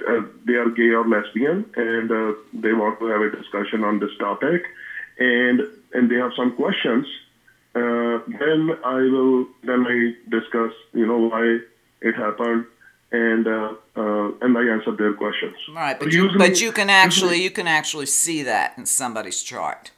uh 0.08 0.22
they 0.46 0.54
are 0.54 0.70
gay 0.70 0.92
or 0.92 1.06
lesbian 1.06 1.66
and 1.76 2.10
uh, 2.10 2.34
they 2.54 2.74
want 2.74 2.98
to 3.00 3.06
have 3.08 3.22
a 3.22 3.30
discussion 3.30 3.84
on 3.84 4.00
this 4.00 4.16
topic 4.18 4.64
and 5.20 5.62
and 5.94 6.10
they 6.10 6.16
have 6.16 6.32
some 6.36 6.52
questions. 6.52 7.06
Uh, 7.76 8.20
then 8.40 8.72
I 8.84 9.02
will 9.14 9.46
then 9.64 9.86
I 9.86 10.16
discuss, 10.30 10.72
you 10.94 11.06
know, 11.06 11.28
why 11.28 11.60
it 12.02 12.16
happened 12.16 12.66
and 13.16 13.48
uh, 13.48 13.74
uh, 13.96 14.44
and 14.44 14.58
I 14.58 14.64
answer 14.76 14.92
their 14.96 15.14
questions. 15.14 15.56
Right, 15.74 15.98
but, 16.00 16.12
you, 16.12 16.30
but 16.38 16.60
you 16.62 16.72
can 16.72 16.90
actually 16.90 17.42
you 17.42 17.52
can 17.52 17.68
actually 17.68 18.08
see 18.08 18.44
that 18.44 18.78
in 18.78 18.86
somebody's 18.86 19.42
chart. 19.42 19.92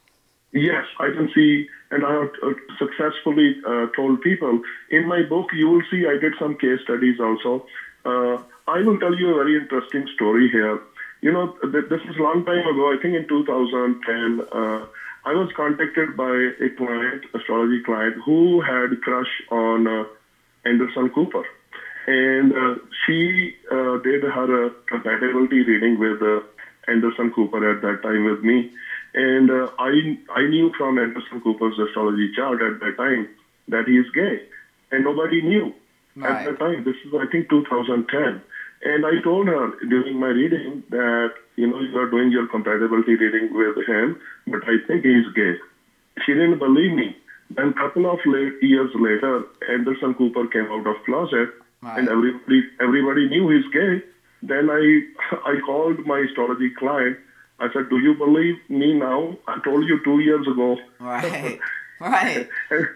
Yes, 0.53 0.85
I 0.99 1.09
can 1.15 1.29
see, 1.35 1.67
and 1.91 2.05
I 2.05 2.13
have 2.19 2.31
uh, 2.43 2.53
successfully 2.79 3.49
uh, 3.67 3.87
told 3.95 4.21
people 4.21 4.61
in 4.89 5.07
my 5.07 5.21
book. 5.23 5.47
You 5.53 5.69
will 5.69 5.83
see 5.91 6.05
I 6.07 6.17
did 6.19 6.33
some 6.39 6.57
case 6.57 6.79
studies 6.83 7.19
also. 7.19 7.65
Uh, 8.05 8.37
I 8.67 8.79
will 8.85 8.99
tell 8.99 9.15
you 9.15 9.31
a 9.31 9.35
very 9.35 9.55
interesting 9.57 10.07
story 10.15 10.49
here. 10.49 10.79
You 11.21 11.31
know, 11.31 11.57
this 11.63 12.01
is 12.09 12.15
a 12.17 12.21
long 12.21 12.45
time 12.45 12.65
ago. 12.73 12.93
I 12.93 12.97
think 13.01 13.15
in 13.15 13.27
2010. 13.27 14.47
Uh, 14.51 14.85
I 15.25 15.33
was 15.33 15.51
contacted 15.57 16.15
by 16.15 16.35
a 16.65 16.69
client, 16.77 17.25
astrology 17.33 17.83
client, 17.83 18.15
who 18.23 18.61
had 18.61 19.01
crush 19.01 19.33
on 19.51 20.07
Anderson 20.63 21.09
Cooper 21.09 21.43
and 22.07 22.53
uh, 22.53 22.75
she 23.05 23.53
uh, 23.69 23.97
did 23.97 24.23
her 24.23 24.65
uh, 24.65 24.69
compatibility 24.87 25.63
reading 25.63 25.99
with 25.99 26.21
uh, 26.21 26.39
Anderson 26.87 27.29
Cooper 27.29 27.69
at 27.69 27.81
that 27.81 28.01
time 28.01 28.23
with 28.23 28.41
me. 28.41 28.69
And 29.13 29.51
uh, 29.51 29.67
I, 29.77 30.17
I 30.33 30.45
knew 30.45 30.71
from 30.77 30.97
Anderson 30.97 31.41
Cooper's 31.41 31.77
astrology 31.77 32.29
chart 32.33 32.61
at 32.61 32.79
that 32.79 32.97
time 32.97 33.27
that 33.67 33.87
he 33.87 33.97
is 33.97 34.09
gay. 34.11 34.41
And 34.89 35.03
nobody 35.03 35.41
knew 35.41 35.73
right. 36.15 36.31
at 36.31 36.45
that 36.45 36.59
time. 36.59 36.83
This 36.83 36.95
is, 37.03 37.13
I 37.13 37.25
think, 37.25 37.49
2010. 37.49 38.41
And 38.83 39.05
I 39.05 39.19
told 39.21 39.47
her 39.47 39.67
during 39.89 40.17
my 40.17 40.27
reading 40.27 40.83
that, 40.89 41.31
you 41.57 41.67
know, 41.67 41.79
you 41.79 41.97
are 41.97 42.05
doing 42.05 42.31
your 42.31 42.47
compatibility 42.47 43.15
reading 43.15 43.49
with 43.51 43.75
him, 43.85 44.15
but 44.45 44.61
I 44.63 44.77
think 44.87 45.03
he's 45.03 45.27
gay. 45.35 45.57
She 46.25 46.33
didn't 46.33 46.59
believe 46.59 46.91
me. 46.91 47.17
Then 47.49 47.69
a 47.69 47.73
couple 47.73 48.11
of 48.11 48.19
late, 48.25 48.53
years 48.61 48.91
later, 48.93 49.43
Anderson 49.67 50.13
Cooper 50.13 50.47
came 50.47 50.67
out 50.71 50.85
of 50.87 50.95
closet 51.05 51.49
right. 51.81 51.99
and 51.99 52.09
everybody 52.09 52.63
everybody 52.79 53.29
knew 53.29 53.49
he's 53.49 53.71
gay. 53.73 54.03
Then 54.43 54.69
I 54.69 55.01
I 55.45 55.59
called 55.65 56.05
my 56.05 56.19
astrology 56.19 56.69
client. 56.77 57.17
I 57.59 57.71
said, 57.73 57.89
"Do 57.89 57.97
you 57.97 58.13
believe 58.13 58.55
me 58.69 58.93
now? 58.93 59.37
I 59.47 59.59
told 59.63 59.85
you 59.85 60.03
two 60.03 60.19
years 60.19 60.47
ago." 60.47 60.77
Right. 60.99 61.59
Right. 61.99 62.47
and, 62.69 62.87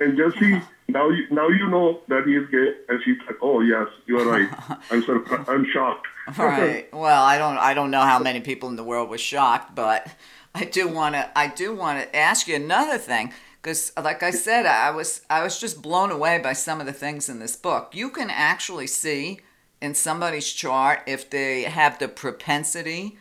and 0.00 0.16
Jesse, 0.18 0.60
now 0.88 1.08
you 1.10 1.26
now 1.30 1.46
you 1.48 1.68
know 1.68 2.00
that 2.08 2.26
he 2.26 2.34
is 2.34 2.48
gay, 2.50 2.74
and 2.88 3.00
she's 3.04 3.16
like, 3.26 3.36
"Oh 3.40 3.60
yes, 3.60 3.86
you 4.06 4.18
are 4.18 4.26
right. 4.26 4.48
I'm. 4.90 5.44
I'm 5.48 5.66
shocked." 5.72 6.06
right. 6.36 6.88
Well, 6.92 7.22
I 7.22 7.38
don't 7.38 7.56
I 7.58 7.72
don't 7.74 7.90
know 7.90 8.00
how 8.02 8.18
many 8.18 8.40
people 8.40 8.68
in 8.68 8.74
the 8.74 8.84
world 8.84 9.08
were 9.10 9.18
shocked, 9.18 9.76
but 9.76 10.08
I 10.54 10.64
do 10.64 10.88
want 10.88 11.14
to 11.14 11.30
I 11.38 11.46
do 11.46 11.74
want 11.74 12.00
to 12.02 12.16
ask 12.16 12.48
you 12.48 12.56
another 12.56 12.98
thing 12.98 13.32
because 13.68 13.92
like 14.02 14.22
I 14.22 14.30
said, 14.30 14.64
I 14.64 14.90
was 14.90 15.20
I 15.28 15.42
was 15.42 15.60
just 15.60 15.82
blown 15.82 16.10
away 16.10 16.38
by 16.38 16.54
some 16.54 16.80
of 16.80 16.86
the 16.86 16.92
things 16.92 17.28
in 17.28 17.38
this 17.38 17.54
book. 17.54 17.90
You 17.92 18.08
can 18.08 18.30
actually 18.30 18.86
see 18.86 19.40
in 19.82 19.94
somebody's 19.94 20.50
chart 20.50 21.00
if 21.06 21.28
they 21.28 21.64
have 21.64 21.98
the 21.98 22.08
propensity 22.08 23.18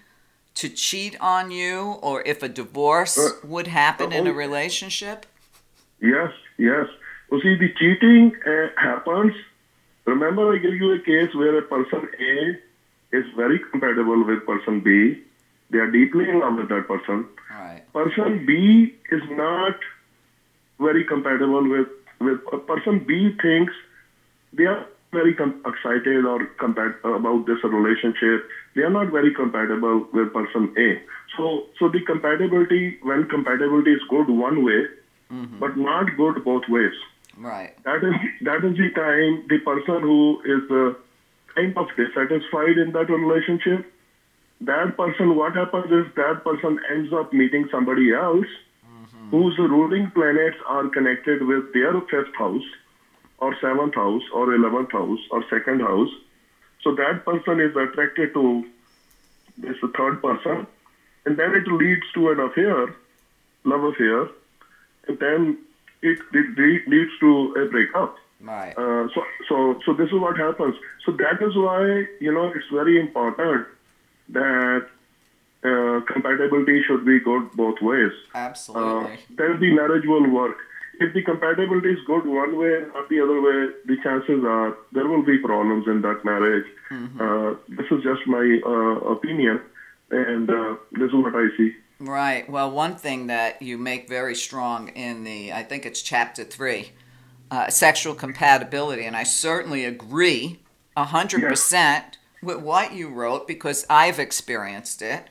to 0.56 0.70
cheat 0.70 1.20
on 1.20 1.52
you 1.52 2.00
or 2.02 2.24
if 2.26 2.41
a 2.41 2.50
divorce 2.50 3.18
Uh, 3.18 3.32
would 3.43 3.68
happen 3.68 4.12
in 4.14 4.26
a 4.26 4.32
oh. 4.32 4.45
relationship. 4.45 5.26
Yes, 6.02 6.32
yes. 6.58 6.88
You 7.30 7.41
see, 7.41 7.56
the 7.64 7.72
cheating 7.80 8.32
uh, 8.45 8.68
happens. 8.78 9.34
Remember, 10.06 10.56
I 10.56 10.58
gave 10.60 10.76
you 10.82 10.93
a 10.93 11.02
case 11.12 11.36
where 11.36 11.58
a 11.58 11.66
person 11.74 12.08
A 12.32 13.18
is 13.18 13.26
very 13.36 13.60
compatible 13.70 14.24
with 14.24 14.45
person 14.45 14.80
B. 14.80 14.88
They 15.72 15.80
are 15.80 15.91
deeply 15.91 16.30
in 16.30 16.39
love 16.39 16.56
with 16.56 16.70
that 16.70 16.88
person. 16.88 17.28
Right. 17.52 17.82
Person 17.91 18.45
B 18.45 18.95
is 19.12 19.24
not 19.32 19.76
very 20.80 21.03
compatible 21.03 21.67
with 21.67 21.88
with 22.19 22.39
a 22.51 22.57
person 22.57 22.99
B 22.99 23.30
thinks 23.41 23.73
they 24.53 24.65
are 24.65 24.86
very 25.13 25.34
com- 25.34 25.55
excited 25.65 26.25
or 26.25 26.41
about 27.03 27.45
this 27.45 27.63
relationship. 27.63 28.45
They 28.75 28.82
are 28.82 28.89
not 28.89 29.07
very 29.07 29.32
compatible 29.32 30.05
with 30.11 30.34
person 30.34 30.69
A. 30.78 30.99
So, 31.36 31.63
so 31.80 31.88
the 31.88 32.01
compatibility 32.01 32.97
when 33.01 33.25
compatibility 33.25 33.91
is 33.93 34.01
good 34.09 34.30
one 34.30 34.63
way, 34.63 34.86
but 35.59 35.78
not 35.78 36.15
good 36.15 36.43
both 36.43 36.67
ways. 36.67 36.93
Right. 37.38 37.71
That 37.84 38.03
is 38.03 38.13
that 38.41 38.63
is 38.63 38.78
the 38.78 38.89
time 38.89 39.43
the 39.47 39.59
person 39.59 40.01
who 40.01 40.41
is 40.43 40.69
uh, 40.69 40.91
kind 41.55 41.78
of 41.78 41.88
dissatisfied 41.95 42.78
in 42.78 42.91
that 42.91 43.09
relationship. 43.09 43.86
That 44.61 44.97
person, 44.97 45.36
what 45.36 45.53
happens 45.53 45.91
is 45.91 46.11
that 46.15 46.43
person 46.43 46.80
ends 46.89 47.13
up 47.13 47.32
meeting 47.32 47.67
somebody 47.71 48.11
else 48.11 48.47
whose 49.32 49.57
ruling 49.57 50.09
planets 50.11 50.57
are 50.67 50.88
connected 50.88 51.41
with 51.41 51.71
their 51.73 51.93
fifth 52.01 52.34
house, 52.34 52.63
or 53.39 53.55
seventh 53.61 53.95
house, 53.95 54.23
or 54.34 54.53
eleventh 54.53 54.91
house, 54.91 55.19
or 55.32 55.43
second 55.49 55.82
house. 55.82 56.09
So 56.82 56.91
that 56.93 57.23
person 57.25 57.59
is 57.59 57.75
attracted 57.75 58.34
to 58.34 58.63
this 59.57 59.78
third 59.95 60.21
person, 60.21 60.67
and 61.25 61.38
then 61.38 61.53
it 61.55 61.67
leads 61.67 62.03
to 62.13 62.30
an 62.30 62.39
affair, 62.39 62.88
love 63.63 63.84
affair, 63.84 64.28
and 65.07 65.19
then 65.19 65.57
it, 66.01 66.19
it 66.34 66.45
le- 66.57 66.89
leads 66.89 67.11
to 67.19 67.53
a 67.61 67.65
breakup. 67.65 68.13
Right. 68.39 68.73
Uh, 68.78 69.07
so, 69.13 69.23
so, 69.49 69.75
so 69.86 69.93
this 69.93 70.07
is 70.07 70.13
what 70.13 70.38
happens. 70.38 70.75
So 71.05 71.11
that 71.13 71.41
is 71.41 71.55
why 71.55 72.05
you 72.19 72.32
know 72.32 72.51
it's 72.53 72.67
very 72.71 72.99
important 72.99 73.65
that 74.30 74.84
uh, 75.64 76.01
compatibility 76.12 76.84
should 76.84 77.05
be 77.05 77.20
good 77.20 77.51
both 77.53 77.82
ways. 77.82 78.12
Uh, 78.34 78.38
Absolutely. 78.38 79.20
then 79.36 79.60
the 79.60 79.74
marriage 79.74 80.05
will 80.05 80.30
work. 80.30 80.58
If 80.99 81.14
the 81.14 81.22
compatibility 81.22 81.91
is 81.91 81.99
good 82.08 82.26
one 82.26 82.58
way, 82.58 82.84
not 82.93 83.08
the 83.10 83.22
other 83.22 83.39
way, 83.39 83.74
the 83.86 83.97
chances 84.01 84.43
are 84.43 84.78
there 84.91 85.08
will 85.08 85.24
be 85.24 85.38
problems 85.38 85.86
in 85.88 86.01
that 86.01 86.26
marriage. 86.26 86.66
Uh, 86.89 87.55
this 87.70 87.86
is 87.91 88.01
just 88.03 88.26
my 88.26 88.60
uh, 88.66 89.12
opinion, 89.12 89.62
and 90.10 90.49
uh, 90.49 90.76
this 90.93 91.10
is 91.10 91.14
what 91.14 91.36
I 91.36 91.47
see. 91.58 91.74
Right. 91.99 92.49
Well, 92.49 92.72
one 92.72 92.95
thing 92.95 93.28
that 93.28 93.62
you 93.62 93.78
make 93.78 94.08
very 94.08 94.36
strong 94.36 94.89
in 94.89 95.24
the, 95.24 95.53
I 95.53 95.64
think 95.64 95.86
it's 95.86 96.01
chapter 96.01 96.43
three, 96.43 96.91
uh, 97.51 97.70
sexual 97.70 98.16
compatibility, 98.16 99.05
and 99.05 99.16
I 99.16 99.24
certainly 99.24 99.86
agree 99.86 100.62
a 100.95 101.05
hundred 101.05 101.41
percent 101.43 102.18
with 102.41 102.58
what 102.58 102.93
you 102.93 103.10
wrote 103.10 103.47
because 103.47 103.86
I've 103.89 104.20
experienced 104.20 105.01
it. 105.01 105.30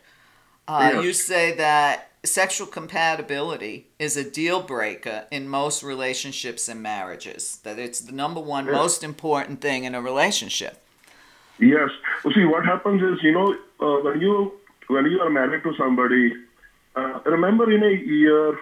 Uh, 0.68 0.90
Yeah. 0.94 1.00
You 1.02 1.12
say 1.12 1.52
that 1.56 2.10
sexual 2.24 2.66
compatibility 2.66 3.86
is 3.98 4.16
a 4.16 4.28
deal 4.28 4.60
breaker 4.62 5.24
in 5.30 5.48
most 5.48 5.82
relationships 5.82 6.68
and 6.68 6.82
marriages. 6.82 7.58
That 7.62 7.78
it's 7.78 8.00
the 8.00 8.12
number 8.12 8.40
one 8.40 8.66
most 8.66 9.04
important 9.04 9.60
thing 9.60 9.84
in 9.84 9.94
a 9.94 10.00
relationship. 10.02 10.82
Yes. 11.58 11.90
You 12.24 12.32
see, 12.32 12.44
what 12.44 12.64
happens 12.66 13.00
is, 13.02 13.22
you 13.22 13.32
know, 13.32 13.56
uh, 13.80 14.02
when 14.02 14.20
you 14.20 14.52
when 14.88 15.06
you 15.06 15.20
are 15.20 15.30
married 15.30 15.62
to 15.62 15.74
somebody, 15.76 16.32
uh, 16.94 17.20
remember 17.24 17.70
in 17.72 17.82
a 17.82 17.90
year, 17.90 18.58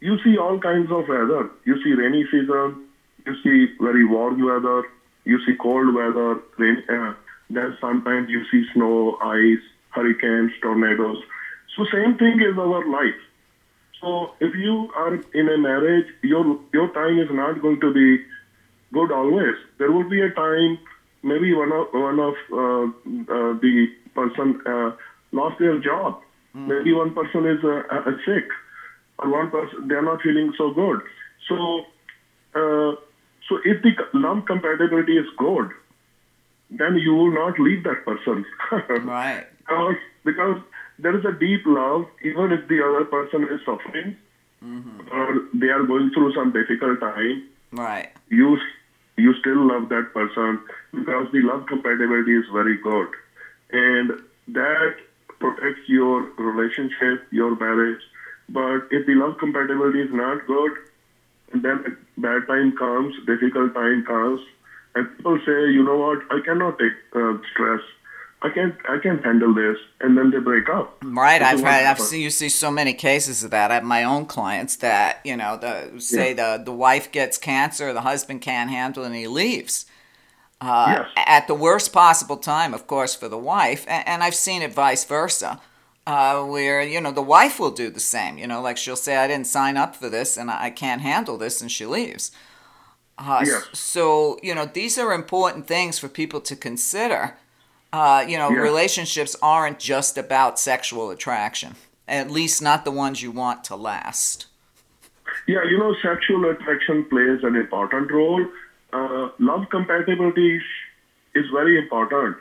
you 0.00 0.18
see 0.24 0.38
all 0.38 0.58
kinds 0.58 0.90
of 0.90 1.08
weather. 1.08 1.50
You 1.64 1.82
see 1.82 1.92
rainy 1.92 2.24
season, 2.30 2.86
you 3.26 3.34
see 3.42 3.74
very 3.80 4.04
warm 4.04 4.42
weather, 4.44 4.84
you 5.24 5.38
see 5.44 5.54
cold 5.56 5.94
weather. 5.94 6.40
Rain, 6.58 6.82
uh, 6.88 7.14
then 7.50 7.76
sometimes 7.80 8.30
you 8.30 8.44
see 8.50 8.64
snow, 8.72 9.18
ice, 9.22 9.64
hurricanes, 9.90 10.52
tornadoes. 10.62 11.18
So 11.76 11.84
same 11.92 12.16
thing 12.16 12.40
is 12.40 12.58
our 12.58 12.84
life. 12.84 13.20
So 14.00 14.32
if 14.40 14.54
you 14.54 14.90
are 14.96 15.14
in 15.34 15.48
a 15.48 15.58
marriage, 15.58 16.06
your 16.22 16.58
your 16.72 16.88
time 16.88 17.18
is 17.18 17.28
not 17.30 17.60
going 17.60 17.80
to 17.80 17.92
be 17.92 18.22
good 18.92 19.12
always. 19.12 19.56
There 19.78 19.92
will 19.92 20.08
be 20.08 20.20
a 20.20 20.30
time, 20.30 20.78
maybe 21.22 21.52
one 21.54 21.72
of 21.72 21.88
one 21.92 22.18
of 22.18 22.34
uh, 22.52 22.84
uh, 22.86 23.52
the 23.60 23.88
person 24.14 24.60
uh, 24.66 24.92
lost 25.32 25.58
their 25.58 25.78
job. 25.78 26.20
Maybe 26.54 26.92
one 26.92 27.12
person 27.12 27.46
is 27.46 27.62
uh, 27.62 27.82
uh, 27.90 28.12
sick, 28.26 28.48
or 29.18 29.28
one 29.28 29.50
person 29.50 29.86
they 29.88 29.94
are 29.94 30.02
not 30.02 30.22
feeling 30.22 30.52
so 30.56 30.70
good. 30.70 31.00
So, 31.48 31.80
uh, 32.54 32.96
so 33.48 33.58
if 33.64 33.82
the 33.82 33.92
love 34.14 34.44
compatibility 34.46 35.16
is 35.16 35.26
good, 35.36 35.70
then 36.70 36.96
you 36.96 37.14
will 37.14 37.32
not 37.32 37.58
leave 37.58 37.84
that 37.84 38.04
person. 38.04 38.44
Right. 39.04 39.46
Because 39.70 39.96
because 40.24 40.58
there 40.98 41.16
is 41.16 41.24
a 41.24 41.32
deep 41.32 41.62
love, 41.64 42.04
even 42.22 42.52
if 42.52 42.66
the 42.68 42.84
other 42.84 43.04
person 43.04 43.44
is 43.50 43.60
suffering 43.64 44.14
or 45.12 45.40
they 45.54 45.68
are 45.68 45.82
going 45.84 46.10
through 46.10 46.30
some 46.32 46.52
difficult 46.52 47.00
time 47.00 47.42
Right. 47.72 48.08
you 48.28 48.58
you 49.16 49.32
still 49.34 49.66
love 49.66 49.88
that 49.90 50.12
person 50.12 50.60
because 50.92 51.28
the 51.32 51.40
love 51.42 51.66
compatibility 51.66 52.34
is 52.34 52.44
very 52.52 52.76
good. 52.76 53.08
And 53.70 54.12
that 54.48 54.94
protects 55.38 55.88
your 55.88 56.28
relationship 56.38 57.20
your 57.30 57.54
marriage. 57.56 58.00
But 58.48 58.82
if 58.90 59.06
the 59.06 59.14
love 59.14 59.36
compatibility 59.38 60.00
is 60.02 60.10
not 60.12 60.44
good 60.46 60.72
and 61.52 61.62
then 61.62 61.96
bad 62.18 62.46
time 62.46 62.72
comes 62.72 63.14
difficult 63.26 63.74
time 63.74 64.02
comes 64.02 64.40
and 64.94 65.08
people 65.16 65.38
say 65.46 65.70
you 65.70 65.84
know 65.84 65.96
what? 65.96 66.20
I 66.30 66.40
cannot 66.40 66.78
take 66.78 66.94
uh, 67.14 67.34
stress 67.50 67.80
i 68.42 68.48
can't 68.50 68.74
i 68.88 68.96
can't 69.02 69.22
handle 69.24 69.52
this 69.54 69.76
and 70.00 70.16
then 70.16 70.30
they 70.30 70.38
break 70.38 70.68
up 70.68 70.96
Right, 71.02 71.42
I've 71.42 71.60
had, 71.60 71.84
I've 71.86 72.00
seen 72.00 72.22
you 72.22 72.30
see 72.30 72.48
so 72.48 72.70
many 72.70 72.94
cases 72.94 73.42
of 73.44 73.50
that. 73.50 73.70
I 73.70 73.74
have 73.74 73.84
my 73.84 74.04
own 74.04 74.26
clients 74.26 74.76
that 74.76 75.20
you 75.24 75.36
know, 75.36 75.56
the 75.56 76.00
say 76.00 76.32
the 76.34 76.62
the 76.64 76.72
wife 76.72 77.10
gets 77.12 77.36
cancer, 77.38 77.92
the 77.92 78.02
husband 78.12 78.40
can't 78.42 78.70
handle, 78.70 79.02
it 79.02 79.06
and 79.08 79.16
he 79.16 79.26
leaves. 79.26 79.86
Uh, 80.60 80.96
Yes. 80.96 81.06
At 81.16 81.46
the 81.46 81.54
worst 81.54 81.92
possible 81.92 82.36
time, 82.36 82.74
of 82.74 82.86
course, 82.86 83.14
for 83.14 83.28
the 83.28 83.38
wife, 83.38 83.84
and, 83.88 84.06
and 84.06 84.22
I've 84.22 84.34
seen 84.34 84.60
it 84.62 84.72
vice 84.74 85.04
versa, 85.04 85.60
uh, 86.06 86.42
where 86.44 86.82
you 86.82 87.00
know 87.00 87.12
the 87.12 87.22
wife 87.36 87.58
will 87.58 87.70
do 87.72 87.90
the 87.90 88.00
same. 88.16 88.38
You 88.38 88.46
know, 88.46 88.60
like 88.62 88.76
she'll 88.76 88.96
say, 89.06 89.16
"I 89.16 89.26
didn't 89.26 89.46
sign 89.48 89.76
up 89.76 89.96
for 89.96 90.08
this, 90.10 90.36
and 90.36 90.50
I 90.50 90.66
I 90.66 90.70
can't 90.70 91.02
handle 91.02 91.36
this," 91.38 91.60
and 91.62 91.70
she 91.72 91.86
leaves. 91.86 92.30
Uh, 93.18 93.42
Yes. 93.46 93.64
So 93.72 94.38
you 94.42 94.54
know, 94.54 94.66
these 94.66 94.96
are 95.02 95.12
important 95.12 95.66
things 95.66 95.98
for 95.98 96.08
people 96.08 96.40
to 96.42 96.54
consider 96.56 97.36
uh, 97.92 98.24
you 98.26 98.38
know, 98.38 98.50
Yeah. 98.50 98.60
relationships 98.60 99.36
aren't 99.42 99.78
just 99.78 100.16
about 100.16 100.58
sexual 100.58 101.10
attraction. 101.10 101.74
At 102.06 102.30
least 102.30 102.62
not 102.62 102.84
the 102.84 102.90
ones 102.90 103.22
you 103.22 103.30
want 103.30 103.64
to 103.64 103.76
last. 103.76 104.46
Yeah, 105.46 105.62
you 105.64 105.78
know, 105.78 105.94
sexual 106.02 106.44
attraction 106.50 107.04
plays 107.04 107.42
an 107.44 107.56
important 107.56 108.10
role. 108.10 108.44
Uh, 108.92 109.28
love 109.38 109.68
compatibility 109.70 110.56
is, 110.56 110.62
is 111.34 111.50
very 111.50 111.78
important. 111.78 112.36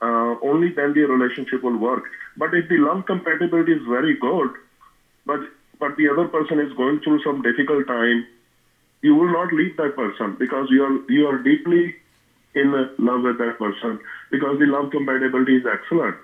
Uh, 0.00 0.34
only 0.42 0.70
then 0.70 0.94
the 0.94 1.02
relationship 1.02 1.62
will 1.62 1.76
work. 1.76 2.04
But 2.36 2.54
if 2.54 2.68
the 2.68 2.78
love 2.78 3.04
compatibility 3.06 3.72
is 3.72 3.82
very 3.86 4.14
good, 4.16 4.50
but 5.26 5.40
but 5.78 5.96
the 5.96 6.08
other 6.08 6.28
person 6.28 6.60
is 6.60 6.72
going 6.74 7.00
through 7.00 7.22
some 7.22 7.42
difficult 7.42 7.86
time, 7.86 8.26
you 9.02 9.14
will 9.14 9.32
not 9.32 9.52
leave 9.52 9.76
that 9.76 9.94
person 9.96 10.36
because 10.38 10.68
you 10.70 10.82
are 10.84 11.12
you 11.12 11.26
are 11.26 11.38
deeply 11.38 11.94
in 12.54 12.72
love 12.98 13.22
with 13.22 13.38
that 13.38 13.58
person 13.58 14.00
because 14.32 14.58
the 14.58 14.66
love 14.66 14.90
compatibility 14.90 15.56
is 15.58 15.64
excellent, 15.72 16.16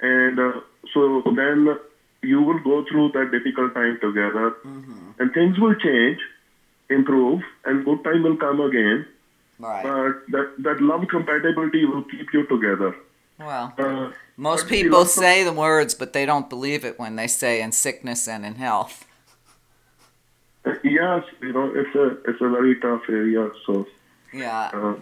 and 0.00 0.38
uh, 0.38 0.52
so 0.94 1.22
then 1.36 1.76
you 2.22 2.40
will 2.40 2.60
go 2.60 2.84
through 2.88 3.10
that 3.12 3.30
difficult 3.30 3.74
time 3.74 3.98
together, 4.00 4.46
and 5.18 5.32
things 5.34 5.58
will 5.58 5.74
change, 5.74 6.18
improve, 6.88 7.42
and 7.66 7.84
good 7.84 8.02
time 8.04 8.22
will 8.22 8.36
come 8.36 8.60
again. 8.60 9.04
Right. 9.58 9.82
But 9.82 10.24
that 10.32 10.54
that 10.66 10.80
love 10.80 11.06
compatibility 11.08 11.84
will 11.84 12.04
keep 12.04 12.32
you 12.32 12.46
together. 12.46 12.94
Well, 13.38 13.74
Uh, 13.78 14.10
most 14.36 14.68
people 14.68 15.04
say 15.04 15.44
the 15.44 15.52
words, 15.52 15.94
but 15.94 16.12
they 16.12 16.24
don't 16.26 16.48
believe 16.48 16.84
it 16.84 16.98
when 16.98 17.16
they 17.16 17.26
say 17.26 17.60
in 17.60 17.72
sickness 17.72 18.28
and 18.28 18.46
in 18.46 18.54
health. 18.54 19.04
Yes, 20.82 21.24
you 21.40 21.52
know, 21.52 21.66
it's 21.74 21.94
a 21.94 22.06
it's 22.30 22.40
a 22.40 22.48
very 22.48 22.74
tough 22.80 23.02
area. 23.08 23.50
So 23.66 23.86
Yeah. 24.32 24.70
uh, 24.74 24.94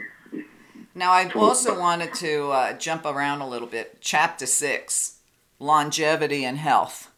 Now, 0.97 1.13
I 1.13 1.31
also 1.33 1.79
wanted 1.79 2.15
to 2.15 2.49
uh, 2.49 2.73
jump 2.73 3.05
around 3.05 3.43
a 3.43 3.47
little 3.47 3.69
bit. 3.69 3.99
Chapter 4.01 4.47
six, 4.47 5.19
longevity 5.59 6.43
and 6.43 6.57
health. 6.57 7.11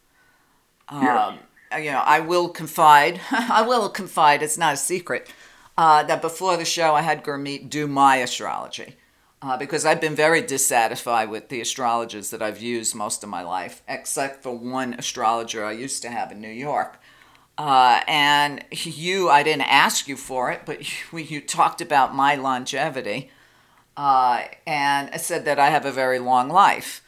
Um, 0.88 1.04
Yes. 1.04 1.38
You 1.84 1.92
know, 1.92 2.00
I 2.00 2.20
will 2.20 2.48
confide. 2.48 3.20
I 3.30 3.62
will 3.62 3.88
confide. 3.88 4.42
It's 4.42 4.58
not 4.58 4.74
a 4.74 4.76
secret 4.78 5.32
uh, 5.76 6.02
that 6.02 6.20
before 6.20 6.56
the 6.56 6.64
show, 6.64 6.94
I 6.94 7.02
had 7.02 7.22
Gurmeet 7.22 7.70
do 7.70 7.86
my 7.86 8.16
astrology 8.16 8.96
uh, 9.42 9.56
because 9.56 9.84
I've 9.84 10.00
been 10.00 10.16
very 10.16 10.40
dissatisfied 10.42 11.30
with 11.30 11.48
the 11.48 11.60
astrologers 11.60 12.30
that 12.30 12.42
I've 12.42 12.60
used 12.60 12.96
most 12.96 13.22
of 13.22 13.28
my 13.28 13.42
life, 13.42 13.82
except 13.86 14.42
for 14.42 14.58
one 14.58 14.94
astrologer 14.94 15.64
I 15.64 15.72
used 15.72 16.02
to 16.02 16.08
have 16.08 16.32
in 16.32 16.40
New 16.40 16.48
York. 16.48 16.98
Uh, 17.56 18.00
and 18.08 18.64
you, 18.72 19.28
I 19.28 19.44
didn't 19.44 19.70
ask 19.70 20.08
you 20.08 20.16
for 20.16 20.50
it, 20.50 20.62
but 20.66 20.80
you, 21.12 21.18
you 21.18 21.40
talked 21.40 21.80
about 21.80 22.12
my 22.12 22.34
longevity 22.34 23.30
uh, 23.98 24.44
and 24.64 25.20
said 25.20 25.44
that 25.44 25.58
I 25.58 25.70
have 25.70 25.84
a 25.84 25.90
very 25.90 26.20
long 26.20 26.48
life. 26.48 27.02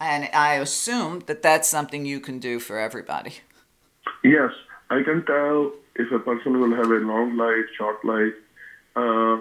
And 0.00 0.28
I 0.34 0.54
assume 0.54 1.20
that 1.26 1.40
that's 1.42 1.68
something 1.68 2.04
you 2.04 2.18
can 2.18 2.40
do 2.40 2.58
for 2.58 2.78
everybody. 2.78 3.34
yes, 4.24 4.50
I 4.90 5.02
can 5.04 5.24
tell 5.24 5.72
if 5.94 6.10
a 6.10 6.18
person 6.18 6.60
will 6.60 6.74
have 6.74 6.90
a 6.90 7.00
long 7.12 7.36
life, 7.36 7.66
short 7.78 8.04
life. 8.04 8.34
Uh, 8.96 9.38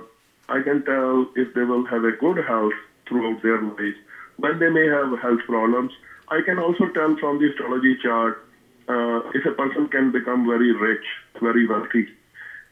I 0.48 0.62
can 0.62 0.86
tell 0.86 1.28
if 1.36 1.54
they 1.56 1.64
will 1.64 1.86
have 1.88 2.04
a 2.04 2.12
good 2.12 2.38
health 2.46 2.78
throughout 3.08 3.42
their 3.42 3.62
life. 3.62 3.98
When 4.38 4.60
they 4.60 4.70
may 4.70 4.86
have 4.86 5.18
health 5.20 5.42
problems, 5.48 5.92
I 6.30 6.42
can 6.46 6.60
also 6.60 6.88
tell 6.90 7.18
from 7.18 7.40
the 7.40 7.50
astrology 7.50 7.98
chart 8.04 8.46
uh, 8.88 9.20
if 9.34 9.44
a 9.46 9.52
person 9.52 9.88
can 9.88 10.12
become 10.12 10.46
very 10.46 10.72
rich, 10.72 11.06
very 11.42 11.66
wealthy. 11.68 12.08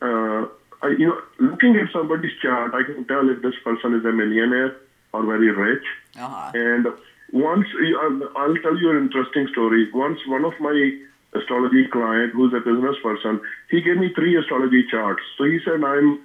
Uh, 0.01 0.45
I, 0.81 0.89
you 0.89 1.07
know, 1.07 1.19
looking 1.39 1.75
at 1.75 1.91
somebody's 1.91 2.31
chart, 2.41 2.73
I 2.73 2.83
can 2.83 3.05
tell 3.05 3.27
if 3.29 3.41
this 3.41 3.55
person 3.63 3.93
is 3.93 4.05
a 4.05 4.11
millionaire 4.11 4.71
or 5.13 5.25
very 5.25 5.51
rich. 5.51 5.83
Uh-huh. 6.17 6.51
And 6.53 6.87
once, 7.31 7.67
I'll 8.01 8.29
I'll 8.35 8.55
tell 8.55 8.77
you 8.77 8.91
an 8.91 9.03
interesting 9.03 9.47
story. 9.47 9.89
Once 9.93 10.19
one 10.25 10.45
of 10.45 10.53
my 10.59 10.91
astrology 11.33 11.85
client, 11.91 12.33
who's 12.33 12.53
a 12.53 12.59
business 12.59 12.95
person, 13.03 13.39
he 13.69 13.81
gave 13.81 13.97
me 13.97 14.11
three 14.15 14.35
astrology 14.37 14.83
charts. 14.89 15.21
So 15.37 15.43
he 15.43 15.59
said, 15.63 15.83
I'm 15.83 16.17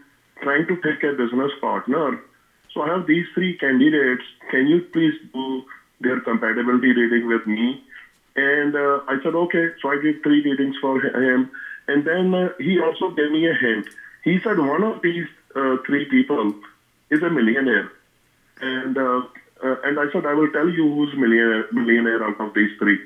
trying 0.42 0.66
to 0.66 0.76
pick 0.76 1.02
a 1.02 1.12
business 1.12 1.52
partner. 1.60 2.20
So 2.72 2.82
I 2.82 2.96
have 2.96 3.06
these 3.06 3.26
three 3.34 3.56
candidates. 3.56 4.24
Can 4.50 4.66
you 4.66 4.80
please 4.92 5.14
do 5.32 5.62
their 6.00 6.20
compatibility 6.20 6.92
reading 6.92 7.26
with 7.26 7.46
me? 7.46 7.80
And 8.36 8.74
uh, 8.74 9.00
I 9.06 9.16
said, 9.22 9.34
okay. 9.34 9.68
So 9.80 9.90
I 9.90 9.96
did 10.02 10.22
three 10.22 10.42
readings 10.42 10.76
for 10.80 11.00
him. 11.00 11.50
And 11.86 12.04
then 12.04 12.34
uh, 12.34 12.48
he 12.58 12.80
also 12.80 13.10
gave 13.10 13.30
me 13.30 13.46
a 13.46 13.54
hint. 13.54 13.86
He 14.24 14.38
said, 14.42 14.58
one 14.58 14.82
of 14.82 15.02
these 15.02 15.26
uh, 15.54 15.76
three 15.86 16.06
people 16.06 16.54
is 17.10 17.22
a 17.22 17.30
millionaire. 17.30 17.92
And 18.60 18.96
uh, 18.96 19.22
uh, 19.62 19.76
and 19.84 19.98
I 19.98 20.10
said, 20.12 20.26
I 20.26 20.34
will 20.34 20.50
tell 20.50 20.68
you 20.68 20.84
who's 20.94 21.14
millionaire, 21.14 21.66
millionaire 21.72 22.24
out 22.24 22.40
of 22.40 22.54
these 22.54 22.70
three. 22.78 22.98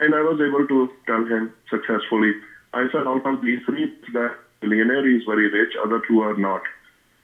And 0.00 0.14
I 0.14 0.20
was 0.20 0.40
able 0.40 0.66
to 0.66 0.90
tell 1.06 1.24
him 1.24 1.52
successfully. 1.70 2.32
I 2.72 2.86
said, 2.92 3.06
out 3.06 3.26
of 3.26 3.42
these 3.42 3.60
three, 3.64 3.92
that 4.12 4.36
millionaire 4.62 5.08
is 5.08 5.22
very 5.24 5.48
rich, 5.48 5.72
other 5.82 6.00
two 6.06 6.20
are 6.20 6.36
not. 6.36 6.62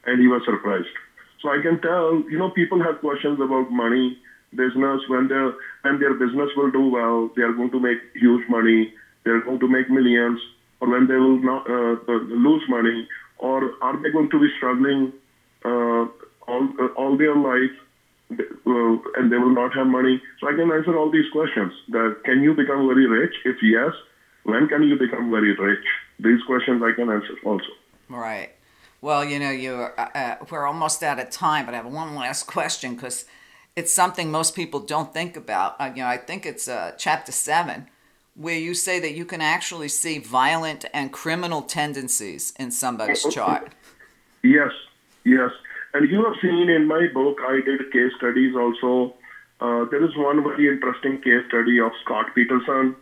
And 0.07 0.20
he 0.20 0.26
was 0.26 0.43
surprised. 0.45 0.95
So 1.41 1.51
I 1.51 1.61
can 1.61 1.80
tell, 1.80 2.24
you 2.30 2.39
know, 2.39 2.51
people 2.51 2.82
have 2.82 3.01
questions 3.01 3.41
about 3.41 3.70
money, 3.70 4.18
business. 4.55 5.01
When 5.09 5.28
their 5.28 5.53
when 5.82 6.01
their 6.01 6.14
business 6.14 6.51
will 6.57 6.70
do 6.70 6.89
well, 6.89 7.30
they 7.37 7.43
are 7.43 7.53
going 7.53 7.70
to 7.70 7.80
make 7.80 7.99
huge 8.14 8.49
money. 8.49 8.93
They 9.24 9.30
are 9.30 9.41
going 9.41 9.61
to 9.61 9.68
make 9.68 9.91
millions. 9.91 10.41
Or 10.80 10.89
when 10.89 11.07
they 11.07 11.16
will 11.16 11.39
not 11.39 11.68
uh, 11.68 11.97
uh, 12.09 12.22
lose 12.28 12.62
money, 12.68 13.09
or 13.39 13.72
are 13.82 14.03
they 14.03 14.11
going 14.11 14.30
to 14.30 14.41
be 14.41 14.49
struggling 14.57 15.12
uh, 15.64 16.07
all 16.49 16.68
uh, 16.80 16.87
all 16.97 17.16
their 17.16 17.37
life, 17.37 17.74
uh, 18.30 18.95
and 19.16 19.30
they 19.30 19.39
will 19.39 19.55
not 19.55 19.74
have 19.74 19.87
money? 19.87 20.20
So 20.41 20.49
I 20.49 20.53
can 20.53 20.70
answer 20.70 20.97
all 20.97 21.11
these 21.11 21.30
questions. 21.32 21.72
That 21.89 22.16
can 22.24 22.43
you 22.43 22.55
become 22.55 22.87
very 22.87 23.07
rich? 23.07 23.35
If 23.45 23.57
yes, 23.62 23.93
when 24.45 24.68
can 24.68 24.82
you 24.82 24.99
become 24.99 25.30
very 25.30 25.55
rich? 25.57 25.85
These 26.18 26.43
questions 26.47 26.82
I 26.82 26.93
can 26.95 27.11
answer 27.11 27.35
also. 27.45 27.72
Right. 28.09 28.51
Well, 29.01 29.24
you 29.24 29.39
know, 29.39 29.51
you 29.51 29.72
uh, 29.74 30.09
uh, 30.14 30.37
we're 30.51 30.66
almost 30.66 31.03
out 31.03 31.18
of 31.18 31.28
time, 31.30 31.66
but 31.66 31.74
I 31.74 31.78
have 31.78 31.87
one 31.87 32.14
last 32.14 32.47
question 32.47 32.95
because 32.95 33.26
it's 33.76 33.93
something 33.93 34.30
most 34.30 34.55
people 34.55 34.80
don't 34.80 35.12
think 35.12 35.37
about. 35.37 35.80
Uh, 35.80 35.91
you 35.95 36.03
know, 36.03 36.09
I 36.09 36.16
think 36.16 36.47
it's 36.47 36.68
uh, 36.68 36.93
chapter 36.97 37.32
seven, 37.32 37.89
where 38.35 38.59
you 38.59 38.74
say 38.74 38.99
that 38.99 39.14
you 39.14 39.24
can 39.24 39.41
actually 39.41 39.89
see 39.89 40.18
violent 40.18 40.85
and 40.93 41.12
criminal 41.12 41.62
tendencies 41.62 42.53
in 42.59 42.70
somebody's 42.70 43.24
chart. 43.32 43.72
Yes, 44.43 44.72
yes. 45.24 45.51
And 45.95 46.11
you 46.11 46.24
have 46.24 46.35
seen 46.43 46.68
in 46.68 46.87
my 46.87 47.07
book, 47.14 47.39
I 47.41 47.61
did 47.64 47.93
case 47.93 48.12
studies 48.16 48.55
also. 48.57 49.14
Uh, 49.61 49.85
there 49.91 50.05
is 50.05 50.16
one 50.16 50.43
very 50.43 50.68
interesting 50.68 51.20
case 51.22 51.47
study 51.49 51.80
of 51.80 51.93
Scott 52.05 52.26
Peterson, 52.35 52.97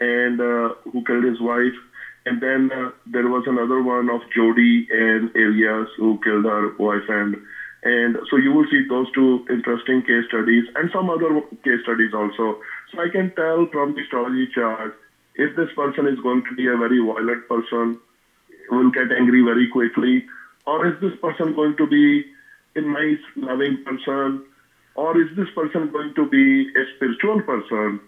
and 0.00 0.40
uh, 0.40 0.74
who 0.90 1.04
killed 1.04 1.24
his 1.24 1.40
wife. 1.40 1.78
And 2.26 2.40
then 2.40 2.70
uh, 2.72 2.90
there 3.06 3.28
was 3.28 3.44
another 3.46 3.82
one 3.82 4.10
of 4.10 4.20
Jodi 4.34 4.86
Arias 4.92 5.88
who 5.96 6.20
killed 6.22 6.44
her 6.44 6.70
boyfriend. 6.70 7.36
And 7.84 8.16
so 8.30 8.36
you 8.36 8.52
will 8.52 8.66
see 8.70 8.86
those 8.88 9.10
two 9.12 9.44
interesting 9.50 10.02
case 10.02 10.24
studies 10.28 10.64
and 10.76 10.90
some 10.92 11.10
other 11.10 11.40
case 11.64 11.82
studies 11.82 12.14
also. 12.14 12.60
So 12.92 13.00
I 13.00 13.08
can 13.08 13.30
tell 13.30 13.66
from 13.72 13.94
the 13.94 14.02
astrology 14.02 14.46
chart 14.54 14.94
if 15.34 15.54
this 15.56 15.72
person 15.74 16.06
is 16.06 16.18
going 16.20 16.42
to 16.48 16.54
be 16.54 16.66
a 16.66 16.76
very 16.76 16.98
violent 16.98 17.48
person, 17.48 17.96
will 18.70 18.90
get 18.90 19.10
angry 19.12 19.42
very 19.42 19.66
quickly, 19.66 20.24
or 20.66 20.86
is 20.86 20.94
this 21.00 21.14
person 21.16 21.54
going 21.54 21.74
to 21.76 21.86
be 21.86 22.24
a 22.76 22.80
nice, 22.80 23.18
loving 23.36 23.78
person, 23.78 24.40
or 24.94 25.18
is 25.18 25.28
this 25.36 25.48
person 25.50 25.88
going 25.88 26.12
to 26.14 26.26
be 26.26 26.62
a 26.76 26.84
spiritual 26.94 27.40
person, 27.42 28.00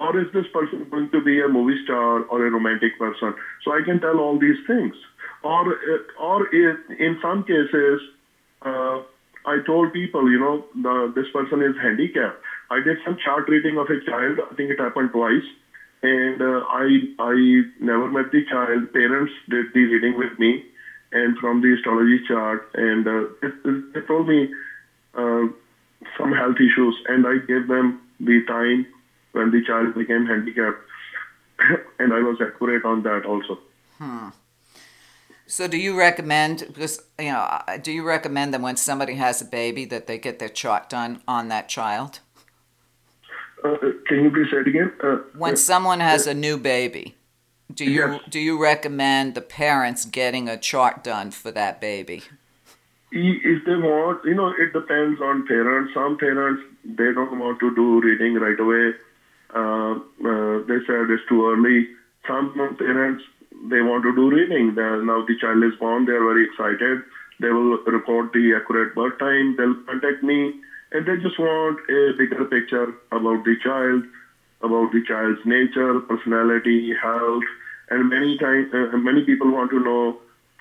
or 0.00 0.18
is 0.18 0.26
this 0.32 0.46
person 0.48 0.86
going 0.90 1.08
to 1.10 1.20
be 1.20 1.40
a 1.40 1.48
movie 1.48 1.78
star 1.82 2.22
or 2.22 2.46
a 2.46 2.50
romantic 2.50 2.98
person? 2.98 3.34
So 3.62 3.72
I 3.72 3.82
can 3.82 4.00
tell 4.00 4.18
all 4.18 4.38
these 4.38 4.56
things. 4.66 4.94
Or, 5.42 5.68
uh, 5.68 5.98
or 6.18 6.46
if, 6.50 6.78
in 6.98 7.18
some 7.22 7.44
cases, 7.44 8.00
uh, 8.62 9.00
I 9.46 9.58
told 9.64 9.92
people, 9.92 10.30
you 10.30 10.38
know, 10.38 10.64
the, 10.74 11.12
this 11.14 11.28
person 11.28 11.62
is 11.62 11.74
handicapped. 11.80 12.38
I 12.70 12.80
did 12.80 12.98
some 13.04 13.18
chart 13.22 13.48
reading 13.48 13.78
of 13.78 13.88
a 13.88 14.00
child. 14.04 14.38
I 14.50 14.54
think 14.54 14.70
it 14.70 14.80
happened 14.80 15.12
twice, 15.12 15.44
and 16.02 16.40
uh, 16.40 16.64
I 16.68 17.00
I 17.18 17.62
never 17.80 18.08
met 18.10 18.32
the 18.32 18.44
child. 18.50 18.92
Parents 18.92 19.32
did 19.48 19.66
the 19.74 19.84
reading 19.84 20.16
with 20.18 20.38
me, 20.38 20.64
and 21.12 21.36
from 21.38 21.60
the 21.60 21.74
astrology 21.74 22.20
chart, 22.26 22.68
and 22.74 23.06
uh, 23.06 23.24
it, 23.42 23.92
they 23.94 24.00
told 24.00 24.28
me 24.28 24.52
uh, 25.14 25.46
some 26.18 26.32
health 26.32 26.56
issues, 26.56 26.96
and 27.08 27.26
I 27.26 27.38
gave 27.38 27.68
them 27.68 28.00
the 28.20 28.42
time 28.46 28.86
when 29.32 29.50
the 29.50 29.62
child 29.64 29.94
became 29.94 30.26
handicapped, 30.26 30.80
and 31.98 32.12
I 32.12 32.20
was 32.20 32.38
accurate 32.40 32.84
on 32.84 33.02
that 33.02 33.26
also. 33.26 33.58
Hmm. 33.98 34.28
So, 35.46 35.68
do 35.68 35.76
you 35.76 35.96
recommend 35.96 36.64
because 36.66 37.02
you 37.18 37.26
know, 37.26 37.60
do 37.82 37.92
you 37.92 38.02
recommend 38.02 38.54
that 38.54 38.60
when 38.60 38.76
somebody 38.76 39.14
has 39.14 39.42
a 39.42 39.44
baby 39.44 39.84
that 39.86 40.06
they 40.06 40.18
get 40.18 40.38
their 40.38 40.48
chart 40.48 40.88
done 40.88 41.22
on 41.28 41.48
that 41.48 41.68
child? 41.68 42.20
Uh, 43.64 43.76
can 44.06 44.24
you 44.24 44.30
please 44.30 44.50
say 44.50 44.58
it 44.58 44.68
again? 44.68 44.92
Uh, 45.02 45.16
When 45.36 45.56
someone 45.56 46.00
has 46.00 46.26
a 46.26 46.34
new 46.34 46.58
baby, 46.58 47.14
do 47.72 47.84
you 47.84 48.06
Yes. 48.06 48.20
do 48.28 48.38
you 48.38 48.60
recommend 48.62 49.34
the 49.34 49.40
parents 49.40 50.04
getting 50.04 50.48
a 50.48 50.56
chart 50.58 51.02
done 51.02 51.30
for 51.30 51.50
that 51.50 51.80
baby? 51.80 52.22
if 53.16 53.64
they 53.64 53.76
want, 53.76 54.24
you 54.24 54.34
know, 54.34 54.48
it 54.58 54.72
depends 54.72 55.20
on 55.20 55.46
parents. 55.46 55.94
Some 55.94 56.16
parents 56.18 56.62
they 56.84 57.12
don't 57.18 57.38
want 57.38 57.60
to 57.60 57.74
do 57.74 58.00
reading 58.00 58.34
right 58.34 58.58
away. 58.58 58.86
Uh, 59.54 59.92
uh, 60.30 60.54
they 60.68 60.78
said 60.86 61.10
it's 61.14 61.22
too 61.28 61.46
early. 61.50 61.88
Some 62.26 62.52
parents 62.76 63.22
they 63.70 63.82
want 63.82 64.02
to 64.02 64.14
do 64.14 64.30
reading. 64.30 64.74
They're, 64.74 65.00
now 65.02 65.24
the 65.24 65.36
child 65.40 65.62
is 65.62 65.78
born, 65.78 66.06
they 66.06 66.12
are 66.12 66.24
very 66.32 66.44
excited. 66.44 67.02
They 67.40 67.50
will 67.50 67.78
record 67.86 68.30
the 68.32 68.54
accurate 68.58 68.94
birth 68.96 69.18
time. 69.18 69.54
They'll 69.56 69.74
contact 69.86 70.22
me, 70.22 70.60
and 70.94 71.04
they 71.06 71.16
just 71.16 71.38
want 71.38 71.78
a 71.90 72.12
bigger 72.16 72.44
picture 72.44 72.94
about 73.10 73.44
the 73.44 73.56
child, 73.62 74.04
about 74.62 74.92
the 74.92 75.02
child's 75.02 75.40
nature, 75.44 76.00
personality, 76.00 76.94
health, 76.94 77.42
and 77.90 78.08
many 78.08 78.36
times 78.36 78.68
uh, 78.72 78.96
many 78.96 79.22
people 79.22 79.50
want 79.50 79.70
to 79.70 79.80
know 79.80 80.16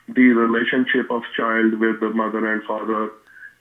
the 0.09 0.29
relationship 0.33 1.09
of 1.09 1.21
child 1.37 1.75
with 1.75 1.99
the 1.99 2.09
mother 2.09 2.45
and 2.51 2.63
father 2.63 3.09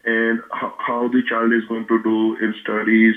and 0.04 0.40
how, 0.50 0.72
how 0.78 1.08
the 1.08 1.22
child 1.22 1.52
is 1.52 1.64
going 1.66 1.86
to 1.86 1.98
do 2.02 2.34
in 2.36 2.54
studies, 2.60 3.14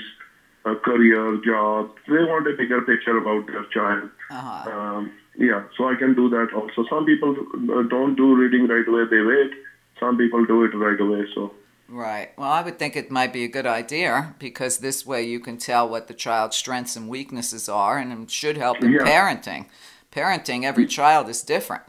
uh, 0.66 0.74
career, 0.76 1.38
job. 1.38 1.88
They 2.06 2.22
want 2.22 2.46
a 2.46 2.52
bigger 2.52 2.82
picture 2.82 3.16
about 3.16 3.46
their 3.46 3.64
child. 3.64 4.10
Uh-huh. 4.30 4.70
Um, 4.70 5.10
yeah, 5.38 5.62
so 5.76 5.88
I 5.88 5.96
can 5.96 6.14
do 6.14 6.28
that 6.28 6.52
also. 6.52 6.84
Some 6.88 7.04
people 7.06 7.34
uh, 7.74 7.82
don't 7.82 8.16
do 8.16 8.36
reading 8.36 8.68
right 8.68 8.86
away, 8.86 9.04
they 9.10 9.22
wait. 9.22 9.54
Some 9.98 10.18
people 10.18 10.44
do 10.44 10.62
it 10.62 10.74
right 10.74 11.00
away, 11.00 11.26
so. 11.34 11.52
Right. 11.88 12.30
Well, 12.36 12.50
I 12.50 12.62
would 12.62 12.78
think 12.78 12.96
it 12.96 13.10
might 13.10 13.32
be 13.32 13.44
a 13.44 13.48
good 13.48 13.66
idea 13.66 14.34
because 14.38 14.78
this 14.78 15.06
way 15.06 15.22
you 15.22 15.38
can 15.38 15.56
tell 15.56 15.88
what 15.88 16.08
the 16.08 16.14
child's 16.14 16.56
strengths 16.56 16.96
and 16.96 17.08
weaknesses 17.08 17.68
are, 17.68 17.96
and 17.98 18.12
it 18.12 18.30
should 18.30 18.56
help 18.56 18.82
in 18.82 18.92
Yeah. 18.92 19.04
parenting. 19.04 19.66
Parenting, 20.10 20.64
every 20.64 20.86
child 20.86 21.28
is 21.28 21.42
different. 21.42 21.84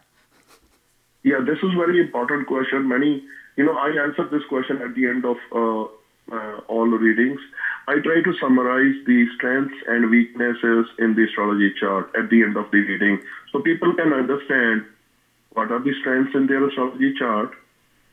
Yeah, 1.23 1.39
this 1.39 1.57
is 1.63 1.73
very 1.73 1.99
important 1.99 2.47
question. 2.47 2.87
Many, 2.87 3.23
you 3.55 3.65
know, 3.65 3.75
I 3.75 3.89
answer 3.89 4.25
this 4.25 4.43
question 4.45 4.81
at 4.81 4.93
the 4.93 5.07
end 5.07 5.25
of 5.25 5.37
uh, 5.51 5.83
uh, 6.31 6.57
all 6.67 6.87
readings. 6.87 7.39
I 7.87 7.99
try 7.99 8.21
to 8.21 8.33
summarize 8.39 8.95
the 9.05 9.25
strengths 9.35 9.77
and 9.87 10.11
weaknesses 10.11 10.87
in 10.99 11.15
the 11.15 11.23
astrology 11.23 11.73
chart 11.79 12.11
at 12.15 12.29
the 12.29 12.43
end 12.43 12.57
of 12.57 12.69
the 12.71 12.79
reading 12.79 13.21
so 13.51 13.61
people 13.61 13.93
can 13.95 14.13
understand 14.13 14.85
what 15.53 15.71
are 15.71 15.79
the 15.79 15.93
strengths 16.01 16.35
in 16.35 16.47
their 16.47 16.67
astrology 16.67 17.13
chart 17.17 17.51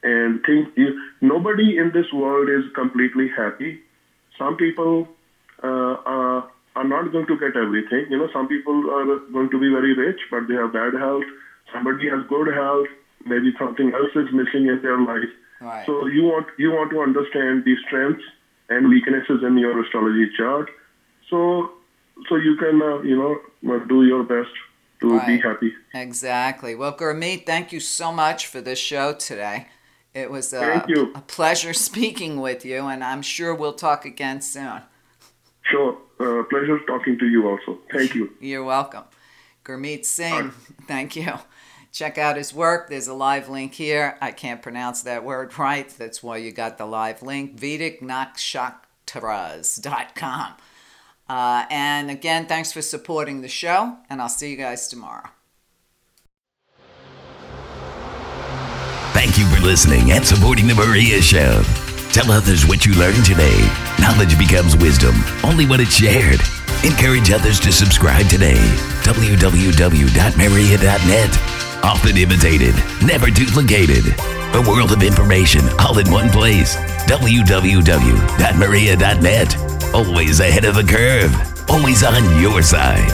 and 0.04 0.44
think 0.44 0.68
you, 0.76 1.00
nobody 1.22 1.78
in 1.78 1.90
this 1.92 2.12
world 2.12 2.48
is 2.50 2.70
completely 2.74 3.28
happy. 3.34 3.80
Some 4.38 4.56
people 4.56 5.08
uh, 5.62 5.96
are, 6.04 6.50
are 6.76 6.84
not 6.84 7.10
going 7.10 7.26
to 7.26 7.38
get 7.38 7.56
everything. 7.56 8.06
You 8.10 8.18
know, 8.18 8.28
some 8.32 8.46
people 8.46 8.90
are 8.90 9.18
going 9.32 9.50
to 9.50 9.58
be 9.58 9.70
very 9.70 9.94
rich, 9.94 10.20
but 10.30 10.46
they 10.46 10.54
have 10.54 10.74
bad 10.74 10.92
health. 10.94 11.24
Somebody 11.72 12.10
has 12.10 12.20
good 12.28 12.52
health. 12.52 12.86
Maybe 13.24 13.54
something 13.58 13.92
else 13.94 14.12
is 14.14 14.28
missing 14.32 14.66
in 14.66 14.80
their 14.82 15.00
life. 15.00 15.32
Right. 15.60 15.86
So 15.86 16.06
you 16.06 16.24
want 16.24 16.46
you 16.58 16.72
want 16.72 16.90
to 16.90 17.00
understand 17.00 17.64
the 17.64 17.74
strengths 17.86 18.24
and 18.68 18.88
weaknesses 18.90 19.42
in 19.42 19.56
your 19.56 19.82
astrology 19.82 20.30
chart. 20.36 20.68
So 21.30 21.70
so 22.28 22.36
you 22.36 22.56
can 22.56 22.82
uh, 22.82 23.00
you 23.00 23.16
know 23.16 23.78
do 23.86 24.04
your 24.04 24.22
best 24.24 24.52
to 25.00 25.20
be 25.26 25.38
happy. 25.40 25.72
Exactly. 25.94 26.74
Well, 26.74 26.94
Gurmeet, 26.96 27.46
thank 27.46 27.72
you 27.72 27.80
so 27.80 28.12
much 28.12 28.46
for 28.46 28.60
this 28.60 28.78
show 28.78 29.14
today. 29.14 29.68
It 30.14 30.30
was 30.30 30.52
a, 30.52 30.84
a 31.14 31.20
pleasure 31.26 31.72
speaking 31.74 32.40
with 32.40 32.64
you, 32.64 32.86
and 32.86 33.02
I'm 33.02 33.22
sure 33.22 33.52
we'll 33.54 33.72
talk 33.72 34.04
again 34.04 34.40
soon. 34.40 34.82
Sure. 35.62 35.98
Uh, 36.20 36.44
pleasure 36.44 36.78
talking 36.86 37.18
to 37.18 37.26
you 37.26 37.48
also. 37.48 37.80
Thank 37.92 38.14
you. 38.14 38.30
You're 38.40 38.62
welcome. 38.62 39.02
Gurmeet 39.64 40.04
Singh, 40.04 40.52
thank 40.86 41.16
you. 41.16 41.32
Check 41.90 42.18
out 42.18 42.36
his 42.36 42.52
work. 42.52 42.90
There's 42.90 43.08
a 43.08 43.14
live 43.14 43.48
link 43.48 43.72
here. 43.74 44.18
I 44.20 44.30
can't 44.32 44.60
pronounce 44.60 45.00
that 45.02 45.24
word 45.24 45.56
right. 45.58 45.88
That's 45.88 46.22
why 46.22 46.36
you 46.38 46.52
got 46.52 46.76
the 46.76 46.86
live 46.86 47.22
link. 47.22 47.56
VedicNakshatras.com. 47.56 50.54
Uh, 51.26 51.64
and 51.70 52.10
again, 52.10 52.44
thanks 52.46 52.70
for 52.72 52.82
supporting 52.82 53.40
the 53.40 53.48
show, 53.48 53.96
and 54.10 54.20
I'll 54.20 54.28
see 54.28 54.50
you 54.50 54.56
guys 54.56 54.88
tomorrow. 54.88 55.30
Thank 59.24 59.38
you 59.38 59.48
for 59.56 59.62
listening 59.62 60.12
and 60.12 60.22
supporting 60.22 60.66
The 60.66 60.74
Meria 60.74 61.22
Show. 61.22 61.62
Tell 62.12 62.30
others 62.30 62.66
what 62.66 62.84
you 62.84 62.92
learned 62.92 63.24
today. 63.24 63.56
Knowledge 63.98 64.38
becomes 64.38 64.76
wisdom 64.76 65.14
only 65.42 65.64
when 65.64 65.80
it's 65.80 65.94
shared. 65.96 66.40
Encourage 66.84 67.30
others 67.30 67.58
to 67.60 67.72
subscribe 67.72 68.26
today. 68.26 68.60
www.meria.net. 69.00 70.12
Often 71.82 72.18
imitated, 72.18 72.74
never 73.02 73.30
duplicated. 73.30 74.04
A 74.54 74.60
world 74.68 74.92
of 74.92 75.02
information 75.02 75.62
all 75.78 75.98
in 75.98 76.10
one 76.10 76.28
place. 76.28 76.76
www.meria.net. 77.08 77.54
Always 79.94 80.40
ahead 80.40 80.66
of 80.66 80.74
the 80.74 80.84
curve. 80.84 81.34
Always 81.70 82.04
on 82.04 82.42
your 82.42 82.60
side. 82.60 83.10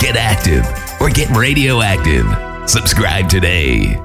Get 0.00 0.16
active 0.16 0.66
or 1.00 1.08
get 1.08 1.30
radioactive. 1.30 2.26
Subscribe 2.68 3.28
today. 3.28 3.96